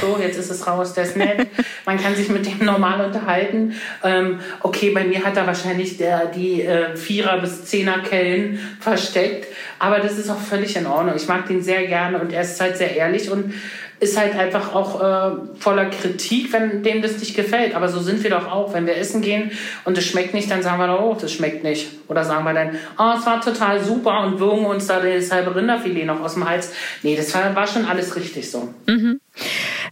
So, 0.00 0.18
jetzt 0.20 0.38
ist 0.38 0.50
es 0.50 0.66
raus, 0.66 0.92
der 0.94 1.04
ist 1.04 1.16
nett. 1.16 1.46
Man 1.86 1.98
kann 1.98 2.14
sich 2.14 2.28
mit 2.28 2.46
dem 2.46 2.64
normal 2.64 3.04
unterhalten. 3.04 3.74
Ähm, 4.04 4.40
okay, 4.60 4.90
bei 4.90 5.04
mir 5.04 5.24
hat 5.24 5.36
er 5.36 5.46
wahrscheinlich 5.46 5.96
der, 5.96 6.26
die 6.26 6.62
äh, 6.62 6.96
Vierer- 6.96 7.40
bis 7.40 7.64
Zehner-Kellen 7.64 8.58
versteckt. 8.80 9.46
Aber 9.78 9.98
das 9.98 10.18
ist 10.18 10.30
auch 10.30 10.40
völlig 10.40 10.76
in 10.76 10.86
Ordnung. 10.86 11.16
Ich 11.16 11.28
mag 11.28 11.46
den 11.46 11.62
sehr 11.62 11.86
gerne 11.86 12.18
und 12.18 12.32
er 12.32 12.42
ist 12.42 12.60
halt 12.60 12.76
sehr 12.76 12.94
ehrlich 12.96 13.30
und 13.30 13.54
ist 14.00 14.18
halt 14.18 14.34
einfach 14.34 14.74
auch 14.74 15.00
äh, 15.02 15.36
voller 15.58 15.86
Kritik, 15.90 16.52
wenn 16.54 16.82
dem 16.82 17.02
das 17.02 17.18
nicht 17.18 17.36
gefällt. 17.36 17.74
Aber 17.74 17.88
so 17.88 18.00
sind 18.00 18.22
wir 18.22 18.30
doch 18.30 18.50
auch. 18.50 18.72
Wenn 18.72 18.86
wir 18.86 18.96
essen 18.96 19.20
gehen 19.20 19.50
und 19.84 19.98
es 19.98 20.06
schmeckt 20.06 20.32
nicht, 20.32 20.50
dann 20.50 20.62
sagen 20.62 20.78
wir 20.78 20.86
doch, 20.86 21.02
oh, 21.02 21.16
das 21.20 21.32
schmeckt 21.32 21.62
nicht. 21.62 21.86
Oder 22.08 22.24
sagen 22.24 22.44
wir 22.44 22.54
dann, 22.54 22.78
oh, 22.98 23.18
es 23.18 23.26
war 23.26 23.42
total 23.42 23.84
super 23.84 24.22
und 24.22 24.40
würgen 24.40 24.64
uns 24.64 24.86
da 24.86 25.00
das 25.00 25.30
halbe 25.30 25.54
Rinderfilet 25.54 26.06
noch 26.06 26.20
aus 26.20 26.32
dem 26.34 26.48
Hals. 26.48 26.72
Nee, 27.02 27.14
das 27.14 27.34
war, 27.34 27.54
war 27.54 27.66
schon 27.66 27.84
alles 27.84 28.16
richtig 28.16 28.50
so. 28.50 28.72
Mhm. 28.86 29.20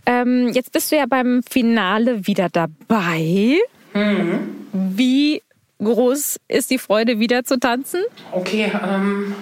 Ähm, 0.07 0.49
jetzt 0.53 0.73
bist 0.73 0.91
du 0.93 0.97
ja 0.97 1.07
beim 1.07 1.43
Finale 1.49 2.27
wieder 2.27 2.49
dabei. 2.49 3.59
Mhm. 3.95 4.67
Wie 4.73 5.43
groß 5.79 6.41
ist 6.49 6.71
die 6.71 6.79
Freude, 6.79 7.19
wieder 7.19 7.45
zu 7.45 7.59
tanzen? 7.59 8.01
Okay, 8.33 8.73
ähm, 8.83 9.35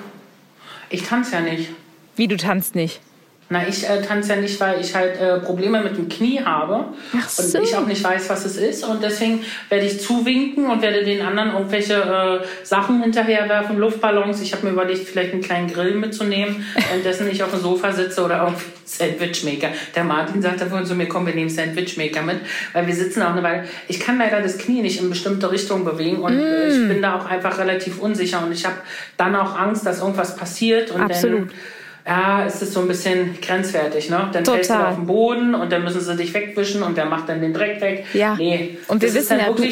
ich 0.91 1.03
tanze 1.03 1.33
ja 1.33 1.41
nicht. 1.41 1.71
Wie, 2.17 2.29
du 2.29 2.37
tanzt 2.37 2.75
nicht? 2.75 3.01
Na, 3.49 3.67
ich 3.69 3.89
äh, 3.89 4.03
tanze 4.03 4.31
ja 4.35 4.41
nicht, 4.41 4.59
weil 4.59 4.81
ich 4.81 4.93
halt 4.93 5.21
äh, 5.21 5.39
Probleme 5.39 5.81
mit 5.81 5.97
dem 5.97 6.09
Knie 6.09 6.41
habe 6.45 6.87
Ach 7.17 7.29
so. 7.29 7.59
und 7.59 7.65
ich 7.65 7.77
auch 7.77 7.87
nicht 7.87 8.03
weiß, 8.03 8.29
was 8.29 8.45
es 8.45 8.57
ist. 8.57 8.85
Und 8.85 9.05
deswegen 9.05 9.45
werde 9.69 9.87
ich 9.87 10.01
zuwinken 10.01 10.69
und 10.69 10.83
werde 10.83 11.05
den 11.05 11.23
anderen 11.23 11.53
irgendwelche 11.53 11.95
äh, 11.95 12.65
Sachen 12.65 13.03
hinterherwerfen, 13.03 13.79
Luftballons. 13.79 14.41
Ich 14.43 14.53
habe 14.53 14.67
mir 14.67 14.73
überlegt, 14.73 15.09
vielleicht 15.09 15.33
einen 15.33 15.43
kleinen 15.43 15.73
Grill 15.73 15.95
mitzunehmen, 15.95 16.67
währenddessen 16.75 17.31
ich 17.31 17.45
auf 17.45 17.53
dem 17.53 17.61
Sofa 17.61 17.93
sitze 17.93 18.25
oder 18.25 18.39
irgendwie 18.43 18.65
Sandwichmaker. 18.85 19.69
Der 19.95 20.03
Martin 20.03 20.43
sagte 20.43 20.67
vorhin 20.67 20.87
zu 20.87 20.97
mir, 20.97 21.07
komm, 21.07 21.27
wir 21.27 21.35
nehmen 21.35 21.51
Sandwichmaker 21.51 22.23
mit, 22.23 22.39
weil 22.73 22.89
wir 22.89 22.95
sitzen 22.95 23.23
auch 23.23 23.31
eine 23.31 23.45
Weile. 23.45 23.65
Ich 23.87 24.01
kann 24.01 24.19
leider 24.19 24.41
das 24.41 24.59
Knie 24.59 24.83
nicht 24.83 25.01
in 25.01 25.09
bestimmte 25.09 25.53
Richtungen 25.53 25.85
bewegen 25.85 26.19
und 26.19 26.37
mm. 26.37 26.69
ich 26.69 26.89
bin 26.89 27.03
da 27.03 27.17
auch 27.17 27.27
einfach 27.27 27.59
relativ 27.59 28.01
unsicher 28.01 28.45
und 28.45 28.53
ich 28.53 28.65
habe 28.65 28.77
dann 29.17 29.37
auch 29.37 29.57
Angst, 29.57 29.87
dass 29.87 30.01
irgendwas 30.01 30.37
passiert 30.37 30.91
und 30.91 31.01
Absolut. 31.01 31.51
dann 31.51 31.51
ja, 32.07 32.45
es 32.47 32.63
ist 32.63 32.73
so 32.73 32.81
ein 32.81 32.89
bisschen 32.89 33.37
grenzwertig, 33.41 34.11
ne? 34.11 34.29
Dann 34.33 34.45
Total. 34.45 34.55
fällst 34.55 34.71
du 34.71 34.75
auf 34.75 34.95
den 34.95 35.07
Boden 35.07 35.55
und 35.55 35.73
dann 35.73 35.83
müssen 35.83 36.01
sie 36.01 36.17
dich 36.17 36.33
wegwischen 36.33 36.83
und 36.85 36.97
der 36.97 37.07
macht 37.07 37.29
dann 37.29 37.41
den 37.41 37.53
Dreck 37.53 37.81
weg. 37.81 38.05
Ja. 38.13 38.37
Nee. 38.37 38.79
Und 38.87 39.03
wir 39.03 39.13
wissen 39.13 39.39
ja, 39.39 39.53
du, 39.53 39.65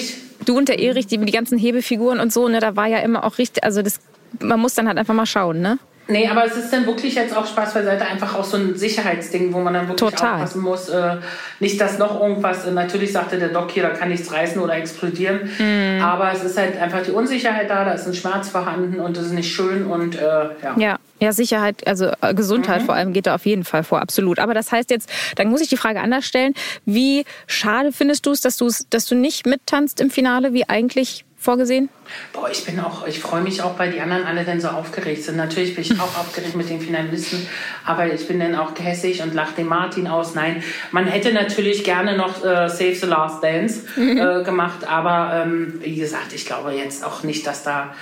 du 0.44 0.59
und 0.59 0.68
der 0.68 0.81
Erich, 0.81 1.07
die, 1.07 1.18
die 1.18 1.33
ganzen 1.33 1.59
Hebefiguren 1.59 2.18
und 2.18 2.33
so, 2.33 2.49
ne, 2.49 2.59
da 2.59 2.75
war 2.75 2.88
ja 2.88 2.99
immer 2.99 3.25
auch 3.25 3.38
richtig, 3.38 3.62
also 3.62 3.83
das, 3.83 4.01
man 4.40 4.59
muss 4.59 4.75
dann 4.75 4.88
halt 4.88 4.99
einfach 4.99 5.14
mal 5.14 5.27
schauen, 5.27 5.61
ne? 5.61 5.79
Nee, 6.07 6.29
aber 6.29 6.45
es 6.45 6.57
ist 6.57 6.71
dann 6.73 6.87
wirklich 6.87 7.14
jetzt 7.14 7.35
auch 7.35 7.47
Spaß 7.47 7.75
beiseite, 7.75 8.05
einfach 8.05 8.35
auch 8.35 8.45
so 8.45 8.57
ein 8.57 8.77
Sicherheitsding, 8.77 9.53
wo 9.53 9.61
man 9.61 9.73
dann 9.73 9.88
wirklich 9.88 10.11
Total. 10.11 10.35
aufpassen 10.35 10.61
muss. 10.61 10.88
Äh, 10.88 11.17
nicht, 11.61 11.81
dass 11.81 11.99
noch 11.99 12.21
irgendwas, 12.21 12.67
äh, 12.67 12.73
natürlich 12.73 13.12
sagte 13.12 13.38
der 13.38 13.49
Doc 13.49 13.71
hier, 13.71 13.85
da 13.85 13.90
kann 13.90 14.11
nichts 14.11 14.31
reißen 14.31 14.61
oder 14.61 14.75
explodieren. 14.75 15.51
Mm. 15.59 16.03
Aber 16.03 16.31
es 16.33 16.45
ist 16.45 16.59
halt 16.59 16.81
einfach 16.81 17.03
die 17.03 17.11
Unsicherheit 17.11 17.71
da, 17.71 17.85
da 17.85 17.93
ist 17.93 18.07
ein 18.07 18.14
Schmerz 18.14 18.51
vorhanden 18.51 19.01
und 19.01 19.17
das 19.17 19.27
ist 19.27 19.33
nicht 19.33 19.53
schön 19.53 19.87
und 19.87 20.17
äh, 20.17 20.21
ja. 20.21 20.75
Ja. 20.77 20.99
Ja, 21.21 21.33
Sicherheit, 21.33 21.87
also 21.87 22.11
äh, 22.21 22.35
Gesundheit 22.35 22.83
mhm. 22.83 22.87
vor 22.87 22.95
allem 22.97 23.12
geht 23.12 23.27
da 23.27 23.37
auf 23.37 23.47
jeden 23.47 23.64
Fall 23.64 23.85
vor, 23.85 24.03
absolut. 24.03 24.40
Aber 24.40 24.53
das 24.53 24.73
heißt 24.73 24.90
jetzt, 24.90 25.09
dann 25.37 25.49
muss 25.49 25.61
ich 25.61 25.69
die 25.69 25.77
Frage 25.77 26.01
anders 26.01 26.27
stellen. 26.27 26.55
Wie 26.85 27.25
schade 27.47 27.93
findest 27.93 28.27
du 28.27 28.33
es, 28.33 28.40
dass, 28.40 28.59
dass 28.90 29.07
du 29.07 29.14
nicht 29.14 29.47
mittanzt 29.47 30.01
im 30.01 30.11
Finale, 30.11 30.53
wie 30.53 30.69
eigentlich 30.69 31.25
vorgesehen? 31.44 31.90
Boah, 32.33 32.50
ich 32.50 32.64
bin 32.64 32.80
auch, 32.80 33.07
ich 33.07 33.20
freue 33.20 33.42
mich 33.42 33.62
auch, 33.62 33.78
weil 33.78 33.92
die 33.92 34.00
anderen 34.00 34.24
alle 34.24 34.44
dann 34.44 34.61
so 34.61 34.68
aufgeregt 34.68 35.22
sind. 35.22 35.37
Natürlich 35.37 35.74
bin 35.74 35.85
ich 35.85 36.00
auch 36.00 36.18
aufgeregt 36.18 36.57
mit 36.57 36.70
den 36.70 36.80
Finalisten, 36.80 37.46
aber 37.85 38.12
ich 38.12 38.26
bin 38.26 38.40
dann 38.40 38.54
auch 38.54 38.74
gehässig 38.74 39.22
und 39.22 39.35
lache 39.35 39.54
den 39.54 39.66
Martin 39.66 40.09
aus. 40.09 40.35
Nein, 40.35 40.62
man 40.90 41.07
hätte 41.07 41.33
natürlich 41.33 41.85
gerne 41.85 42.16
noch 42.16 42.42
äh, 42.42 42.68
Save 42.68 42.94
the 42.94 43.07
Last 43.07 43.44
Dance 43.44 43.83
äh, 43.96 44.42
gemacht, 44.42 44.88
aber 44.88 45.42
ähm, 45.44 45.80
wie 45.83 45.96
gesagt, 45.96 46.33
ich 46.33 46.46
glaube 46.46 46.72
jetzt 46.72 47.04
auch 47.04 47.22
nicht, 47.22 47.46
dass 47.46 47.62
da 47.62 47.94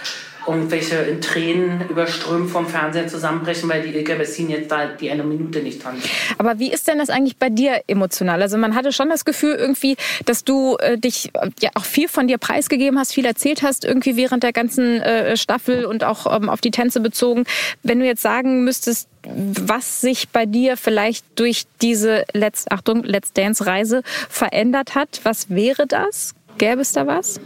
irgendwelche 0.46 0.96
in 0.96 1.20
Tränen 1.20 1.88
überströmt 1.88 2.50
vom 2.50 2.66
Fernseher 2.66 3.06
zusammenbrechen, 3.06 3.68
weil 3.68 3.82
die 3.82 3.94
Ilka 3.94 4.14
Bessin 4.14 4.50
jetzt 4.50 4.70
da 4.70 4.86
die 4.86 5.10
eine 5.10 5.24
Minute 5.24 5.60
nicht 5.60 5.82
tanzt. 5.82 6.08
Aber 6.38 6.58
wie 6.58 6.72
ist 6.72 6.88
denn 6.88 6.98
das 6.98 7.10
eigentlich 7.10 7.36
bei 7.36 7.48
dir 7.48 7.82
emotional? 7.86 8.42
Also 8.42 8.58
man 8.58 8.74
hatte 8.74 8.92
schon 8.92 9.08
das 9.08 9.24
Gefühl 9.24 9.54
irgendwie, 9.54 9.96
dass 10.24 10.44
du 10.44 10.76
äh, 10.78 10.98
dich 10.98 11.30
ja 11.60 11.70
auch 11.74 11.84
viel 11.84 12.08
von 12.08 12.26
dir 12.26 12.38
preisgegeben 12.38 12.98
hast, 12.98 13.12
viel 13.12 13.26
erzählt 13.26 13.62
hast 13.62 13.84
irgendwie 13.84 14.16
während 14.16 14.42
der 14.42 14.52
ganzen 14.52 15.00
äh, 15.00 15.36
Staffel 15.36 15.84
und 15.84 16.04
auch 16.04 16.34
ähm, 16.34 16.48
auf 16.48 16.60
die 16.60 16.70
Tänze 16.70 17.00
bezogen. 17.00 17.44
Wenn 17.82 18.00
du 18.00 18.06
jetzt 18.06 18.22
sagen 18.22 18.64
müsstest, 18.64 19.08
was 19.24 20.00
sich 20.00 20.30
bei 20.30 20.46
dir 20.46 20.76
vielleicht 20.76 21.24
durch 21.36 21.64
diese 21.80 22.24
Let's, 22.32 22.64
Achtung, 22.70 23.04
Let's 23.04 23.32
Dance 23.32 23.64
Reise 23.66 24.02
verändert 24.28 24.94
hat, 24.94 25.20
was 25.22 25.50
wäre 25.50 25.86
das? 25.86 26.34
Gäbe 26.62 26.82
es 26.82 26.92
da 26.92 27.04
was? 27.08 27.40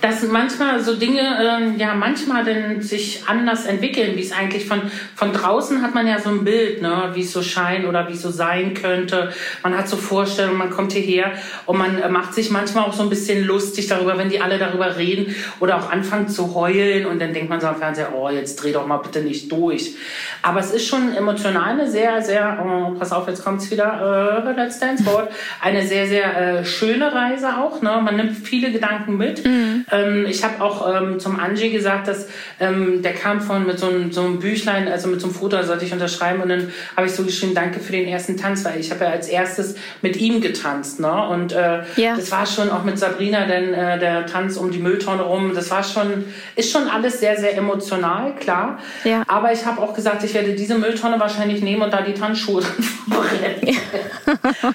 Dass 0.00 0.22
manchmal 0.22 0.80
so 0.80 0.96
Dinge, 0.96 1.20
äh, 1.20 1.78
ja, 1.78 1.94
manchmal 1.94 2.42
denn 2.42 2.80
sich 2.80 3.24
anders 3.26 3.66
entwickeln, 3.66 4.16
wie 4.16 4.22
es 4.22 4.32
eigentlich 4.32 4.64
von, 4.64 4.80
von 5.14 5.34
draußen 5.34 5.82
hat 5.82 5.94
man 5.94 6.06
ja 6.06 6.18
so 6.18 6.30
ein 6.30 6.42
Bild, 6.42 6.80
ne, 6.80 7.10
wie 7.12 7.20
es 7.20 7.32
so 7.32 7.42
scheint 7.42 7.86
oder 7.86 8.08
wie 8.08 8.12
es 8.12 8.22
so 8.22 8.30
sein 8.30 8.72
könnte. 8.72 9.30
Man 9.62 9.76
hat 9.76 9.90
so 9.90 9.98
Vorstellungen, 9.98 10.56
man 10.56 10.70
kommt 10.70 10.92
hierher 10.92 11.32
und 11.66 11.76
man 11.76 12.00
äh, 12.00 12.08
macht 12.08 12.32
sich 12.32 12.50
manchmal 12.50 12.84
auch 12.84 12.94
so 12.94 13.02
ein 13.02 13.10
bisschen 13.10 13.44
lustig 13.44 13.88
darüber, 13.88 14.16
wenn 14.16 14.30
die 14.30 14.40
alle 14.40 14.58
darüber 14.58 14.96
reden 14.96 15.34
oder 15.60 15.76
auch 15.76 15.90
anfangen 15.90 16.28
zu 16.28 16.54
heulen 16.54 17.04
und 17.04 17.20
dann 17.20 17.34
denkt 17.34 17.50
man 17.50 17.60
so 17.60 17.66
am 17.66 17.76
Fernseher, 17.76 18.14
oh, 18.14 18.30
jetzt 18.30 18.56
dreh 18.56 18.72
doch 18.72 18.86
mal 18.86 18.98
bitte 18.98 19.20
nicht 19.20 19.52
durch. 19.52 19.96
Aber 20.40 20.60
es 20.60 20.70
ist 20.70 20.86
schon 20.86 21.14
emotional 21.14 21.72
eine 21.72 21.90
sehr, 21.90 22.22
sehr, 22.22 22.64
oh, 22.64 22.98
pass 22.98 23.12
auf, 23.12 23.28
jetzt 23.28 23.44
kommt 23.44 23.60
es 23.60 23.70
wieder, 23.70 24.46
äh, 24.46 24.52
Let's 24.52 24.78
Dance 24.78 25.02
Board, 25.04 25.28
eine 25.60 25.86
sehr, 25.86 26.06
sehr 26.06 26.60
äh, 26.60 26.64
schöne 26.64 27.12
Reise 27.12 27.58
auch. 27.58 27.82
Ne? 27.82 28.00
Man 28.02 28.16
nimmt 28.16 28.45
viele 28.46 28.70
Gedanken 28.70 29.16
mit. 29.16 29.44
Mhm. 29.44 29.84
Ähm, 29.90 30.26
ich 30.26 30.44
habe 30.44 30.62
auch 30.62 30.94
ähm, 30.94 31.18
zum 31.18 31.38
Angie 31.38 31.70
gesagt, 31.70 32.08
dass 32.08 32.28
ähm, 32.60 33.02
der 33.02 33.14
kam 33.14 33.40
von 33.40 33.66
mit 33.66 33.78
so 33.78 33.88
einem, 33.88 34.12
so 34.12 34.22
einem 34.22 34.38
Büchlein, 34.38 34.88
also 34.88 35.08
mit 35.08 35.20
so 35.20 35.26
einem 35.26 35.34
Foto, 35.34 35.62
sollte 35.62 35.84
ich 35.84 35.92
unterschreiben. 35.92 36.42
Und 36.42 36.48
dann 36.48 36.70
habe 36.96 37.06
ich 37.06 37.12
so 37.12 37.24
geschrieben, 37.24 37.54
danke 37.54 37.80
für 37.80 37.92
den 37.92 38.08
ersten 38.08 38.36
Tanz, 38.36 38.64
weil 38.64 38.80
ich 38.80 38.90
habe 38.90 39.04
ja 39.04 39.10
als 39.10 39.28
erstes 39.28 39.74
mit 40.02 40.16
ihm 40.16 40.40
getanzt. 40.40 41.00
Ne? 41.00 41.28
Und 41.28 41.52
äh, 41.52 41.82
ja. 41.96 42.16
das 42.16 42.30
war 42.30 42.46
schon 42.46 42.70
auch 42.70 42.84
mit 42.84 42.98
Sabrina, 42.98 43.46
denn 43.46 43.74
äh, 43.74 43.98
der 43.98 44.26
Tanz 44.26 44.56
um 44.56 44.70
die 44.70 44.78
Mülltonne 44.78 45.22
rum, 45.22 45.52
das 45.54 45.70
war 45.70 45.82
schon, 45.82 46.24
ist 46.54 46.70
schon 46.70 46.88
alles 46.88 47.20
sehr, 47.20 47.36
sehr 47.36 47.56
emotional, 47.56 48.34
klar. 48.36 48.78
Ja. 49.04 49.22
Aber 49.28 49.52
ich 49.52 49.64
habe 49.66 49.80
auch 49.80 49.94
gesagt, 49.94 50.22
ich 50.24 50.34
werde 50.34 50.54
diese 50.54 50.76
Mülltonne 50.76 51.18
wahrscheinlich 51.18 51.62
nehmen 51.62 51.82
und 51.82 51.92
da 51.92 52.02
die 52.02 52.14
Tanzschuhe 52.14 52.60
drin 52.62 52.82
verbrennen. 52.82 53.76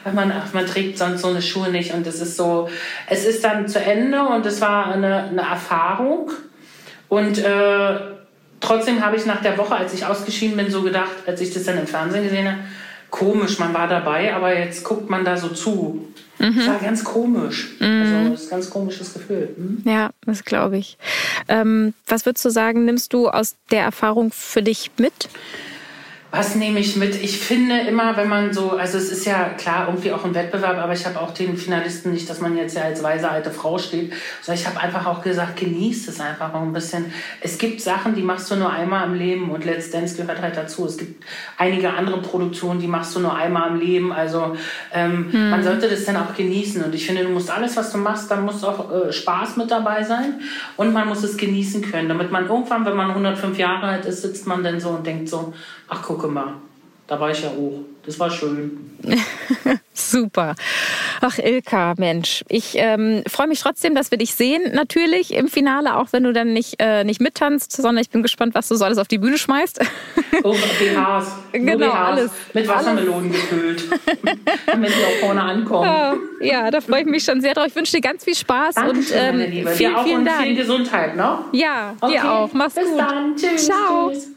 weil 0.03 0.13
man, 0.13 0.33
man 0.53 0.65
trägt 0.65 0.97
sonst 0.97 1.21
so 1.21 1.29
eine 1.29 1.41
Schuhe 1.41 1.69
nicht. 1.69 1.93
Und 1.93 2.05
es 2.07 2.21
ist 2.21 2.37
so, 2.37 2.69
es 3.09 3.25
ist 3.25 3.43
dann 3.43 3.60
zu 3.67 3.79
Ende 3.79 4.23
und 4.23 4.45
es 4.45 4.61
war 4.61 4.87
eine, 4.87 5.23
eine 5.23 5.41
Erfahrung. 5.41 6.31
Und 7.09 7.37
äh, 7.37 7.99
trotzdem 8.59 9.03
habe 9.03 9.15
ich 9.15 9.25
nach 9.25 9.41
der 9.41 9.57
Woche, 9.57 9.75
als 9.75 9.93
ich 9.93 10.05
ausgeschieden 10.05 10.57
bin, 10.57 10.71
so 10.71 10.81
gedacht, 10.81 11.11
als 11.27 11.41
ich 11.41 11.53
das 11.53 11.63
dann 11.63 11.77
im 11.77 11.87
Fernsehen 11.87 12.23
gesehen 12.23 12.47
habe, 12.47 12.59
komisch, 13.09 13.59
man 13.59 13.73
war 13.73 13.87
dabei, 13.87 14.33
aber 14.33 14.57
jetzt 14.57 14.83
guckt 14.83 15.09
man 15.09 15.25
da 15.25 15.37
so 15.37 15.49
zu. 15.49 16.07
Mhm. 16.39 16.55
Das 16.57 16.67
war 16.67 16.79
ganz 16.79 17.03
komisch. 17.03 17.75
Mhm. 17.79 18.01
Also 18.01 18.31
das 18.31 18.41
ist 18.41 18.47
ein 18.47 18.49
ganz 18.51 18.69
komisches 18.69 19.13
Gefühl. 19.13 19.49
Mhm. 19.55 19.83
Ja, 19.85 20.09
das 20.25 20.43
glaube 20.43 20.77
ich. 20.77 20.97
Ähm, 21.47 21.93
was 22.07 22.25
würdest 22.25 22.43
du 22.45 22.49
sagen, 22.49 22.85
nimmst 22.85 23.13
du 23.13 23.29
aus 23.29 23.57
der 23.69 23.83
Erfahrung 23.83 24.31
für 24.31 24.63
dich 24.63 24.91
mit? 24.97 25.29
Was 26.33 26.55
nehme 26.55 26.79
ich 26.79 26.95
mit? 26.95 27.21
Ich 27.21 27.39
finde 27.39 27.81
immer, 27.81 28.15
wenn 28.15 28.29
man 28.29 28.53
so, 28.53 28.71
also 28.71 28.97
es 28.97 29.11
ist 29.11 29.25
ja 29.25 29.49
klar 29.49 29.87
irgendwie 29.87 30.13
auch 30.13 30.23
ein 30.23 30.33
Wettbewerb, 30.33 30.77
aber 30.77 30.93
ich 30.93 31.05
habe 31.05 31.19
auch 31.19 31.33
den 31.33 31.57
Finalisten 31.57 32.13
nicht, 32.13 32.29
dass 32.29 32.39
man 32.39 32.55
jetzt 32.55 32.73
ja 32.73 32.83
als 32.83 33.03
weise 33.03 33.29
alte 33.29 33.51
Frau 33.51 33.77
steht, 33.77 34.13
sondern 34.41 34.61
ich 34.61 34.65
habe 34.65 34.79
einfach 34.79 35.05
auch 35.05 35.21
gesagt, 35.21 35.57
genießt 35.57 36.07
es 36.07 36.21
einfach 36.21 36.53
auch 36.53 36.61
ein 36.61 36.71
bisschen. 36.71 37.11
Es 37.41 37.57
gibt 37.57 37.81
Sachen, 37.81 38.15
die 38.15 38.21
machst 38.21 38.49
du 38.49 38.55
nur 38.55 38.71
einmal 38.71 39.07
im 39.07 39.15
Leben 39.15 39.51
und 39.51 39.65
Let's 39.65 39.91
Dance 39.91 40.15
gehört 40.15 40.41
halt 40.41 40.55
dazu. 40.55 40.85
Es 40.85 40.97
gibt 40.97 41.21
einige 41.57 41.91
andere 41.91 42.21
Produktionen, 42.21 42.79
die 42.79 42.87
machst 42.87 43.13
du 43.13 43.19
nur 43.19 43.35
einmal 43.35 43.69
im 43.69 43.81
Leben. 43.81 44.13
Also 44.13 44.55
ähm, 44.93 45.33
hm. 45.33 45.49
man 45.49 45.63
sollte 45.63 45.89
das 45.89 46.05
dann 46.05 46.15
auch 46.15 46.33
genießen 46.33 46.81
und 46.81 46.95
ich 46.95 47.05
finde, 47.05 47.23
du 47.23 47.29
musst 47.29 47.51
alles, 47.51 47.75
was 47.75 47.91
du 47.91 47.97
machst, 47.97 48.31
dann 48.31 48.45
muss 48.45 48.63
auch 48.63 48.89
äh, 48.89 49.11
Spaß 49.11 49.57
mit 49.57 49.69
dabei 49.69 50.03
sein 50.03 50.39
und 50.77 50.93
man 50.93 51.09
muss 51.09 51.23
es 51.23 51.35
genießen 51.35 51.91
können, 51.91 52.07
damit 52.07 52.31
man 52.31 52.47
irgendwann, 52.47 52.85
wenn 52.85 52.95
man 52.95 53.09
105 53.09 53.57
Jahre 53.57 53.87
alt 53.87 54.05
ist, 54.05 54.21
sitzt 54.21 54.47
man 54.47 54.63
dann 54.63 54.79
so 54.79 54.91
und 54.91 55.05
denkt 55.05 55.27
so, 55.27 55.53
ach 55.89 56.01
gucke 56.01 56.20
mal, 56.29 56.53
da 57.07 57.19
war 57.19 57.29
ich 57.29 57.43
ja 57.43 57.49
hoch. 57.49 57.79
Das 58.05 58.17
war 58.19 58.31
schön. 58.31 58.97
Super. 59.93 60.55
Ach, 61.19 61.37
Ilka, 61.37 61.93
Mensch. 61.97 62.43
Ich 62.47 62.73
ähm, 62.75 63.23
freue 63.27 63.47
mich 63.47 63.59
trotzdem, 63.59 63.93
dass 63.95 64.11
wir 64.11 64.17
dich 64.17 64.33
sehen, 64.33 64.73
natürlich 64.73 65.33
im 65.33 65.49
Finale, 65.49 65.97
auch 65.97 66.07
wenn 66.11 66.23
du 66.23 66.31
dann 66.31 66.53
nicht, 66.53 66.75
äh, 66.79 67.03
nicht 67.03 67.19
mittanzt, 67.19 67.73
sondern 67.73 67.97
ich 67.97 68.09
bin 68.09 68.23
gespannt, 68.23 68.55
was 68.55 68.69
du 68.69 68.75
so 68.75 68.85
alles 68.85 68.97
auf 68.97 69.09
die 69.09 69.17
Bühne 69.17 69.37
schmeißt. 69.37 69.81
Oh, 70.43 70.53
BHs. 70.53 71.31
Genau, 71.51 71.89
BHs. 71.89 71.93
alles. 71.93 72.31
Mit 72.53 72.67
Wassermelonen 72.67 73.31
gefüllt. 73.31 73.83
damit 74.65 74.89
wir 74.97 75.07
auch 75.07 75.25
vorne 75.25 75.41
ankommen. 75.41 75.83
Ja, 75.83 76.15
ja, 76.39 76.71
da 76.71 76.79
freue 76.79 77.01
ich 77.01 77.07
mich 77.07 77.25
schon 77.25 77.41
sehr 77.41 77.53
drauf. 77.53 77.67
Ich 77.67 77.75
wünsche 77.75 77.91
dir 77.91 78.01
ganz 78.01 78.23
viel 78.23 78.35
Spaß 78.35 78.75
Dankeschön, 78.75 79.01
und 79.01 79.21
ähm, 79.21 79.37
meine 79.37 79.47
Liebe. 79.47 79.69
Vielen, 79.71 79.91
dir 79.91 79.99
auch 79.99 80.03
vielen 80.05 80.25
Dank. 80.25 80.43
viel 80.43 80.55
Gesundheit, 80.55 81.17
ne? 81.17 81.39
Ja, 81.51 81.93
okay. 81.99 82.13
dir 82.13 82.31
auch. 82.31 82.53
Mach's 82.53 82.75
Bis 82.75 82.85
gut. 82.85 82.97
Bis 82.97 83.05
dann. 83.05 83.35
Tschüss. 83.35 83.65
Ciao. 83.65 84.11
Tschüss. 84.11 84.29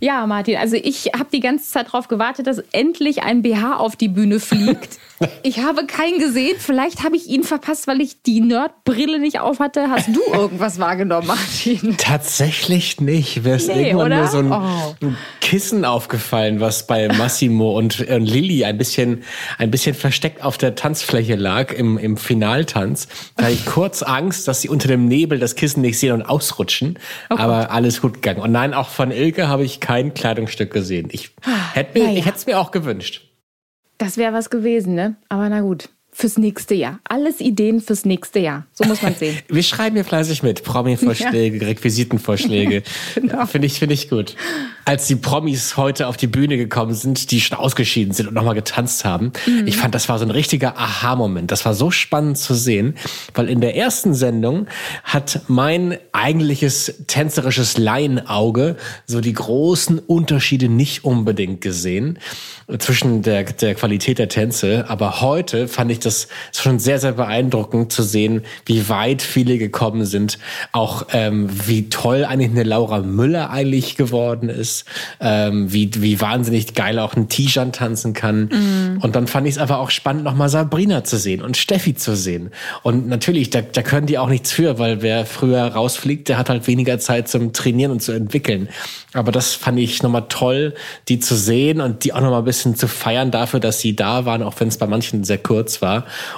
Ja, 0.00 0.26
Martin, 0.26 0.56
also 0.56 0.76
ich 0.76 1.06
habe 1.06 1.28
die 1.32 1.40
ganze 1.40 1.70
Zeit 1.70 1.88
darauf 1.88 2.08
gewartet, 2.08 2.46
dass 2.46 2.58
endlich 2.72 3.22
ein 3.22 3.42
BH 3.42 3.76
auf 3.76 3.96
die 3.96 4.08
Bühne 4.08 4.38
fliegt. 4.38 4.98
Ich 5.42 5.60
habe 5.60 5.86
keinen 5.86 6.18
gesehen. 6.18 6.56
Vielleicht 6.58 7.02
habe 7.04 7.16
ich 7.16 7.26
ihn 7.26 7.42
verpasst, 7.42 7.86
weil 7.86 8.00
ich 8.00 8.22
die 8.22 8.40
Nerdbrille 8.40 9.18
nicht 9.18 9.40
auf 9.40 9.58
hatte. 9.60 9.90
Hast 9.90 10.08
du 10.08 10.20
irgendwas 10.32 10.78
wahrgenommen, 10.78 11.26
Martin? 11.26 11.96
Tatsächlich 11.96 13.00
nicht. 13.00 13.44
Wäre 13.44 13.56
es 13.56 13.66
nee, 13.66 13.88
irgendwann 13.88 14.06
oder? 14.06 14.16
nur 14.18 14.26
so 14.28 14.38
ein, 14.38 14.52
oh. 14.52 14.94
ein, 15.02 15.16
Kissen 15.40 15.84
aufgefallen, 15.84 16.60
was 16.60 16.86
bei 16.86 17.08
Massimo 17.08 17.76
und, 17.76 18.00
und 18.00 18.26
Lilly 18.26 18.64
ein 18.64 18.78
bisschen, 18.78 19.24
ein 19.56 19.70
bisschen 19.70 19.94
versteckt 19.94 20.42
auf 20.44 20.58
der 20.58 20.74
Tanzfläche 20.74 21.36
lag 21.36 21.72
im, 21.72 21.98
im 21.98 22.16
Finaltanz. 22.16 23.08
Da 23.36 23.44
hatte 23.44 23.54
ich 23.54 23.66
kurz 23.66 24.02
Angst, 24.02 24.46
dass 24.46 24.60
sie 24.60 24.68
unter 24.68 24.88
dem 24.88 25.06
Nebel 25.06 25.38
das 25.38 25.54
Kissen 25.54 25.80
nicht 25.80 25.98
sehen 25.98 26.12
und 26.12 26.22
ausrutschen. 26.22 26.98
Oh 27.30 27.36
Aber 27.36 27.70
alles 27.70 28.00
gut 28.00 28.14
gegangen. 28.14 28.40
Und 28.40 28.52
nein, 28.52 28.74
auch 28.74 28.88
von 28.88 29.10
Ilke 29.10 29.48
habe 29.48 29.64
ich 29.64 29.80
kein 29.80 30.14
Kleidungsstück 30.14 30.72
gesehen. 30.72 31.08
Ich 31.12 31.30
hätte 31.72 31.98
mir, 31.98 32.12
ja, 32.12 32.24
ja. 32.24 32.32
es 32.34 32.46
mir 32.46 32.58
auch 32.58 32.70
gewünscht. 32.70 33.27
Das 33.98 34.16
wäre 34.16 34.32
was 34.32 34.50
gewesen, 34.50 34.94
ne? 34.94 35.16
Aber 35.28 35.48
na 35.48 35.60
gut 35.60 35.90
fürs 36.18 36.36
nächste 36.36 36.74
Jahr. 36.74 36.98
Alles 37.04 37.38
Ideen 37.38 37.80
fürs 37.80 38.04
nächste 38.04 38.40
Jahr. 38.40 38.66
So 38.72 38.84
muss 38.84 39.02
man 39.02 39.14
sehen. 39.14 39.38
Wir 39.48 39.62
schreiben 39.62 39.94
hier 39.94 40.04
fleißig 40.04 40.42
mit. 40.42 40.64
Promi-Vorschläge, 40.64 41.58
ja. 41.58 41.66
Requisitenvorschläge. 41.68 42.82
genau. 43.14 43.46
Finde 43.46 43.66
ich, 43.66 43.78
finde 43.78 43.94
ich 43.94 44.10
gut. 44.10 44.34
Als 44.84 45.06
die 45.06 45.14
Promis 45.14 45.76
heute 45.76 46.08
auf 46.08 46.16
die 46.16 46.26
Bühne 46.26 46.56
gekommen 46.56 46.92
sind, 46.92 47.30
die 47.30 47.40
schon 47.40 47.56
ausgeschieden 47.56 48.12
sind 48.14 48.26
und 48.26 48.34
nochmal 48.34 48.56
getanzt 48.56 49.04
haben, 49.04 49.32
mhm. 49.46 49.68
ich 49.68 49.76
fand, 49.76 49.94
das 49.94 50.08
war 50.08 50.18
so 50.18 50.24
ein 50.24 50.32
richtiger 50.32 50.76
Aha-Moment. 50.76 51.52
Das 51.52 51.64
war 51.64 51.74
so 51.74 51.92
spannend 51.92 52.36
zu 52.36 52.54
sehen, 52.54 52.96
weil 53.34 53.48
in 53.48 53.60
der 53.60 53.76
ersten 53.76 54.12
Sendung 54.12 54.66
hat 55.04 55.42
mein 55.46 55.98
eigentliches 56.10 57.04
tänzerisches 57.06 57.78
Laienauge 57.78 58.74
so 59.06 59.20
die 59.20 59.34
großen 59.34 60.00
Unterschiede 60.00 60.68
nicht 60.68 61.04
unbedingt 61.04 61.60
gesehen 61.60 62.18
zwischen 62.78 63.22
der, 63.22 63.44
der 63.44 63.76
Qualität 63.76 64.18
der 64.18 64.28
Tänze. 64.28 64.86
Aber 64.88 65.20
heute 65.20 65.68
fand 65.68 65.92
ich 65.92 66.00
das 66.00 66.07
schon 66.54 66.78
sehr, 66.78 66.98
sehr 66.98 67.12
beeindruckend 67.12 67.92
zu 67.92 68.02
sehen, 68.02 68.42
wie 68.64 68.88
weit 68.88 69.22
viele 69.22 69.58
gekommen 69.58 70.04
sind. 70.04 70.38
Auch 70.72 71.06
ähm, 71.12 71.48
wie 71.66 71.88
toll 71.88 72.24
eigentlich 72.24 72.50
eine 72.50 72.62
Laura 72.62 73.00
Müller 73.00 73.50
eigentlich 73.50 73.96
geworden 73.96 74.48
ist. 74.48 74.84
Ähm, 75.20 75.72
wie, 75.72 75.90
wie 75.96 76.20
wahnsinnig 76.20 76.74
geil 76.74 76.98
auch 76.98 77.14
ein 77.14 77.28
Tijan 77.28 77.72
tanzen 77.72 78.14
kann. 78.14 78.48
Mhm. 78.52 78.98
Und 79.00 79.16
dann 79.16 79.26
fand 79.26 79.46
ich 79.46 79.54
es 79.54 79.58
einfach 79.58 79.78
auch 79.78 79.90
spannend, 79.90 80.24
nochmal 80.24 80.48
Sabrina 80.48 81.04
zu 81.04 81.16
sehen 81.16 81.42
und 81.42 81.56
Steffi 81.56 81.94
zu 81.94 82.16
sehen. 82.16 82.50
Und 82.82 83.08
natürlich, 83.08 83.50
da, 83.50 83.60
da 83.60 83.82
können 83.82 84.06
die 84.06 84.18
auch 84.18 84.28
nichts 84.28 84.52
für, 84.52 84.78
weil 84.78 85.02
wer 85.02 85.26
früher 85.26 85.62
rausfliegt, 85.64 86.28
der 86.28 86.38
hat 86.38 86.48
halt 86.48 86.66
weniger 86.66 86.98
Zeit 86.98 87.28
zum 87.28 87.52
Trainieren 87.52 87.92
und 87.92 88.02
zu 88.02 88.12
entwickeln. 88.12 88.68
Aber 89.14 89.32
das 89.32 89.54
fand 89.54 89.78
ich 89.78 90.02
nochmal 90.02 90.26
toll, 90.28 90.74
die 91.08 91.18
zu 91.18 91.34
sehen 91.34 91.80
und 91.80 92.04
die 92.04 92.12
auch 92.12 92.20
nochmal 92.20 92.40
ein 92.40 92.44
bisschen 92.44 92.76
zu 92.76 92.88
feiern 92.88 93.30
dafür, 93.30 93.60
dass 93.60 93.80
sie 93.80 93.96
da 93.96 94.24
waren, 94.24 94.42
auch 94.42 94.54
wenn 94.58 94.68
es 94.68 94.78
bei 94.78 94.86
manchen 94.86 95.24
sehr 95.24 95.38
kurz 95.38 95.80
war. 95.82 95.87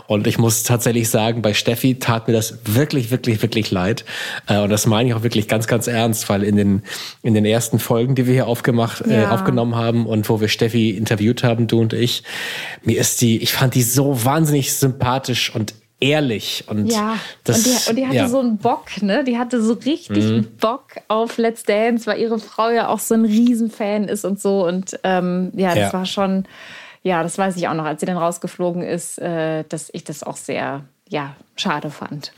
Und 0.06 0.26
ich 0.26 0.38
muss 0.38 0.62
tatsächlich 0.62 1.08
sagen, 1.08 1.42
bei 1.42 1.54
Steffi 1.54 1.98
tat 1.98 2.28
mir 2.28 2.34
das 2.34 2.58
wirklich, 2.64 3.10
wirklich, 3.10 3.42
wirklich 3.42 3.70
leid. 3.70 4.04
Äh, 4.46 4.60
und 4.60 4.70
das 4.70 4.86
meine 4.86 5.08
ich 5.08 5.14
auch 5.14 5.22
wirklich 5.22 5.48
ganz, 5.48 5.66
ganz 5.66 5.86
ernst, 5.86 6.28
weil 6.28 6.42
in 6.42 6.56
den, 6.56 6.82
in 7.22 7.34
den 7.34 7.44
ersten 7.44 7.78
Folgen, 7.78 8.14
die 8.14 8.26
wir 8.26 8.34
hier 8.34 8.46
aufgemacht, 8.46 9.02
äh, 9.02 9.14
ja. 9.14 9.22
äh, 9.22 9.26
aufgenommen 9.26 9.74
haben 9.74 10.06
und 10.06 10.28
wo 10.28 10.40
wir 10.40 10.48
Steffi 10.48 10.90
interviewt 10.90 11.44
haben, 11.44 11.66
du 11.66 11.80
und 11.80 11.92
ich, 11.92 12.22
mir 12.82 12.98
ist 12.98 13.20
die, 13.20 13.42
ich 13.42 13.52
fand 13.52 13.74
die 13.74 13.82
so 13.82 14.24
wahnsinnig 14.24 14.74
sympathisch 14.74 15.54
und 15.54 15.74
ehrlich 16.00 16.64
und 16.66 16.86
ja 16.86 17.18
das, 17.44 17.58
und, 17.58 17.66
die, 17.66 17.90
und 17.90 17.96
die 17.96 18.06
hatte 18.06 18.16
ja. 18.16 18.28
so 18.28 18.40
einen 18.40 18.56
Bock 18.56 19.02
ne 19.02 19.22
die 19.22 19.38
hatte 19.38 19.62
so 19.62 19.74
richtig 19.74 20.24
mhm. 20.24 20.48
Bock 20.58 20.96
auf 21.08 21.36
Let's 21.36 21.62
Dance 21.62 22.06
weil 22.06 22.18
ihre 22.18 22.38
Frau 22.38 22.70
ja 22.70 22.88
auch 22.88 22.98
so 22.98 23.14
ein 23.14 23.26
Riesenfan 23.26 24.04
ist 24.04 24.24
und 24.24 24.40
so 24.40 24.66
und 24.66 24.98
ähm, 25.04 25.52
ja 25.54 25.74
das 25.74 25.78
ja. 25.78 25.92
war 25.92 26.06
schon 26.06 26.46
ja 27.02 27.22
das 27.22 27.38
weiß 27.38 27.56
ich 27.56 27.68
auch 27.68 27.74
noch 27.74 27.84
als 27.84 28.00
sie 28.00 28.06
dann 28.06 28.16
rausgeflogen 28.16 28.82
ist 28.82 29.18
äh, 29.18 29.64
dass 29.68 29.90
ich 29.92 30.04
das 30.04 30.22
auch 30.22 30.36
sehr 30.36 30.84
ja 31.08 31.34
schade 31.56 31.90
fand 31.90 32.32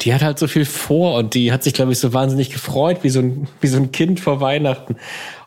die 0.00 0.12
hat 0.12 0.22
halt 0.22 0.38
so 0.38 0.46
viel 0.46 0.64
vor 0.64 1.16
und 1.16 1.34
die 1.34 1.52
hat 1.52 1.62
sich, 1.62 1.72
glaube 1.72 1.92
ich, 1.92 1.98
so 1.98 2.12
wahnsinnig 2.12 2.50
gefreut, 2.50 2.98
wie 3.02 3.08
so 3.08 3.20
ein, 3.20 3.48
wie 3.60 3.68
so 3.68 3.78
ein 3.78 3.92
Kind 3.92 4.20
vor 4.20 4.40
Weihnachten 4.40 4.96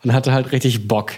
und 0.04 0.14
hatte 0.14 0.32
halt 0.32 0.52
richtig 0.52 0.88
Bock. 0.88 1.12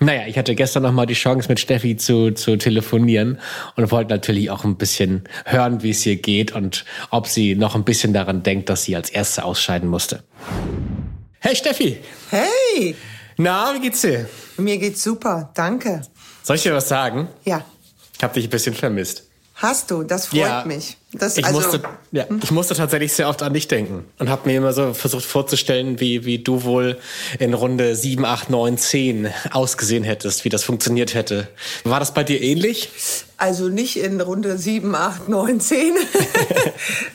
Naja, 0.00 0.26
ich 0.26 0.38
hatte 0.38 0.54
gestern 0.54 0.84
noch 0.84 0.92
mal 0.92 1.06
die 1.06 1.14
Chance, 1.14 1.48
mit 1.48 1.58
Steffi 1.58 1.96
zu, 1.96 2.32
zu 2.32 2.56
telefonieren 2.56 3.38
und 3.76 3.90
wollte 3.90 4.10
natürlich 4.10 4.50
auch 4.50 4.64
ein 4.64 4.76
bisschen 4.76 5.24
hören, 5.44 5.82
wie 5.82 5.90
es 5.90 6.04
ihr 6.06 6.16
geht 6.16 6.52
und 6.52 6.84
ob 7.10 7.26
sie 7.26 7.54
noch 7.54 7.74
ein 7.74 7.84
bisschen 7.84 8.12
daran 8.12 8.42
denkt, 8.42 8.68
dass 8.68 8.84
sie 8.84 8.94
als 8.94 9.10
Erste 9.10 9.44
ausscheiden 9.44 9.88
musste. 9.88 10.22
Hey 11.40 11.56
Steffi! 11.56 11.98
Hey! 12.30 12.94
Na, 13.36 13.72
wie 13.74 13.80
geht's 13.80 14.02
dir? 14.02 14.28
Mir 14.56 14.78
geht's 14.78 15.02
super, 15.02 15.50
danke. 15.54 16.02
Soll 16.48 16.56
ich 16.56 16.62
dir 16.62 16.72
was 16.72 16.88
sagen? 16.88 17.28
Ja. 17.44 17.62
Ich 18.16 18.24
habe 18.24 18.32
dich 18.32 18.46
ein 18.46 18.50
bisschen 18.50 18.74
vermisst. 18.74 19.27
Hast 19.60 19.90
du? 19.90 20.04
Das 20.04 20.26
freut 20.26 20.38
ja, 20.38 20.64
mich. 20.64 20.98
Das, 21.12 21.36
ich, 21.36 21.44
also, 21.44 21.58
musste, 21.58 21.82
ja, 22.12 22.28
hm? 22.28 22.38
ich 22.44 22.52
musste 22.52 22.74
tatsächlich 22.74 23.12
sehr 23.12 23.28
oft 23.28 23.42
an 23.42 23.52
dich 23.52 23.66
denken 23.66 24.04
und 24.20 24.28
habe 24.28 24.48
mir 24.48 24.58
immer 24.58 24.72
so 24.72 24.94
versucht 24.94 25.24
vorzustellen, 25.24 25.98
wie, 25.98 26.24
wie 26.24 26.38
du 26.38 26.62
wohl 26.62 26.96
in 27.40 27.54
Runde 27.54 27.96
7, 27.96 28.24
8, 28.24 28.50
9, 28.50 28.78
10 28.78 29.28
ausgesehen 29.50 30.04
hättest, 30.04 30.44
wie 30.44 30.48
das 30.48 30.62
funktioniert 30.62 31.14
hätte. 31.14 31.48
War 31.82 31.98
das 31.98 32.14
bei 32.14 32.22
dir 32.22 32.40
ähnlich? 32.40 32.90
Also 33.36 33.68
nicht 33.68 33.98
in 33.98 34.20
Runde 34.20 34.58
7, 34.58 34.94
8, 34.94 35.28
9, 35.28 35.60
10. 35.60 35.94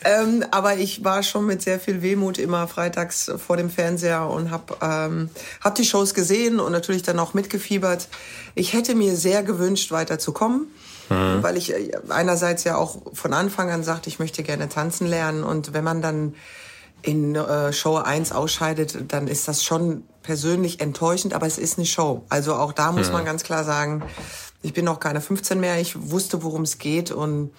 ähm, 0.03 0.45
aber 0.51 0.75
ich 0.75 1.05
war 1.05 1.23
schon 1.23 1.45
mit 1.45 1.61
sehr 1.61 1.79
viel 1.79 2.01
Wehmut 2.01 2.39
immer 2.39 2.67
freitags 2.67 3.31
vor 3.37 3.55
dem 3.55 3.69
Fernseher 3.69 4.27
und 4.27 4.51
habe 4.51 4.75
ähm, 4.81 5.29
hab 5.61 5.75
die 5.75 5.85
Shows 5.85 6.13
gesehen 6.13 6.59
und 6.59 6.73
natürlich 6.73 7.03
dann 7.03 7.19
auch 7.19 7.33
mitgefiebert. 7.33 8.09
Ich 8.53 8.73
hätte 8.73 8.95
mir 8.95 9.15
sehr 9.15 9.43
gewünscht, 9.43 9.91
weiterzukommen. 9.91 10.67
Mhm. 11.09 11.41
weil 11.41 11.57
ich 11.57 11.73
äh, 11.73 11.91
einerseits 12.09 12.63
ja 12.63 12.77
auch 12.77 12.97
von 13.13 13.33
Anfang 13.33 13.71
an 13.71 13.83
sagte, 13.83 14.09
ich 14.09 14.19
möchte 14.19 14.43
gerne 14.43 14.69
tanzen 14.69 15.07
lernen 15.07 15.43
und 15.43 15.73
wenn 15.73 15.83
man 15.83 16.01
dann 16.01 16.35
in 17.01 17.35
äh, 17.35 17.73
Show 17.73 17.97
1 17.97 18.31
ausscheidet, 18.31 19.11
dann 19.11 19.27
ist 19.27 19.47
das 19.47 19.63
schon 19.63 20.03
persönlich 20.21 20.79
enttäuschend, 20.79 21.33
aber 21.33 21.45
es 21.45 21.57
ist 21.57 21.77
eine 21.77 21.85
Show. 21.85 22.23
Also 22.29 22.55
auch 22.55 22.71
da 22.71 22.91
muss 22.91 23.07
mhm. 23.07 23.13
man 23.13 23.25
ganz 23.25 23.43
klar 23.43 23.63
sagen, 23.63 24.03
ich 24.61 24.73
bin 24.73 24.85
noch 24.85 24.99
keine 24.99 25.19
15 25.19 25.59
mehr, 25.59 25.79
ich 25.79 26.11
wusste, 26.11 26.43
worum 26.43 26.61
es 26.61 26.77
geht 26.77 27.11
und 27.11 27.51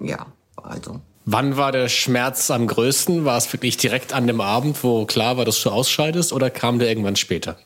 ja, 0.00 0.26
also 0.62 1.00
Wann 1.24 1.56
war 1.56 1.70
der 1.70 1.88
Schmerz 1.88 2.50
am 2.50 2.66
größten? 2.66 3.24
War 3.24 3.38
es 3.38 3.52
wirklich 3.52 3.76
direkt 3.76 4.12
an 4.12 4.26
dem 4.26 4.40
Abend, 4.40 4.82
wo 4.82 5.06
klar 5.06 5.36
war, 5.36 5.44
dass 5.44 5.62
du 5.62 5.70
ausscheidest, 5.70 6.32
oder 6.32 6.50
kam 6.50 6.80
der 6.80 6.88
irgendwann 6.88 7.14
später? 7.14 7.58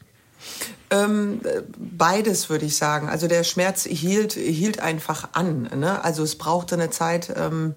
Ähm, 0.91 1.41
beides 1.79 2.49
würde 2.49 2.67
ich 2.67 2.77
sagen. 2.77 3.09
Also 3.09 3.27
der 3.27 3.45
Schmerz 3.45 3.85
hielt, 3.85 4.35
hielt 4.35 4.81
einfach 4.81 5.31
an. 5.33 5.69
Ne? 5.75 6.03
Also 6.05 6.23
es 6.23 6.37
brauchte 6.37 6.77
eine 6.77 6.91
Zeit, 6.91 7.33
ähm, 7.37 7.75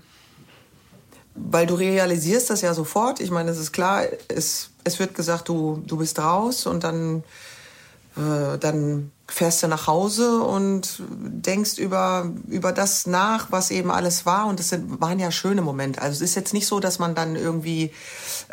weil 1.34 1.66
du 1.66 1.76
realisierst 1.76 2.50
das 2.50 2.62
ja 2.62 2.74
sofort. 2.74 3.20
Ich 3.20 3.32
meine, 3.32 3.50
es 3.52 3.58
ist 3.58 3.72
klar, 3.72 4.04
es, 4.28 4.70
es 4.84 5.00
wird 5.00 5.16
gesagt, 5.16 5.48
du, 5.48 5.82
du 5.88 5.98
bist 5.98 6.20
raus 6.20 6.68
und 6.68 6.84
dann, 6.84 7.24
äh, 8.16 8.58
dann 8.60 9.12
fährst 9.32 9.64
du 9.64 9.68
nach 9.68 9.88
Hause 9.88 10.42
und 10.42 11.02
denkst 11.10 11.78
über, 11.78 12.32
über 12.48 12.72
das 12.72 13.08
nach, 13.08 13.52
was 13.52 13.72
eben 13.72 13.92
alles 13.92 14.26
war. 14.26 14.48
Und 14.48 14.60
das 14.60 14.70
sind, 14.70 15.02
waren 15.02 15.20
ja 15.20 15.32
schöne 15.32 15.62
Momente. 15.62 16.02
Also 16.02 16.16
es 16.16 16.32
ist 16.32 16.36
jetzt 16.36 16.54
nicht 16.54 16.68
so, 16.68 16.80
dass 16.80 17.00
man 17.00 17.16
dann 17.16 17.36
irgendwie 17.36 17.92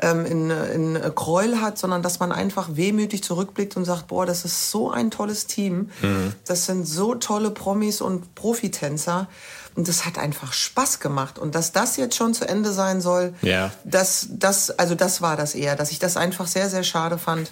ähm, 0.02 0.26
in, 0.26 0.50
in 0.50 1.14
Gräuel 1.14 1.60
hat, 1.60 1.78
sondern 1.78 2.02
dass 2.02 2.20
man 2.20 2.32
einfach 2.32 2.70
wehmütig 2.72 3.24
zurückblickt 3.24 3.76
und 3.76 3.84
sagt, 3.84 4.08
boah, 4.08 4.26
das 4.26 4.44
ist 4.44 4.70
so 4.70 4.90
ein 4.90 5.10
tolles 5.10 5.46
Team. 5.46 5.90
Mhm. 6.02 6.34
Das 6.44 6.66
sind 6.66 6.86
so 6.86 7.14
tolle 7.14 7.50
Promis 7.50 8.00
und 8.00 8.34
Profitänzer. 8.34 9.28
Und 9.74 9.88
das 9.88 10.06
hat 10.06 10.18
einfach 10.18 10.54
Spaß 10.54 11.00
gemacht. 11.00 11.38
Und 11.38 11.54
dass 11.54 11.72
das 11.72 11.98
jetzt 11.98 12.16
schon 12.16 12.32
zu 12.32 12.48
Ende 12.48 12.72
sein 12.72 13.00
soll, 13.02 13.34
ja. 13.42 13.72
das, 13.84 14.28
das, 14.30 14.70
also 14.70 14.94
das 14.94 15.20
war 15.20 15.36
das 15.36 15.54
eher, 15.54 15.76
dass 15.76 15.90
ich 15.90 15.98
das 15.98 16.16
einfach 16.16 16.46
sehr, 16.46 16.70
sehr 16.70 16.82
schade 16.82 17.18
fand 17.18 17.50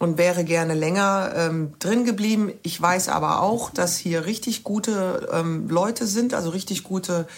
und 0.00 0.16
wäre 0.16 0.44
gerne 0.44 0.72
länger 0.72 1.32
ähm, 1.36 1.74
drin 1.78 2.06
geblieben. 2.06 2.52
Ich 2.62 2.80
weiß 2.80 3.10
aber 3.10 3.42
auch, 3.42 3.68
dass 3.68 3.98
hier 3.98 4.24
richtig 4.24 4.64
gute 4.64 5.28
ähm, 5.30 5.68
Leute 5.68 6.06
sind, 6.06 6.32
also 6.32 6.48
richtig 6.48 6.84
gute 6.84 7.28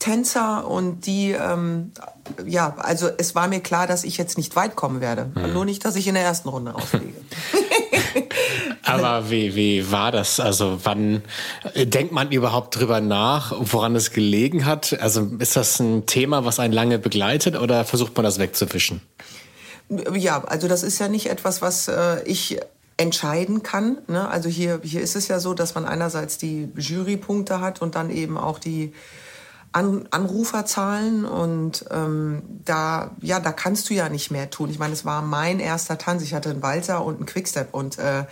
Tänzer 0.00 0.66
und 0.66 1.06
die, 1.06 1.30
ähm, 1.30 1.92
ja, 2.44 2.74
also 2.78 3.08
es 3.16 3.36
war 3.36 3.46
mir 3.46 3.60
klar, 3.60 3.86
dass 3.86 4.02
ich 4.02 4.18
jetzt 4.18 4.38
nicht 4.38 4.56
weit 4.56 4.74
kommen 4.74 5.00
werde. 5.00 5.30
Mhm. 5.36 5.52
Nur 5.52 5.64
nicht, 5.64 5.84
dass 5.84 5.94
ich 5.94 6.08
in 6.08 6.14
der 6.14 6.24
ersten 6.24 6.48
Runde 6.48 6.72
rausfliege. 6.72 7.14
aber 8.82 9.30
wie, 9.30 9.54
wie 9.54 9.92
war 9.92 10.10
das? 10.10 10.40
Also 10.40 10.80
wann 10.82 11.22
äh, 11.74 11.86
denkt 11.86 12.12
man 12.12 12.32
überhaupt 12.32 12.74
drüber 12.74 13.00
nach, 13.00 13.54
woran 13.56 13.94
es 13.94 14.10
gelegen 14.10 14.66
hat? 14.66 14.98
Also 15.00 15.30
ist 15.38 15.54
das 15.54 15.78
ein 15.78 16.06
Thema, 16.06 16.44
was 16.44 16.58
einen 16.58 16.74
lange 16.74 16.98
begleitet 16.98 17.56
oder 17.56 17.84
versucht 17.84 18.16
man 18.16 18.24
das 18.24 18.40
wegzufischen? 18.40 19.00
Ja, 19.90 20.44
also 20.44 20.68
das 20.68 20.82
ist 20.82 20.98
ja 21.00 21.08
nicht 21.08 21.28
etwas, 21.28 21.62
was 21.62 21.88
äh, 21.88 22.22
ich 22.22 22.60
entscheiden 22.96 23.62
kann. 23.62 23.98
Ne? 24.08 24.28
Also 24.28 24.48
hier, 24.48 24.80
hier 24.84 25.00
ist 25.00 25.16
es 25.16 25.26
ja 25.26 25.40
so, 25.40 25.54
dass 25.54 25.74
man 25.74 25.86
einerseits 25.86 26.36
die 26.36 26.70
Jurypunkte 26.76 27.60
hat 27.60 27.80
und 27.80 27.94
dann 27.94 28.10
eben 28.10 28.36
auch 28.36 28.58
die 28.58 28.92
An 29.72 30.06
Anruferzahlen 30.10 31.24
und 31.24 31.86
ähm, 31.90 32.42
da 32.64 33.12
ja 33.20 33.40
da 33.40 33.52
kannst 33.52 33.88
du 33.88 33.94
ja 33.94 34.08
nicht 34.08 34.30
mehr 34.30 34.50
tun. 34.50 34.68
Ich 34.68 34.78
meine, 34.78 34.92
es 34.92 35.04
war 35.04 35.22
mein 35.22 35.60
erster 35.60 35.96
Tanz. 35.96 36.22
Ich 36.22 36.34
hatte 36.34 36.50
einen 36.50 36.62
Walzer 36.62 37.04
und 37.04 37.16
einen 37.16 37.26
Quickstep 37.26 37.72
und 37.72 37.98
äh, 37.98 38.24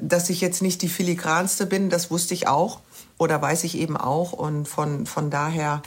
dass 0.00 0.30
ich 0.30 0.40
jetzt 0.40 0.62
nicht 0.62 0.80
die 0.82 0.88
filigranste 0.88 1.66
bin, 1.66 1.90
das 1.90 2.10
wusste 2.10 2.32
ich 2.32 2.48
auch 2.48 2.80
oder 3.18 3.42
weiß 3.42 3.64
ich 3.64 3.76
eben 3.76 3.96
auch 3.96 4.32
und 4.32 4.66
von 4.66 5.04
von 5.04 5.30
daher 5.30 5.82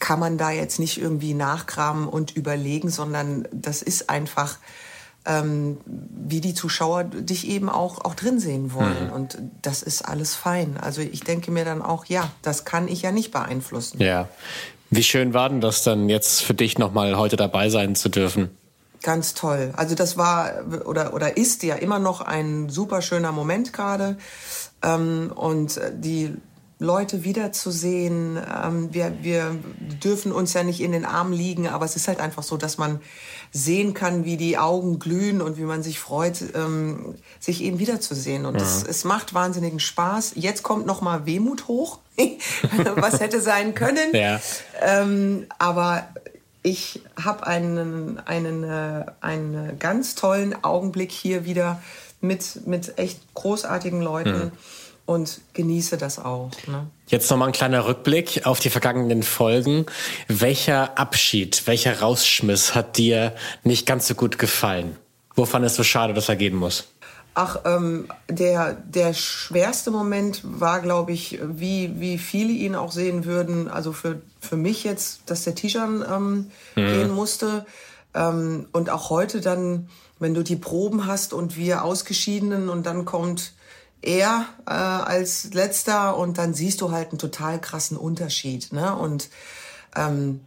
kann 0.00 0.18
man 0.18 0.38
da 0.38 0.50
jetzt 0.50 0.80
nicht 0.80 1.00
irgendwie 1.00 1.34
nachkramen 1.34 2.08
und 2.08 2.34
überlegen, 2.36 2.90
sondern 2.90 3.46
das 3.52 3.82
ist 3.82 4.10
einfach, 4.10 4.58
ähm, 5.26 5.76
wie 5.86 6.40
die 6.40 6.54
Zuschauer 6.54 7.04
dich 7.04 7.46
eben 7.46 7.68
auch, 7.68 8.04
auch 8.04 8.14
drin 8.14 8.40
sehen 8.40 8.72
wollen. 8.72 9.08
Mhm. 9.08 9.12
Und 9.12 9.38
das 9.62 9.82
ist 9.82 10.02
alles 10.02 10.34
fein. 10.34 10.78
Also 10.78 11.02
ich 11.02 11.20
denke 11.20 11.50
mir 11.50 11.64
dann 11.64 11.82
auch, 11.82 12.06
ja, 12.06 12.30
das 12.42 12.64
kann 12.64 12.88
ich 12.88 13.02
ja 13.02 13.12
nicht 13.12 13.30
beeinflussen. 13.30 14.02
Ja. 14.02 14.28
Wie 14.88 15.04
schön 15.04 15.34
war 15.34 15.48
denn 15.48 15.60
das 15.60 15.84
dann 15.84 16.08
jetzt 16.08 16.42
für 16.42 16.54
dich 16.54 16.78
nochmal 16.78 17.16
heute 17.16 17.36
dabei 17.36 17.70
sein 17.70 17.94
zu 17.94 18.08
dürfen? 18.08 18.50
Ganz 19.02 19.34
toll. 19.34 19.72
Also 19.76 19.94
das 19.94 20.16
war 20.16 20.64
oder, 20.84 21.14
oder 21.14 21.36
ist 21.36 21.62
ja 21.62 21.76
immer 21.76 21.98
noch 21.98 22.20
ein 22.20 22.68
super 22.68 23.00
schöner 23.00 23.32
Moment 23.32 23.72
gerade. 23.72 24.16
Ähm, 24.82 25.32
und 25.34 25.80
die 25.94 26.34
Leute 26.80 27.24
wiederzusehen. 27.24 28.38
Ähm, 28.38 28.88
wir, 28.92 29.12
wir 29.20 29.54
dürfen 30.02 30.32
uns 30.32 30.54
ja 30.54 30.64
nicht 30.64 30.80
in 30.80 30.92
den 30.92 31.04
Armen 31.04 31.34
liegen, 31.34 31.68
aber 31.68 31.84
es 31.84 31.94
ist 31.94 32.08
halt 32.08 32.20
einfach 32.20 32.42
so, 32.42 32.56
dass 32.56 32.78
man 32.78 33.00
sehen 33.52 33.92
kann, 33.92 34.24
wie 34.24 34.38
die 34.38 34.56
Augen 34.56 34.98
glühen 34.98 35.42
und 35.42 35.58
wie 35.58 35.64
man 35.64 35.82
sich 35.82 36.00
freut, 36.00 36.42
ähm, 36.54 37.16
sich 37.38 37.62
eben 37.62 37.78
wiederzusehen. 37.78 38.46
Und 38.46 38.56
es, 38.56 38.82
es 38.82 39.04
macht 39.04 39.34
wahnsinnigen 39.34 39.78
Spaß. 39.78 40.32
Jetzt 40.36 40.62
kommt 40.62 40.86
noch 40.86 41.02
mal 41.02 41.26
Wehmut 41.26 41.68
hoch, 41.68 41.98
was 42.94 43.20
hätte 43.20 43.42
sein 43.42 43.74
können. 43.74 44.14
Ja. 44.14 44.40
Ähm, 44.80 45.46
aber 45.58 46.08
ich 46.62 47.02
habe 47.22 47.46
einen, 47.46 48.20
einen, 48.20 48.64
äh, 48.64 49.04
einen 49.20 49.78
ganz 49.78 50.14
tollen 50.14 50.64
Augenblick 50.64 51.12
hier 51.12 51.44
wieder 51.44 51.82
mit, 52.22 52.66
mit 52.66 52.96
echt 52.98 53.20
großartigen 53.34 54.00
Leuten. 54.00 54.46
Mhm 54.46 54.52
und 55.06 55.40
genieße 55.54 55.96
das 55.96 56.18
auch. 56.18 56.50
Ne? 56.66 56.86
Jetzt 57.08 57.30
nochmal 57.30 57.48
ein 57.48 57.52
kleiner 57.52 57.86
Rückblick 57.86 58.46
auf 58.46 58.60
die 58.60 58.70
vergangenen 58.70 59.22
Folgen. 59.22 59.86
Welcher 60.28 60.98
Abschied, 60.98 61.66
welcher 61.66 62.00
Rausschmiss 62.00 62.74
hat 62.74 62.96
dir 62.96 63.34
nicht 63.64 63.86
ganz 63.86 64.06
so 64.06 64.14
gut 64.14 64.38
gefallen? 64.38 64.96
Wo 65.34 65.44
fandest 65.44 65.78
du 65.78 65.82
schade, 65.82 66.14
dass 66.14 66.28
er 66.28 66.36
gehen 66.36 66.54
muss? 66.54 66.88
Ach, 67.34 67.60
ähm, 67.64 68.08
der, 68.28 68.74
der 68.74 69.14
schwerste 69.14 69.90
Moment 69.90 70.42
war, 70.44 70.80
glaube 70.80 71.12
ich, 71.12 71.38
wie, 71.42 71.98
wie 72.00 72.18
viele 72.18 72.52
ihn 72.52 72.74
auch 72.74 72.90
sehen 72.90 73.24
würden. 73.24 73.68
Also 73.68 73.92
für, 73.92 74.20
für 74.40 74.56
mich 74.56 74.84
jetzt, 74.84 75.22
dass 75.26 75.44
der 75.44 75.54
Tijan 75.54 76.04
ähm, 76.08 76.50
mhm. 76.74 76.86
gehen 76.86 77.10
musste. 77.10 77.66
Ähm, 78.14 78.66
und 78.72 78.90
auch 78.90 79.10
heute 79.10 79.40
dann, 79.40 79.88
wenn 80.18 80.34
du 80.34 80.42
die 80.42 80.56
Proben 80.56 81.06
hast 81.06 81.32
und 81.32 81.56
wir 81.56 81.84
Ausgeschiedenen 81.84 82.68
und 82.68 82.84
dann 82.84 83.04
kommt 83.04 83.52
er 84.02 84.46
äh, 84.66 84.70
als 84.70 85.52
letzter 85.52 86.16
und 86.16 86.38
dann 86.38 86.54
siehst 86.54 86.80
du 86.80 86.90
halt 86.90 87.10
einen 87.10 87.18
total 87.18 87.60
krassen 87.60 87.96
Unterschied. 87.96 88.72
Ne? 88.72 88.94
Und 88.96 89.28
ähm, 89.96 90.40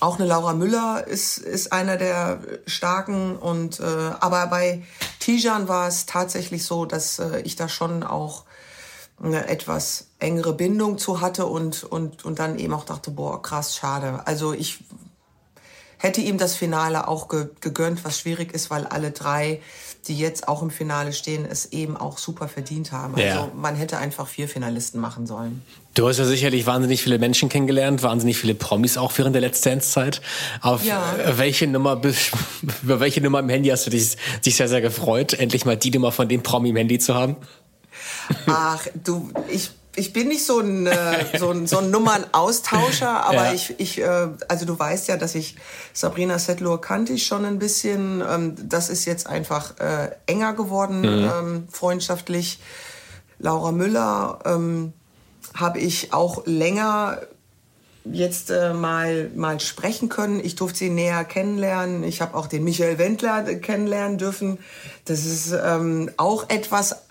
auch 0.00 0.18
eine 0.18 0.28
Laura 0.28 0.52
Müller 0.52 1.06
ist, 1.06 1.38
ist 1.38 1.72
einer 1.72 1.96
der 1.96 2.40
starken 2.66 3.36
und 3.36 3.80
äh, 3.80 3.84
aber 3.84 4.46
bei 4.46 4.84
Tijan 5.18 5.68
war 5.68 5.88
es 5.88 6.06
tatsächlich 6.06 6.64
so, 6.64 6.84
dass 6.84 7.18
äh, 7.18 7.40
ich 7.40 7.56
da 7.56 7.68
schon 7.68 8.02
auch 8.02 8.44
eine 9.20 9.48
etwas 9.48 10.06
engere 10.20 10.52
Bindung 10.52 10.98
zu 10.98 11.20
hatte 11.20 11.46
und, 11.46 11.82
und, 11.84 12.24
und 12.24 12.38
dann 12.38 12.58
eben 12.58 12.72
auch 12.72 12.84
dachte, 12.84 13.10
boah, 13.10 13.42
krass, 13.42 13.74
schade. 13.74 14.20
Also 14.26 14.52
ich 14.52 14.84
hätte 15.96 16.20
ihm 16.20 16.38
das 16.38 16.54
Finale 16.54 17.08
auch 17.08 17.28
gegönnt, 17.28 18.04
was 18.04 18.20
schwierig 18.20 18.54
ist, 18.54 18.70
weil 18.70 18.86
alle 18.86 19.10
drei 19.10 19.60
die 20.06 20.18
jetzt 20.18 20.48
auch 20.48 20.62
im 20.62 20.70
Finale 20.70 21.12
stehen, 21.12 21.44
es 21.44 21.72
eben 21.72 21.96
auch 21.96 22.18
super 22.18 22.48
verdient 22.48 22.92
haben. 22.92 23.14
Also 23.14 23.26
ja. 23.26 23.52
man 23.54 23.74
hätte 23.76 23.98
einfach 23.98 24.26
vier 24.26 24.48
Finalisten 24.48 25.00
machen 25.00 25.26
sollen. 25.26 25.62
Du 25.94 26.08
hast 26.08 26.18
ja 26.18 26.24
sicherlich 26.24 26.64
wahnsinnig 26.66 27.02
viele 27.02 27.18
Menschen 27.18 27.48
kennengelernt, 27.48 28.02
wahnsinnig 28.02 28.38
viele 28.38 28.54
Promis 28.54 28.96
auch 28.96 29.12
während 29.16 29.34
der 29.34 29.42
letzten 29.42 29.80
Zeit. 29.80 30.22
Auf 30.60 30.84
ja. 30.84 31.02
welche 31.32 31.66
Nummer, 31.66 32.00
über 32.82 33.00
welche 33.00 33.20
Nummer 33.20 33.40
im 33.40 33.48
Handy 33.48 33.68
hast 33.68 33.86
du 33.86 33.90
dich, 33.90 34.16
dich 34.44 34.56
sehr, 34.56 34.68
sehr 34.68 34.80
gefreut, 34.80 35.34
endlich 35.34 35.64
mal 35.64 35.76
die 35.76 35.90
Nummer 35.90 36.12
von 36.12 36.28
dem 36.28 36.42
Promi 36.42 36.70
im 36.70 36.76
Handy 36.76 36.98
zu 36.98 37.14
haben? 37.14 37.36
Ach, 38.46 38.86
du, 39.02 39.30
ich 39.50 39.70
ich 39.96 40.12
bin 40.12 40.28
nicht 40.28 40.44
so 40.44 40.60
ein, 40.60 40.86
äh, 40.86 41.38
so 41.38 41.50
ein, 41.50 41.66
so 41.66 41.78
ein 41.78 41.90
Nummernaustauscher, 41.90 43.08
aber 43.24 43.46
ja. 43.46 43.52
ich, 43.52 43.78
ich 43.78 43.98
äh, 44.00 44.28
also 44.46 44.64
du 44.64 44.78
weißt 44.78 45.08
ja, 45.08 45.16
dass 45.16 45.34
ich 45.34 45.56
Sabrina 45.92 46.38
Settler 46.38 46.78
kannte 46.78 47.12
ich 47.12 47.26
schon 47.26 47.44
ein 47.44 47.58
bisschen. 47.58 48.22
Ähm, 48.28 48.54
das 48.68 48.90
ist 48.90 49.04
jetzt 49.04 49.26
einfach 49.26 49.78
äh, 49.78 50.10
enger 50.26 50.52
geworden, 50.54 51.00
mhm. 51.00 51.30
ähm, 51.30 51.68
freundschaftlich. 51.70 52.60
Laura 53.40 53.72
Müller 53.72 54.40
ähm, 54.44 54.92
habe 55.54 55.78
ich 55.78 56.12
auch 56.12 56.42
länger 56.46 57.20
jetzt 58.04 58.50
äh, 58.50 58.72
mal, 58.72 59.30
mal 59.34 59.60
sprechen 59.60 60.08
können. 60.08 60.40
Ich 60.42 60.54
durfte 60.54 60.78
sie 60.78 60.90
näher 60.90 61.24
kennenlernen. 61.24 62.04
Ich 62.04 62.20
habe 62.20 62.36
auch 62.36 62.46
den 62.46 62.64
Michael 62.64 62.98
Wendler 62.98 63.42
kennenlernen 63.42 64.18
dürfen. 64.18 64.58
Das 65.04 65.24
ist 65.24 65.52
ähm, 65.52 66.10
auch 66.16 66.48
etwas 66.48 67.07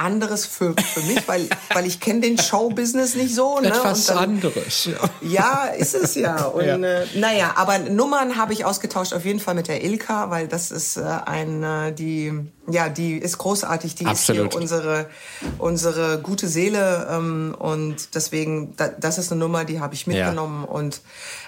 anderes 0.00 0.46
für, 0.46 0.74
für 0.74 1.00
mich, 1.00 1.28
weil, 1.28 1.48
weil 1.72 1.86
ich 1.86 2.00
kenne 2.00 2.20
den 2.20 2.38
Showbusiness 2.38 3.14
nicht 3.14 3.34
so. 3.34 3.60
Ne? 3.60 3.68
Etwas 3.68 4.06
dann, 4.06 4.18
anderes. 4.18 4.88
Ja. 5.20 5.64
ist 5.66 5.94
es 5.94 6.14
ja. 6.14 6.44
Und 6.46 6.64
ja. 6.64 6.76
Äh, 6.76 7.06
naja, 7.16 7.52
aber 7.56 7.78
Nummern 7.78 8.36
habe 8.36 8.52
ich 8.52 8.64
ausgetauscht 8.64 9.12
auf 9.12 9.24
jeden 9.24 9.40
Fall 9.40 9.54
mit 9.54 9.68
der 9.68 9.84
Ilka, 9.84 10.30
weil 10.30 10.48
das 10.48 10.70
ist 10.70 10.96
äh, 10.96 11.02
ein, 11.02 11.62
äh, 11.62 11.92
die, 11.92 12.32
ja, 12.68 12.88
die 12.88 13.18
ist 13.18 13.38
großartig, 13.38 13.94
die 13.94 14.06
Absolut. 14.06 14.46
ist 14.46 14.52
hier 14.52 14.60
unsere, 14.60 15.10
unsere 15.58 16.18
gute 16.20 16.48
Seele 16.48 17.06
ähm, 17.10 17.54
und 17.58 18.14
deswegen, 18.14 18.74
da, 18.76 18.88
das 18.88 19.18
ist 19.18 19.30
eine 19.30 19.40
Nummer, 19.40 19.64
die 19.64 19.80
habe 19.80 19.94
ich 19.94 20.06
mitgenommen 20.06 20.64
ja. 20.66 20.72
und 20.72 21.02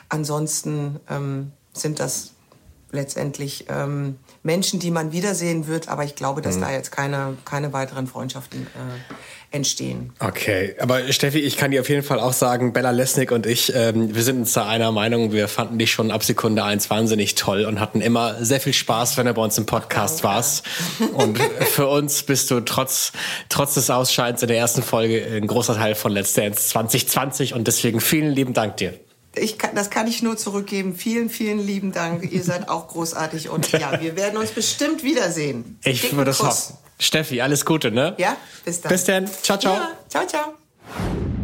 ansonsten 0.09 1.01
ähm, 1.09 1.53
sind 1.73 2.01
das 2.01 2.33
letztendlich 2.91 3.67
ähm, 3.71 4.19
Menschen, 4.43 4.81
die 4.81 4.91
man 4.91 5.13
wiedersehen 5.13 5.69
wird, 5.69 5.89
aber 5.89 6.05
ich 6.05 6.17
glaube, 6.17 6.43
dass 6.43 6.57
mhm. 6.57 6.63
da 6.63 6.73
jetzt 6.73 6.91
keine, 6.91 7.37
keine 7.45 7.73
weiteren 7.73 8.09
Freundschaften 8.09 8.67
äh, 8.67 9.55
entstehen. 9.55 10.13
Okay, 10.19 10.75
aber 10.81 11.13
Steffi, 11.13 11.39
ich 11.39 11.57
kann 11.57 11.71
dir 11.71 11.81
auf 11.81 11.89
jeden 11.89 12.03
Fall 12.03 12.19
auch 12.19 12.33
sagen, 12.33 12.73
Bella 12.73 12.91
Lesnick 12.91 13.31
und 13.31 13.47
ich, 13.47 13.73
ähm, 13.75 14.15
wir 14.15 14.23
sind 14.23 14.39
uns 14.39 14.53
da 14.55 14.67
einer 14.67 14.91
Meinung, 14.91 15.31
wir 15.31 15.47
fanden 15.47 15.79
dich 15.79 15.93
schon 15.93 16.11
ab 16.11 16.25
Sekunde 16.25 16.65
eins 16.65 16.91
wahnsinnig 16.91 17.37
toll 17.37 17.65
und 17.67 17.79
hatten 17.79 18.01
immer 18.01 18.45
sehr 18.45 18.61
viel 18.61 18.73
Spaß, 18.73 19.17
wenn 19.17 19.27
du 19.27 19.35
bei 19.35 19.43
uns 19.43 19.59
im 19.59 19.67
Podcast 19.67 20.21
oh, 20.23 20.25
warst. 20.25 20.65
Und 21.13 21.39
für 21.39 21.87
uns 21.87 22.23
bist 22.25 22.51
du 22.51 22.61
trotz, 22.61 23.13
trotz 23.49 23.75
des 23.75 23.91
Ausscheidens 23.91 24.43
in 24.43 24.49
der 24.49 24.57
ersten 24.57 24.83
Folge 24.83 25.25
ein 25.25 25.47
großer 25.47 25.75
Teil 25.75 25.95
von 25.95 26.11
Let's 26.11 26.33
Dance 26.33 26.69
2020 26.69 27.55
und 27.55 27.69
deswegen 27.69 28.01
vielen 28.01 28.33
lieben 28.33 28.55
Dank 28.55 28.79
dir 28.79 28.95
ich 29.35 29.59
kann, 29.59 29.75
das 29.75 29.91
kann 29.91 30.07
ich 30.07 30.23
nur 30.23 30.37
zurückgeben. 30.37 30.95
Vielen, 30.95 31.31
vielen 31.31 31.59
lieben 31.59 31.93
Dank. 31.93 32.31
Ihr 32.31 32.45
seid 32.45 32.69
auch 32.69 32.89
großartig 32.89 33.49
und 33.49 33.73
ja, 33.73 34.01
wir 34.01 34.17
werden 34.17 34.39
uns 34.39 34.51
bestimmt 34.51 35.03
wiedersehen. 35.03 35.79
Ich 35.85 36.15
würde 36.15 36.31
es 36.33 36.41
hoffen. 36.41 36.77
Steffi, 36.99 37.41
alles 37.41 37.65
Gute, 37.65 37.91
ne? 37.91 38.15
Ja, 38.19 38.37
bis 38.65 38.81
dann. 38.81 38.91
Bis 38.91 39.05
dann. 39.05 39.27
Ciao, 39.43 39.59
ciao. 39.59 39.75
Ja, 39.75 39.91
ciao, 40.09 40.27
ciao. 40.27 41.42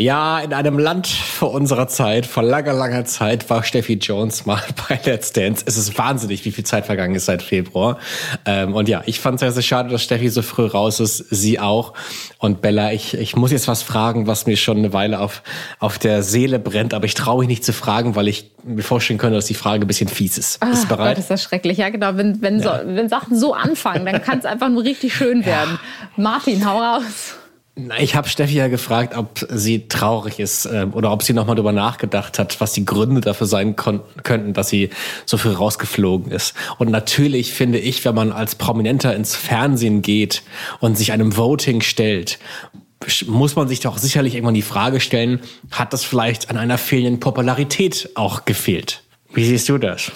Ja, 0.00 0.38
in 0.38 0.54
einem 0.54 0.78
Land 0.78 1.08
vor 1.08 1.52
unserer 1.52 1.86
Zeit, 1.86 2.24
vor 2.24 2.42
langer, 2.42 2.72
langer 2.72 3.04
Zeit, 3.04 3.50
war 3.50 3.62
Steffi 3.62 3.98
Jones 4.00 4.46
mal 4.46 4.62
bei 4.88 4.98
Let's 5.04 5.34
Dance. 5.34 5.62
Es 5.66 5.76
ist 5.76 5.98
wahnsinnig, 5.98 6.42
wie 6.46 6.52
viel 6.52 6.64
Zeit 6.64 6.86
vergangen 6.86 7.14
ist 7.14 7.26
seit 7.26 7.42
Februar. 7.42 7.98
Ähm, 8.46 8.74
und 8.74 8.88
ja, 8.88 9.02
ich 9.04 9.20
fand 9.20 9.34
es 9.34 9.40
sehr, 9.40 9.52
sehr 9.52 9.62
schade, 9.62 9.90
dass 9.90 10.02
Steffi 10.02 10.30
so 10.30 10.40
früh 10.40 10.64
raus 10.64 11.00
ist. 11.00 11.18
Sie 11.28 11.60
auch. 11.60 11.92
Und 12.38 12.62
Bella, 12.62 12.92
ich, 12.92 13.12
ich 13.12 13.36
muss 13.36 13.52
jetzt 13.52 13.68
was 13.68 13.82
fragen, 13.82 14.26
was 14.26 14.46
mir 14.46 14.56
schon 14.56 14.78
eine 14.78 14.94
Weile 14.94 15.20
auf, 15.20 15.42
auf 15.80 15.98
der 15.98 16.22
Seele 16.22 16.58
brennt. 16.58 16.94
Aber 16.94 17.04
ich 17.04 17.12
traue 17.12 17.40
mich 17.40 17.48
nicht 17.48 17.64
zu 17.66 17.74
fragen, 17.74 18.16
weil 18.16 18.28
ich 18.28 18.52
mir 18.64 18.82
vorstellen 18.82 19.18
könnte, 19.18 19.36
dass 19.36 19.44
die 19.44 19.54
Frage 19.54 19.84
ein 19.84 19.86
bisschen 19.86 20.08
fies 20.08 20.38
ist. 20.38 20.60
Bist 20.60 20.84
du 20.84 20.88
bereit? 20.88 21.16
Gott, 21.16 21.18
ist 21.18 21.30
das 21.30 21.42
schrecklich. 21.42 21.76
Ja, 21.76 21.90
genau. 21.90 22.16
Wenn, 22.16 22.40
wenn, 22.40 22.60
ja. 22.60 22.80
So, 22.80 22.86
wenn 22.86 23.10
Sachen 23.10 23.38
so 23.38 23.52
anfangen, 23.52 24.06
dann 24.06 24.22
kann 24.22 24.38
es 24.38 24.46
einfach 24.46 24.70
nur 24.70 24.82
richtig 24.82 25.14
schön 25.14 25.44
werden. 25.44 25.78
Ja. 26.16 26.22
Martin, 26.22 26.66
hau 26.66 26.78
raus. 26.78 27.36
Ich 27.98 28.14
habe 28.14 28.28
Steffi 28.28 28.54
ja 28.54 28.68
gefragt, 28.68 29.16
ob 29.16 29.46
sie 29.48 29.88
traurig 29.88 30.38
ist 30.38 30.66
äh, 30.66 30.86
oder 30.92 31.12
ob 31.12 31.22
sie 31.22 31.32
nochmal 31.32 31.56
darüber 31.56 31.72
nachgedacht 31.72 32.38
hat, 32.38 32.60
was 32.60 32.72
die 32.72 32.84
Gründe 32.84 33.20
dafür 33.20 33.46
sein 33.46 33.76
könnten, 33.76 34.52
dass 34.52 34.68
sie 34.68 34.90
so 35.24 35.38
viel 35.38 35.52
rausgeflogen 35.52 36.30
ist. 36.32 36.54
Und 36.78 36.90
natürlich 36.90 37.54
finde 37.54 37.78
ich, 37.78 38.04
wenn 38.04 38.14
man 38.14 38.32
als 38.32 38.56
Prominenter 38.56 39.14
ins 39.14 39.34
Fernsehen 39.34 40.02
geht 40.02 40.42
und 40.80 40.98
sich 40.98 41.12
einem 41.12 41.36
Voting 41.36 41.80
stellt, 41.80 42.38
muss 43.26 43.56
man 43.56 43.68
sich 43.68 43.80
doch 43.80 43.96
sicherlich 43.96 44.34
irgendwann 44.34 44.54
die 44.54 44.62
Frage 44.62 45.00
stellen, 45.00 45.40
hat 45.70 45.92
das 45.92 46.04
vielleicht 46.04 46.50
an 46.50 46.56
einer 46.56 46.76
fehlenden 46.76 47.20
Popularität 47.20 48.10
auch 48.14 48.44
gefehlt? 48.44 49.02
Wie 49.32 49.44
siehst 49.44 49.68
du 49.68 49.78
das? 49.78 50.12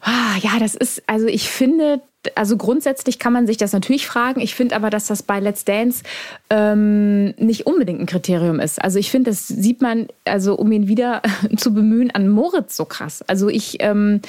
Ah, 0.00 0.36
ja, 0.40 0.58
das 0.58 0.74
ist, 0.74 1.02
also 1.06 1.26
ich 1.26 1.48
finde, 1.48 2.02
also 2.34 2.56
grundsätzlich 2.56 3.18
kann 3.18 3.32
man 3.32 3.46
sich 3.46 3.56
das 3.56 3.72
natürlich 3.72 4.06
fragen. 4.06 4.40
Ich 4.40 4.54
finde 4.54 4.76
aber, 4.76 4.90
dass 4.90 5.06
das 5.06 5.22
bei 5.22 5.40
Let's 5.40 5.64
Dance 5.64 6.02
ähm, 6.50 7.34
nicht 7.36 7.66
unbedingt 7.66 8.00
ein 8.00 8.06
Kriterium 8.06 8.60
ist. 8.60 8.82
Also 8.82 8.98
ich 8.98 9.10
finde, 9.10 9.30
das 9.30 9.48
sieht 9.48 9.82
man, 9.82 10.08
also 10.24 10.54
um 10.54 10.70
ihn 10.72 10.88
wieder 10.88 11.22
zu 11.56 11.74
bemühen, 11.74 12.10
an 12.10 12.28
Moritz 12.28 12.76
so 12.76 12.84
krass. 12.84 13.22
Also 13.22 13.48
ich, 13.48 13.76
ähm, 13.80 14.20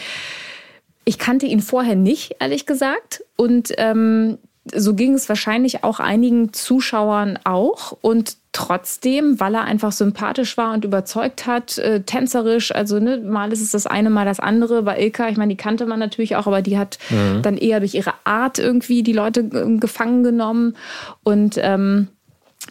ich 1.06 1.20
kannte 1.20 1.46
ihn 1.46 1.62
vorher 1.62 1.96
nicht, 1.96 2.36
ehrlich 2.40 2.66
gesagt. 2.66 3.24
Und 3.36 3.74
ähm, 3.78 4.38
so 4.74 4.96
ging 4.96 5.14
es 5.14 5.30
wahrscheinlich 5.30 5.84
auch 5.84 6.00
einigen 6.00 6.54
Zuschauern 6.54 7.40
auch. 7.44 7.96
Und 8.02 8.38
trotzdem, 8.52 9.40
weil 9.40 9.54
er 9.54 9.66
einfach 9.66 9.92
sympathisch 9.92 10.58
war 10.58 10.74
und 10.74 10.86
überzeugt 10.86 11.46
hat, 11.46 11.78
äh, 11.78 12.02
tänzerisch, 12.02 12.74
also 12.74 13.00
ne, 13.00 13.18
mal 13.18 13.52
ist 13.52 13.62
es 13.62 13.72
das 13.72 13.86
eine, 13.86 14.10
mal 14.10 14.26
das 14.26 14.40
andere. 14.40 14.82
Bei 14.84 15.00
Ilka, 15.00 15.30
ich 15.30 15.38
meine, 15.38 15.54
die 15.54 15.58
kannte 15.58 15.86
man 15.86 16.00
natürlich 16.00 16.36
auch, 16.36 16.48
aber 16.48 16.62
die 16.62 16.78
hat 16.78 16.98
mhm. 17.10 17.42
dann 17.42 17.58
eher 17.58 17.80
durch 17.80 17.94
ihre 17.94 18.14
Art 18.24 18.58
irgendwie 18.58 19.04
die 19.04 19.14
Leute 19.14 19.42
äh, 19.42 19.78
gefangen 19.78 20.24
genommen. 20.24 20.76
Und 21.24 21.60
ähm, 21.62 22.08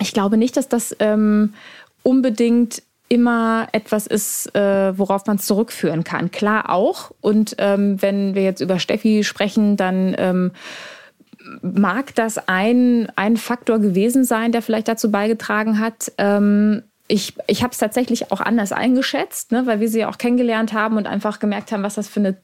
ich 0.00 0.12
glaube 0.12 0.36
nicht, 0.36 0.56
dass 0.56 0.68
das 0.68 0.96
ähm, 0.98 1.54
unbedingt 2.02 2.82
immer 3.08 3.68
etwas 3.72 4.06
ist, 4.06 4.54
äh, 4.56 4.98
worauf 4.98 5.26
man 5.26 5.36
es 5.36 5.46
zurückführen 5.46 6.02
kann. 6.02 6.30
Klar 6.30 6.70
auch. 6.70 7.12
Und 7.20 7.54
ähm, 7.58 8.00
wenn 8.00 8.34
wir 8.34 8.42
jetzt 8.42 8.60
über 8.60 8.78
Steffi 8.78 9.22
sprechen, 9.22 9.76
dann 9.76 10.16
ähm, 10.18 10.50
mag 11.62 12.14
das 12.14 12.48
ein, 12.48 13.08
ein 13.16 13.36
Faktor 13.36 13.78
gewesen 13.78 14.24
sein, 14.24 14.52
der 14.52 14.62
vielleicht 14.62 14.88
dazu 14.88 15.10
beigetragen 15.10 15.78
hat. 15.78 16.12
Ähm, 16.18 16.82
ich, 17.06 17.34
ich 17.46 17.62
habe 17.62 17.72
es 17.72 17.78
tatsächlich 17.78 18.32
auch 18.32 18.40
anders 18.40 18.72
eingeschätzt, 18.72 19.52
ne, 19.52 19.66
weil 19.66 19.80
wir 19.80 19.88
sie 19.88 20.06
auch 20.06 20.18
kennengelernt 20.18 20.72
haben 20.72 20.96
und 20.96 21.06
einfach 21.06 21.38
gemerkt 21.38 21.70
haben, 21.70 21.82
was 21.82 21.94
das 21.94 22.08
für 22.08 22.20
eine 22.20 22.36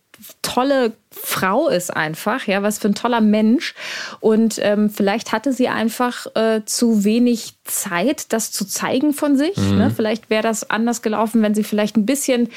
tolle 0.42 0.92
Frau 1.12 1.68
ist 1.68 1.94
einfach, 1.94 2.46
ja, 2.46 2.62
was 2.62 2.78
für 2.78 2.88
ein 2.88 2.94
toller 2.94 3.20
Mensch. 3.20 3.74
Und 4.20 4.58
ähm, 4.62 4.90
vielleicht 4.90 5.32
hatte 5.32 5.52
sie 5.52 5.68
einfach 5.68 6.26
äh, 6.34 6.62
zu 6.64 7.04
wenig 7.04 7.54
Zeit, 7.64 8.32
das 8.32 8.52
zu 8.52 8.64
zeigen 8.64 9.12
von 9.12 9.36
sich. 9.36 9.56
Mhm. 9.56 9.78
Ne? 9.78 9.90
Vielleicht 9.94 10.30
wäre 10.30 10.42
das 10.42 10.70
anders 10.70 11.02
gelaufen, 11.02 11.42
wenn 11.42 11.54
sie 11.54 11.64
vielleicht 11.64 11.96
ein 11.96 12.06
bisschen, 12.06 12.48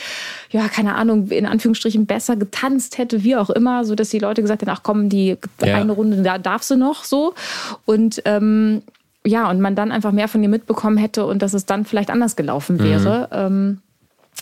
ja, 0.51 0.67
keine 0.67 0.95
Ahnung, 0.95 1.29
in 1.29 1.45
Anführungsstrichen 1.45 2.05
besser 2.05 2.35
getanzt 2.35 2.97
hätte, 2.97 3.23
wie 3.23 3.35
auch 3.35 3.49
immer, 3.49 3.85
so 3.85 3.95
dass 3.95 4.09
die 4.09 4.19
Leute 4.19 4.41
gesagt 4.41 4.61
hätten, 4.61 4.71
ach 4.71 4.83
komm, 4.83 5.09
die 5.09 5.37
ja. 5.63 5.75
eine 5.75 5.91
Runde, 5.91 6.21
da 6.21 6.37
darf 6.37 6.63
sie 6.63 6.77
noch 6.77 7.03
so. 7.03 7.33
Und 7.85 8.21
ähm, 8.25 8.83
ja, 9.25 9.49
und 9.49 9.61
man 9.61 9.75
dann 9.75 9.91
einfach 9.91 10.11
mehr 10.11 10.27
von 10.27 10.43
ihr 10.43 10.49
mitbekommen 10.49 10.97
hätte 10.97 11.25
und 11.25 11.41
dass 11.41 11.53
es 11.53 11.65
dann 11.65 11.85
vielleicht 11.85 12.09
anders 12.09 12.35
gelaufen 12.35 12.79
wäre. 12.79 13.29
Mhm. 13.31 13.37
Ähm, 13.37 13.81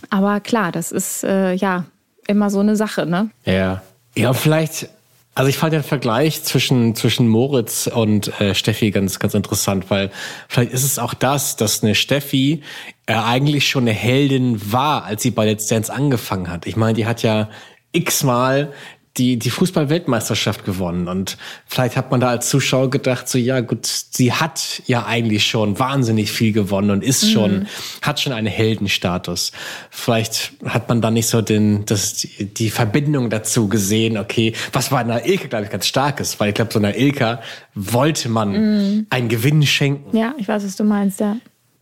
aber 0.10 0.40
klar, 0.40 0.72
das 0.72 0.92
ist 0.92 1.24
äh, 1.24 1.54
ja 1.54 1.86
immer 2.32 2.50
so 2.50 2.60
eine 2.60 2.76
Sache, 2.76 3.06
ne? 3.06 3.30
Ja. 3.46 3.82
Ja, 4.16 4.34
vielleicht, 4.34 4.90
also 5.36 5.50
ich 5.50 5.58
fand 5.58 5.74
den 5.74 5.84
Vergleich 5.84 6.44
zwischen, 6.44 6.96
zwischen 6.96 7.28
Moritz 7.28 7.88
und 7.88 8.40
äh, 8.42 8.54
Steffi 8.54 8.92
ganz, 8.92 9.20
ganz 9.20 9.34
interessant, 9.34 9.90
weil 9.90 10.12
vielleicht 10.50 10.74
ist 10.74 10.84
es 10.84 11.00
auch 11.00 11.14
das, 11.14 11.56
dass 11.56 11.84
eine 11.84 11.96
Steffi 11.96 12.62
äh, 13.06 13.14
eigentlich 13.14 13.70
schon 13.70 13.84
eine 13.84 13.94
Heldin 13.94 14.72
war, 14.72 15.06
als 15.06 15.24
sie 15.24 15.32
bei 15.32 15.46
Let's 15.46 15.68
Dance 15.68 15.94
angefangen 15.94 16.50
hat. 16.50 16.66
Ich 16.66 16.76
meine, 16.76 16.94
die 16.94 17.06
hat 17.06 17.24
ja 17.24 17.50
x-mal 17.94 18.74
die, 19.18 19.38
die 19.38 19.50
Fußball-Weltmeisterschaft 19.50 20.64
gewonnen. 20.64 21.08
Und 21.08 21.38
vielleicht 21.66 21.98
hat 21.98 22.12
man 22.12 22.22
da 22.22 22.30
als 22.30 22.50
Zuschauer 22.50 22.90
gedacht, 22.90 23.28
so, 23.28 23.38
ja, 23.38 23.60
gut, 23.60 23.86
sie 23.86 24.32
hat 24.32 24.82
ja 24.86 25.06
eigentlich 25.06 25.46
schon 25.46 25.80
wahnsinnig 25.80 26.32
viel 26.32 26.54
gewonnen 26.54 26.92
und 26.92 27.04
ist 27.04 27.30
schon, 27.30 27.60
mhm. 27.60 27.68
hat 28.02 28.22
schon 28.22 28.32
einen 28.32 28.48
Heldenstatus. 28.48 29.52
Vielleicht 29.90 30.54
hat 30.66 30.88
man 30.88 31.02
da 31.02 31.12
nicht 31.12 31.28
so 31.28 31.42
den, 31.42 31.86
das, 31.86 32.26
die, 32.40 32.70
Verbindung 32.70 33.30
dazu 33.30 33.68
gesehen, 33.68 34.18
okay, 34.18 34.54
was 34.72 34.90
bei 34.90 35.00
einer 35.00 35.26
Ilka, 35.26 35.48
glaube 35.48 35.66
ich, 35.66 35.72
ganz 35.72 35.88
stark 35.88 36.22
ist, 36.22 36.40
weil 36.40 36.50
ich 36.50 36.56
glaube, 36.56 36.72
so 36.72 36.80
einer 36.80 36.96
Ilka 36.96 37.42
wollte 37.76 38.30
man 38.30 38.52
mhm. 38.52 39.08
einen 39.10 39.28
Gewinn 39.28 39.66
schenken. 39.66 40.16
Ja, 40.16 40.34
ich 40.38 40.48
weiß, 40.48 40.64
was 40.64 40.78
du 40.78 40.86
meinst, 40.86 41.20
ja 41.20 41.36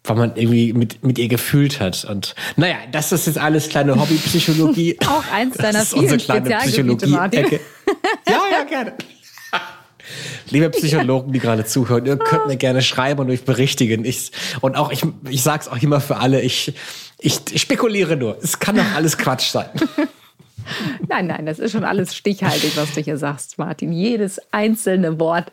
weil 0.04 0.16
man 0.16 0.36
irgendwie 0.36 0.74
mit, 0.74 1.04
mit 1.04 1.18
ihr 1.18 1.28
gefühlt 1.28 1.80
hat. 1.80 2.06
Und 2.06 2.36
naja, 2.56 2.78
das 2.92 3.12
ist 3.12 3.28
jetzt 3.28 3.38
alles 3.38 3.70
kleine 3.70 4.00
Hobbypsychologie. 4.00 4.98
Auch 5.06 5.24
eins 5.32 5.58
deiner 5.58 5.80
das 5.80 5.94
vielen 5.94 6.20
Spezialgebiete, 6.20 7.08
Ja, 8.28 8.42
ja, 8.52 8.64
gerne. 8.64 8.94
Liebe 10.50 10.70
Psychologen, 10.72 11.32
die 11.34 11.40
gerade 11.40 11.66
zuhören, 11.66 12.06
ihr 12.06 12.18
könnt 12.18 12.48
mir 12.48 12.58
gerne 12.58 12.82
schreiben 12.82 13.22
und 13.22 13.30
euch 13.30 13.44
berichtigen. 13.44 14.06
Ich, 14.06 14.32
und 14.62 14.76
auch, 14.76 14.92
ich, 14.92 15.04
ich 15.30 15.44
sage 15.44 15.64
es 15.64 15.68
auch 15.68 15.82
immer 15.82 16.02
für 16.02 16.18
alle, 16.18 16.42
ich, 16.42 16.74
ich 17.20 17.62
spekuliere 17.62 18.16
nur. 18.16 18.38
Es 18.42 18.60
kann 18.60 18.76
doch 18.76 18.92
alles 18.96 19.18
Quatsch 19.18 19.52
sein. 19.52 19.70
Nein, 21.08 21.28
nein, 21.28 21.46
das 21.46 21.60
ist 21.60 21.72
schon 21.72 21.84
alles 21.84 22.16
stichhaltig, 22.16 22.76
was 22.76 22.94
du 22.94 23.02
hier 23.02 23.18
sagst, 23.18 23.58
Martin. 23.58 23.92
Jedes 23.92 24.40
einzelne 24.52 25.20
Wort. 25.20 25.52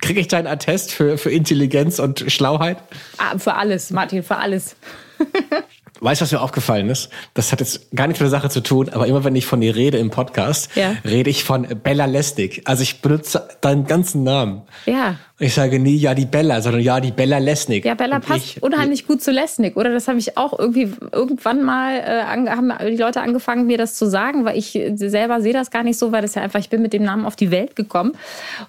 Kriege 0.00 0.20
ich 0.20 0.28
deinen 0.28 0.46
Attest 0.46 0.92
für, 0.92 1.18
für 1.18 1.30
Intelligenz 1.30 1.98
und 1.98 2.24
Schlauheit? 2.30 2.78
Ah, 3.18 3.38
für 3.38 3.54
alles, 3.54 3.90
Martin, 3.90 4.22
für 4.22 4.36
alles. 4.36 4.76
Weißt 6.00 6.20
du, 6.20 6.24
was 6.24 6.32
mir 6.32 6.40
aufgefallen 6.42 6.90
ist? 6.90 7.08
Das 7.32 7.52
hat 7.52 7.60
jetzt 7.60 7.90
gar 7.94 8.06
nichts 8.06 8.20
mit 8.20 8.26
der 8.30 8.38
Sache 8.38 8.50
zu 8.50 8.60
tun, 8.60 8.90
aber 8.90 9.06
immer 9.06 9.24
wenn 9.24 9.34
ich 9.34 9.46
von 9.46 9.62
dir 9.62 9.74
rede 9.74 9.96
im 9.96 10.10
Podcast, 10.10 10.70
ja. 10.76 10.94
rede 11.04 11.30
ich 11.30 11.42
von 11.42 11.66
Bella 11.82 12.04
Lestig. 12.04 12.62
Also 12.66 12.82
ich 12.82 13.00
benutze 13.00 13.48
deinen 13.62 13.86
ganzen 13.86 14.22
Namen. 14.22 14.62
Ja. 14.84 15.16
Ich 15.38 15.52
sage 15.52 15.78
nie 15.78 15.96
ja 15.96 16.14
die 16.14 16.24
Bella, 16.24 16.62
sondern 16.62 16.80
ja 16.80 16.98
die 16.98 17.10
Bella 17.10 17.36
Lesnick. 17.36 17.84
Ja, 17.84 17.92
Bella 17.94 18.16
Und 18.16 18.24
passt 18.26 18.44
ich- 18.56 18.62
unheimlich 18.62 19.06
gut 19.06 19.22
zu 19.22 19.30
Lesnick, 19.32 19.76
oder? 19.76 19.92
Das 19.92 20.08
habe 20.08 20.18
ich 20.18 20.38
auch 20.38 20.58
irgendwie 20.58 20.90
irgendwann 21.12 21.62
mal, 21.62 21.98
äh, 21.98 22.22
haben 22.24 22.72
die 22.80 22.96
Leute 22.96 23.20
angefangen, 23.20 23.66
mir 23.66 23.76
das 23.76 23.96
zu 23.96 24.06
sagen, 24.08 24.46
weil 24.46 24.56
ich 24.56 24.74
äh, 24.74 24.96
selber 24.96 25.42
sehe 25.42 25.52
das 25.52 25.70
gar 25.70 25.82
nicht 25.82 25.98
so, 25.98 26.10
weil 26.10 26.22
das 26.22 26.36
ja 26.36 26.40
einfach, 26.42 26.58
ich 26.58 26.70
bin 26.70 26.80
mit 26.80 26.94
dem 26.94 27.02
Namen 27.02 27.26
auf 27.26 27.36
die 27.36 27.50
Welt 27.50 27.76
gekommen 27.76 28.12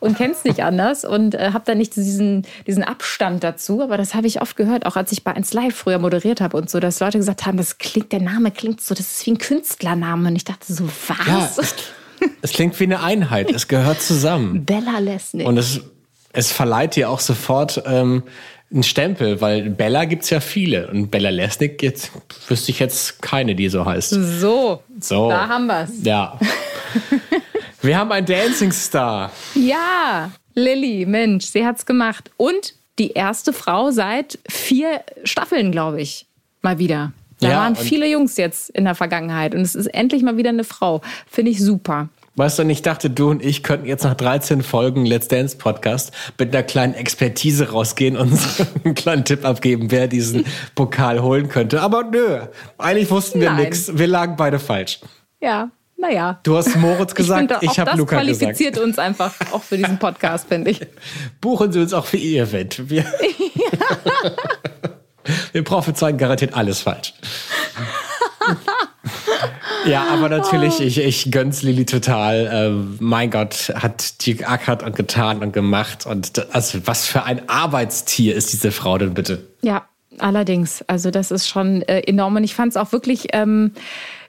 und 0.02 0.18
kenne 0.18 0.34
es 0.34 0.44
nicht 0.44 0.62
anders 0.62 1.06
und 1.06 1.36
äh, 1.36 1.52
habe 1.54 1.64
da 1.66 1.74
nicht 1.74 1.96
diesen, 1.96 2.46
diesen 2.68 2.84
Abstand 2.84 3.46
dazu. 3.46 3.82
Aber 3.82 3.96
das 3.96 4.14
habe 4.14 4.28
ich 4.28 4.42
oft 4.42 4.58
gehört, 4.58 4.86
auch 4.86 4.98
als 4.98 5.14
ich 5.14 5.24
bei 5.24 5.34
1 5.34 5.54
Live 5.54 5.74
früher 5.76 6.00
moderiert 6.00 6.42
habe 6.42 6.58
und 6.58 6.70
so, 6.70 6.82
dass 6.82 7.00
Leute 7.00 7.18
gesagt 7.18 7.46
haben, 7.46 7.56
das 7.58 7.78
klingt, 7.78 8.12
der 8.12 8.22
Name 8.22 8.52
klingt 8.52 8.82
so, 8.82 8.94
das 8.94 9.10
ist 9.14 9.26
wie 9.26 9.32
ein 9.32 9.38
Künstlername. 9.38 10.28
Und 10.28 10.36
ich 10.36 10.44
dachte 10.44 10.74
so, 10.74 10.84
Ja, 10.84 11.48
was? 11.48 11.58
es, 11.60 11.76
es 12.42 12.52
klingt 12.52 12.78
wie 12.82 12.84
eine 12.84 13.02
Einheit. 13.02 13.52
Es 13.54 13.70
gehört 13.70 14.02
zusammen. 14.02 14.66
Bella 14.66 15.00
Lesnick. 15.00 15.48
Und 15.48 15.56
es, 15.58 15.80
es 16.38 16.52
verleiht 16.52 16.96
dir 16.96 17.10
auch 17.10 17.20
sofort 17.20 17.82
ähm, 17.88 18.22
einen 18.72 18.84
Stempel, 18.84 19.42
weil 19.42 19.70
Bella 19.72 20.06
gibt's 20.06 20.30
ja 20.30 20.40
viele. 20.40 20.88
Und 20.90 21.10
Bella 21.10 21.30
Lesnick, 21.32 21.82
jetzt 21.82 22.12
wüsste 22.48 22.70
ich 22.72 22.80
jetzt 22.80 23.22
keine, 23.22 23.56
die 23.56 23.70
so 23.70 23.86
heißt. 23.86 24.12
so, 24.12 24.84
So. 25.00 25.30
da 25.30 25.48
haben 25.48 25.66
wir's. 25.66 25.90
Ja. 26.04 26.38
Wir 27.82 27.98
haben 27.98 28.12
einen 28.12 28.26
Dancing 28.26 28.72
Star. 28.72 29.32
Ja, 29.56 30.32
Lilly, 30.56 31.06
Mensch, 31.06 31.46
sie 31.46 31.66
hat's 31.66 31.86
gemacht. 31.86 32.30
Und 32.38 32.74
die 33.00 33.12
erste 33.12 33.54
Frau 33.54 33.92
seit 33.92 34.40
vier 34.50 35.02
Staffeln, 35.24 35.72
glaube 35.72 36.02
ich, 36.02 36.26
mal 36.62 36.78
wieder. 36.80 37.14
Da 37.40 37.50
Ja, 37.50 37.56
waren 37.58 37.76
viele 37.76 38.08
Jungs 38.08 38.36
jetzt 38.38 38.70
in 38.72 38.86
der 38.86 38.96
Vergangenheit 38.96 39.54
und 39.54 39.62
es 39.62 39.76
ist 39.76 39.88
endlich 39.88 40.24
mal 40.24 40.38
wieder 40.38 40.50
eine 40.50 40.64
Frau. 40.64 41.02
Finde 41.30 41.52
ich 41.52 41.62
super. 41.64 42.10
Weißt 42.38 42.60
du, 42.60 42.64
und 42.64 42.70
ich 42.70 42.84
dachte, 42.84 43.10
du 43.10 43.32
und 43.32 43.44
ich 43.44 43.64
könnten 43.64 43.88
jetzt 43.88 44.04
nach 44.04 44.14
13 44.14 44.62
Folgen 44.62 45.08
Let's 45.08 45.28
Dance 45.28 45.58
Podcast 45.58 46.12
mit 46.38 46.54
einer 46.54 46.62
kleinen 46.62 46.94
Expertise 46.94 47.72
rausgehen 47.72 48.16
und 48.16 48.32
uns 48.32 48.64
einen 48.84 48.94
kleinen 48.94 49.26
Tipp 49.26 49.44
abgeben, 49.44 49.90
wer 49.90 50.08
diesen 50.08 50.46
Pokal 50.76 51.24
holen 51.24 51.50
könnte. 51.50 51.82
Aber 51.82 52.04
nö, 52.04 52.42
eigentlich 52.78 53.10
wussten 53.10 53.42
wir 53.42 53.54
nix. 53.54 53.98
Wir 53.98 54.06
lagen 54.06 54.36
beide 54.36 54.60
falsch. 54.60 55.00
Ja, 55.42 55.72
naja. 55.98 56.40
Du 56.44 56.56
hast 56.56 56.76
Moritz 56.76 57.16
gesagt, 57.16 57.52
ich, 57.62 57.70
auch 57.70 57.78
habe 57.80 57.90
das 57.90 58.00
Luca 58.00 58.22
gesagt. 58.22 58.40
qualifiziert 58.40 58.78
uns 58.78 59.00
einfach 59.00 59.34
auch 59.52 59.64
für 59.64 59.78
diesen 59.78 59.98
Podcast, 59.98 60.48
finde 60.48 60.70
ich. 60.70 60.82
Buchen 61.42 61.72
Sie 61.72 61.80
uns 61.80 61.92
auch 61.92 62.06
für 62.06 62.18
Ihr 62.18 62.44
Event. 62.44 62.88
Wir, 62.88 63.04
wir 65.54 65.64
prophezeien 65.64 66.20
garantiert 66.20 66.54
alles 66.54 66.82
falsch. 66.82 67.16
Ja, 69.88 70.08
aber 70.10 70.30
natürlich, 70.30 70.80
ich, 70.80 70.98
ich 71.00 71.32
gönn's 71.32 71.64
Lili 71.64 71.86
total. 71.86 72.50
Ähm, 72.52 72.98
mein 73.00 73.32
Gott, 73.32 73.74
hat 73.76 74.26
die 74.26 74.36
geackert 74.36 74.84
und 74.84 74.96
getan 74.96 75.40
und 75.40 75.54
gemacht. 75.54 76.06
Und 76.06 76.38
das, 76.38 76.52
also, 76.52 76.80
was 76.86 77.06
für 77.06 77.24
ein 77.24 77.48
Arbeitstier 77.50 78.36
ist 78.36 78.54
diese 78.54 78.72
Frau 78.72 78.98
denn 78.98 79.14
bitte? 79.14 79.48
Ja, 79.62 79.88
allerdings. 80.20 80.84
Also 80.88 81.12
das 81.12 81.32
ist 81.32 81.48
schon 81.48 81.82
äh, 81.84 82.02
enorm. 82.02 82.36
Und 82.36 82.44
ich 82.44 82.56
fand 82.56 82.72
es 82.72 82.78
auch 82.78 82.92
wirklich 82.92 83.28
ähm, 83.34 83.72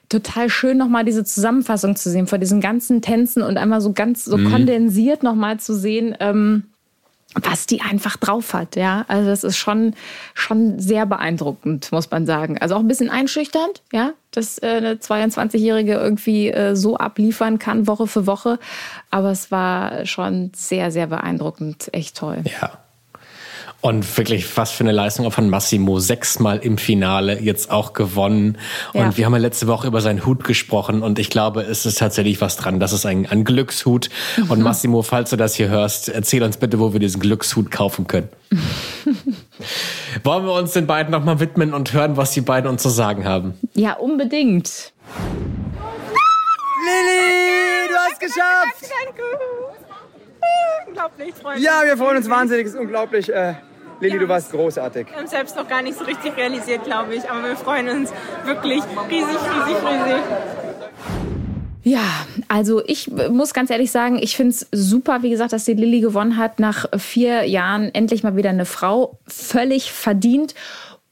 total 0.09 0.49
schön, 0.49 0.77
nochmal 0.77 1.05
diese 1.05 1.23
Zusammenfassung 1.23 1.95
zu 1.95 2.09
sehen 2.09 2.27
von 2.27 2.39
diesen 2.39 2.61
ganzen 2.61 3.01
Tänzen 3.01 3.43
und 3.43 3.57
einmal 3.57 3.81
so 3.81 3.93
ganz 3.93 4.25
so 4.25 4.37
kondensiert 4.37 5.23
nochmal 5.23 5.59
zu 5.59 5.75
sehen. 5.75 6.15
Ähm, 6.19 6.63
was 7.35 7.67
die 7.67 7.81
einfach 7.81 8.17
drauf 8.17 8.53
hat, 8.53 8.75
ja. 8.75 9.05
Also 9.07 9.29
das 9.29 9.43
ist 9.43 9.57
schon, 9.57 9.93
schon 10.33 10.79
sehr 10.79 11.05
beeindruckend, 11.05 11.91
muss 11.91 12.09
man 12.09 12.25
sagen. 12.25 12.57
Also 12.57 12.75
auch 12.75 12.79
ein 12.79 12.87
bisschen 12.87 13.09
einschüchternd, 13.09 13.83
ja, 13.93 14.13
dass 14.31 14.57
äh, 14.57 14.67
eine 14.67 14.95
22-Jährige 14.95 15.93
irgendwie 15.93 16.49
äh, 16.49 16.75
so 16.75 16.97
abliefern 16.97 17.59
kann, 17.59 17.87
Woche 17.87 18.07
für 18.07 18.25
Woche. 18.25 18.57
Aber 19.11 19.31
es 19.31 19.51
war 19.51 20.05
schon 20.05 20.51
sehr, 20.55 20.91
sehr 20.91 21.07
beeindruckend. 21.07 21.89
Echt 21.93 22.17
toll. 22.17 22.43
Ja. 22.61 22.79
Und 23.81 24.17
wirklich, 24.17 24.57
was 24.57 24.71
für 24.71 24.83
eine 24.83 24.91
Leistung 24.91 25.25
auch 25.25 25.31
von 25.31 25.49
Massimo. 25.49 25.99
Sechsmal 25.99 26.57
im 26.57 26.77
Finale, 26.77 27.39
jetzt 27.39 27.71
auch 27.71 27.93
gewonnen. 27.93 28.57
Und 28.91 28.99
Ja. 29.01 29.17
wir 29.17 29.25
haben 29.25 29.31
ja 29.33 29.39
letzte 29.39 29.67
Woche 29.67 29.87
über 29.87 30.01
seinen 30.01 30.25
Hut 30.25 30.43
gesprochen. 30.43 31.01
Und 31.01 31.17
ich 31.17 31.29
glaube, 31.29 31.61
es 31.61 31.85
ist 31.85 31.97
tatsächlich 31.97 32.41
was 32.41 32.57
dran. 32.57 32.81
Das 32.81 32.91
ist 32.91 33.05
ein, 33.05 33.25
ein 33.27 33.45
Glückshut. 33.45 34.09
Mhm. 34.35 34.51
Und 34.51 34.61
Massimo, 34.61 35.01
falls 35.01 35.29
du 35.29 35.37
das 35.37 35.55
hier 35.55 35.69
hörst, 35.69 36.09
erzähl 36.09 36.43
uns 36.43 36.57
bitte, 36.57 36.77
wo 36.79 36.91
wir 36.91 36.99
diesen 36.99 37.21
Glückshut 37.21 37.71
kaufen 37.71 38.05
können. 38.07 38.27
Wollen 40.23 40.45
wir 40.45 40.53
uns 40.53 40.73
den 40.73 40.85
beiden 40.85 41.11
nochmal 41.11 41.39
widmen 41.39 41.73
und 41.73 41.93
hören, 41.93 42.17
was 42.17 42.31
die 42.31 42.41
beiden 42.41 42.69
uns 42.69 42.81
zu 42.83 42.89
sagen 42.89 43.23
haben? 43.23 43.53
Ja, 43.75 43.93
unbedingt. 43.93 44.91
Lilly, 46.83 47.87
du 47.87 47.95
hast 47.95 48.19
geschafft! 48.19 48.91
Danke. 49.05 49.21
Unglaublich, 50.87 51.33
Freunde. 51.35 51.61
Ja, 51.63 51.81
wir 51.85 51.95
freuen 51.97 52.17
uns 52.17 52.29
wahnsinnig, 52.29 52.65
es 52.67 52.73
ist 52.73 52.79
unglaublich. 52.79 53.31
Äh, 53.33 53.53
Lilly, 54.01 54.19
du 54.19 54.27
warst 54.27 54.51
großartig. 54.51 55.07
Wir 55.07 55.15
haben 55.17 55.25
es 55.25 55.31
selbst 55.31 55.55
noch 55.55 55.67
gar 55.67 55.81
nicht 55.81 55.97
so 55.97 56.05
richtig 56.05 56.35
realisiert, 56.37 56.83
glaube 56.83 57.15
ich. 57.15 57.29
Aber 57.29 57.43
wir 57.43 57.55
freuen 57.55 57.89
uns 57.89 58.11
wirklich 58.45 58.81
riesig, 59.09 59.27
riesig, 59.35 59.75
riesig. 59.83 60.23
Ja, 61.83 62.03
also 62.47 62.83
ich 62.85 63.09
muss 63.09 63.53
ganz 63.53 63.69
ehrlich 63.69 63.91
sagen, 63.91 64.19
ich 64.21 64.35
finde 64.35 64.51
es 64.51 64.67
super, 64.71 65.23
wie 65.23 65.29
gesagt, 65.29 65.53
dass 65.53 65.65
die 65.65 65.73
Lilly 65.73 66.01
gewonnen 66.01 66.37
hat. 66.37 66.59
Nach 66.59 66.85
vier 66.97 67.45
Jahren 67.45 67.93
endlich 67.93 68.23
mal 68.23 68.35
wieder 68.35 68.49
eine 68.49 68.65
Frau. 68.65 69.17
Völlig 69.27 69.91
verdient. 69.91 70.55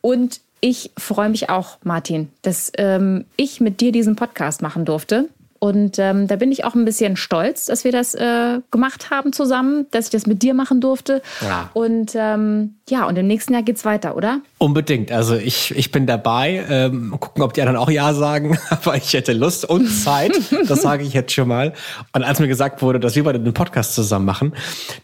Und 0.02 0.40
ich 0.60 0.92
freue 0.98 1.30
mich 1.30 1.50
auch, 1.50 1.78
Martin, 1.84 2.30
dass 2.42 2.72
ähm, 2.78 3.26
ich 3.36 3.62
mit 3.62 3.82
dir 3.82 3.92
diesen 3.92 4.16
Podcast 4.16 4.62
machen 4.62 4.86
durfte. 4.86 5.30
Und 5.60 6.00
ähm, 6.00 6.28
da 6.28 6.36
bin 6.36 6.52
ich 6.52 6.64
auch 6.64 6.76
ein 6.76 6.86
bisschen 6.86 7.16
stolz, 7.18 7.66
dass 7.66 7.84
wir 7.84 7.92
das 7.92 8.16
äh, 8.16 8.60
gemacht 8.72 9.10
haben 9.10 9.34
zusammen, 9.34 9.88
dass 9.92 10.06
ich 10.06 10.12
das 10.12 10.28
mit 10.28 10.44
dir 10.44 10.54
machen 10.54 10.82
durfte. 10.82 11.22
Ja. 11.42 11.70
Und 11.74 12.14
ähm, 12.16 12.76
ja, 12.90 13.06
und 13.06 13.18
im 13.18 13.28
nächsten 13.28 13.54
Jahr 13.54 13.64
geht's 13.64 13.84
weiter, 13.84 14.16
oder? 14.16 14.40
Unbedingt. 14.60 15.12
Also 15.12 15.36
ich, 15.36 15.76
ich 15.76 15.92
bin 15.92 16.08
dabei. 16.08 16.66
Ähm, 16.70 17.16
gucken, 17.20 17.44
ob 17.44 17.54
die 17.54 17.62
anderen 17.62 17.78
auch 17.78 17.90
Ja 17.90 18.14
sagen. 18.14 18.58
Aber 18.70 18.96
ich 18.96 19.14
hätte 19.14 19.34
Lust 19.34 19.66
und 19.66 19.88
Zeit. 19.88 20.32
Das 20.68 20.82
sage 20.82 21.04
ich 21.04 21.14
jetzt 21.14 21.34
schon 21.34 21.48
mal. 21.48 21.74
Und 22.14 22.24
als 22.24 22.40
mir 22.40 22.48
gesagt 22.48 22.82
wurde, 22.82 23.00
dass 23.00 23.16
wir 23.16 23.24
beide 23.24 23.40
den 23.40 23.54
Podcast 23.54 23.94
zusammen 23.96 24.26
machen, 24.26 24.54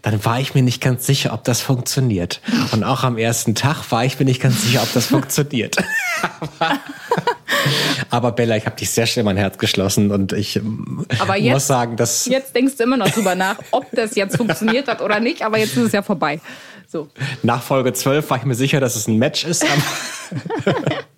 dann 0.02 0.24
war 0.24 0.40
ich 0.40 0.56
mir 0.56 0.64
nicht 0.64 0.82
ganz 0.82 1.06
sicher, 1.06 1.34
ob 1.34 1.44
das 1.44 1.62
funktioniert. 1.62 2.42
Und 2.72 2.84
auch 2.84 3.04
am 3.04 3.18
ersten 3.18 3.56
Tag 3.56 3.92
war 3.92 4.06
ich 4.06 4.18
mir 4.18 4.26
nicht 4.26 4.42
ganz 4.42 4.64
sicher, 4.64 4.82
ob 4.82 4.94
das 4.94 5.08
funktioniert. 5.08 5.76
Aber, 8.10 8.32
Bella, 8.32 8.56
ich 8.58 8.66
habe 8.66 8.76
dich 8.76 8.90
sehr 8.90 9.06
schnell 9.06 9.22
in 9.22 9.26
mein 9.26 9.38
Herz 9.38 9.58
geschlossen 9.58 10.12
und 10.12 10.34
ich 10.34 10.60
Aber 11.20 11.38
jetzt- 11.38 11.54
muss 11.54 11.68
sagen, 11.68 11.96
dass 11.96 12.26
Jetzt 12.26 12.56
denkst 12.56 12.76
du 12.78 12.84
immer 12.84 12.98
noch 12.98 13.10
drüber 13.10 13.36
nach, 13.36 13.58
ob 13.72 13.86
das 13.92 14.16
jetzt 14.16 14.38
funktioniert 14.38 14.88
hat 14.88 15.02
oder 15.02 15.20
nicht, 15.20 15.42
aber 15.44 15.58
jetzt 15.58 15.76
ist 15.78 15.84
es 15.88 15.92
ja 15.92 16.02
vorbei. 16.02 16.40
So. 16.88 17.08
Nach 17.42 17.62
Folge 17.62 17.94
12 17.94 18.30
war 18.30 18.38
ich 18.38 18.44
mir 18.46 18.56
sicher, 18.56 18.80
dass 18.80 18.96
es 18.96 19.08
ein 19.08 19.18
Match 19.18 19.46
ist. 19.46 19.66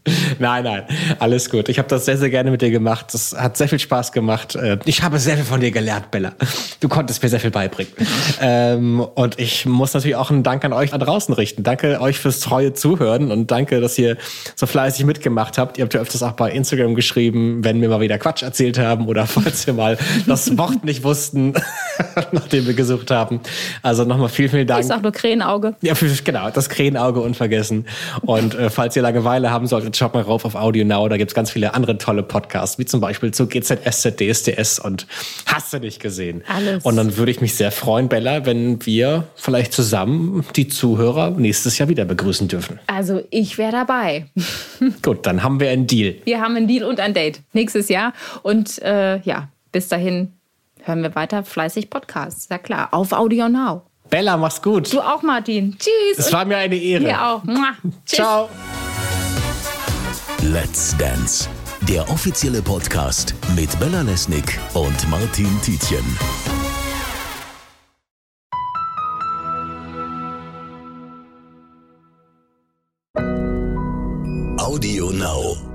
Nein, 0.39 0.63
nein, 0.63 0.83
alles 1.19 1.49
gut. 1.49 1.69
Ich 1.69 1.77
habe 1.79 1.87
das 1.87 2.05
sehr, 2.05 2.17
sehr 2.17 2.29
gerne 2.29 2.51
mit 2.51 2.61
dir 2.61 2.69
gemacht. 2.71 3.07
Das 3.13 3.35
hat 3.37 3.57
sehr 3.57 3.67
viel 3.67 3.79
Spaß 3.79 4.11
gemacht. 4.11 4.55
Äh, 4.55 4.77
Ich 4.85 5.01
habe 5.01 5.17
sehr 5.19 5.35
viel 5.35 5.45
von 5.45 5.59
dir 5.59 5.71
gelernt, 5.71 6.11
Bella. 6.11 6.33
Du 6.79 6.87
konntest 6.89 7.23
mir 7.23 7.29
sehr 7.29 7.39
viel 7.39 7.51
beibringen. 7.51 7.91
Ähm, 8.41 8.99
und 8.99 9.39
ich 9.39 9.65
muss 9.65 9.93
natürlich 9.93 10.15
auch 10.17 10.29
einen 10.29 10.43
Dank 10.43 10.65
an 10.65 10.73
euch 10.73 10.91
da 10.91 10.97
draußen 10.97 11.33
richten. 11.33 11.63
Danke 11.63 12.01
euch 12.01 12.19
fürs 12.19 12.41
treue 12.41 12.73
Zuhören 12.73 13.31
und 13.31 13.49
danke, 13.49 13.79
dass 13.79 13.97
ihr 13.97 14.17
so 14.55 14.65
fleißig 14.65 15.05
mitgemacht 15.05 15.57
habt. 15.57 15.77
Ihr 15.77 15.83
habt 15.83 15.93
ja 15.93 16.01
öfters 16.01 16.21
auch 16.21 16.33
bei 16.33 16.51
Instagram 16.51 16.95
geschrieben, 16.95 17.63
wenn 17.63 17.81
wir 17.81 17.89
mal 17.89 18.01
wieder 18.01 18.17
Quatsch 18.17 18.43
erzählt 18.43 18.77
haben 18.77 19.07
oder 19.07 19.25
falls 19.27 19.65
wir 19.67 19.73
mal 19.73 19.97
das 20.27 20.57
Wort 20.57 20.83
nicht 20.83 21.03
wussten, 21.03 21.53
nach 22.31 22.47
dem 22.47 22.67
wir 22.67 22.73
gesucht 22.73 23.09
haben. 23.09 23.39
Also 23.81 24.03
nochmal 24.03 24.29
vielen, 24.29 24.49
vielen 24.49 24.67
Dank. 24.67 24.81
Ich 24.81 24.87
sag 24.87 25.01
nur 25.01 25.11
Krähenauge. 25.13 25.75
Ja, 25.81 25.93
genau, 26.23 26.49
das 26.49 26.69
Krähenauge 26.69 27.21
unvergessen. 27.21 27.87
Und 28.21 28.53
äh, 28.55 28.69
falls 28.69 28.95
ihr 28.95 29.01
Langeweile 29.01 29.49
haben 29.51 29.65
solltet, 29.67 29.94
schaut 29.97 30.13
mal 30.13 30.23
rauf 30.23 30.45
auf 30.45 30.55
Audio 30.55 30.85
Now. 30.85 31.07
Da 31.07 31.17
gibt's 31.17 31.33
ganz 31.33 31.51
viele 31.51 31.73
andere 31.73 31.97
tolle 31.97 32.23
Podcasts, 32.23 32.77
wie 32.77 32.85
zum 32.85 33.01
Beispiel 33.01 33.33
zu 33.33 33.47
GZSZ, 33.47 34.15
DSDS 34.17 34.79
und 34.79 35.07
hast 35.45 35.73
du 35.73 35.79
nicht 35.79 36.01
gesehen. 36.01 36.43
Alles. 36.47 36.83
Und 36.83 36.95
dann 36.97 37.17
würde 37.17 37.31
ich 37.31 37.41
mich 37.41 37.55
sehr 37.55 37.71
freuen, 37.71 38.09
Bella, 38.09 38.45
wenn 38.45 38.85
wir 38.85 39.27
vielleicht 39.35 39.73
zusammen 39.73 40.45
die 40.55 40.67
Zuhörer 40.67 41.31
nächstes 41.31 41.77
Jahr 41.77 41.89
wieder 41.89 42.05
begrüßen 42.05 42.47
dürfen. 42.47 42.79
Also 42.87 43.23
ich 43.29 43.57
wäre 43.57 43.71
dabei. 43.71 44.27
Gut, 45.01 45.25
dann 45.25 45.43
haben 45.43 45.59
wir 45.59 45.69
einen 45.69 45.87
Deal. 45.87 46.15
Wir 46.25 46.41
haben 46.41 46.55
einen 46.55 46.67
Deal 46.67 46.83
und 46.83 46.99
ein 46.99 47.13
Date 47.13 47.41
nächstes 47.53 47.89
Jahr. 47.89 48.13
Und 48.43 48.81
äh, 48.81 49.19
ja, 49.19 49.49
bis 49.71 49.87
dahin 49.87 50.33
hören 50.83 51.01
wir 51.01 51.15
weiter 51.15 51.43
fleißig 51.43 51.89
Podcasts. 51.89 52.47
Ja 52.49 52.57
klar, 52.57 52.89
auf 52.91 53.11
Audio 53.11 53.49
Now. 53.49 53.83
Bella, 54.09 54.37
mach's 54.37 54.61
gut. 54.61 54.93
Du 54.93 55.01
auch, 55.01 55.21
Martin. 55.23 55.75
Tschüss. 55.77 56.27
Es 56.27 56.33
war 56.33 56.45
mir 56.45 56.57
eine 56.57 56.75
Ehre. 56.75 57.03
Dir 57.03 57.21
auch. 57.21 57.43
Ciao. 58.05 58.49
Let's 60.53 60.95
Dance, 60.97 61.49
der 61.87 62.07
offizielle 62.07 62.61
Podcast 62.61 63.33
mit 63.55 63.79
Bella 63.79 64.03
Lesnick 64.03 64.59
und 64.75 65.09
Martin 65.09 65.49
Tietjen. 65.63 66.05
Audio 74.59 75.09
Now. 75.09 75.74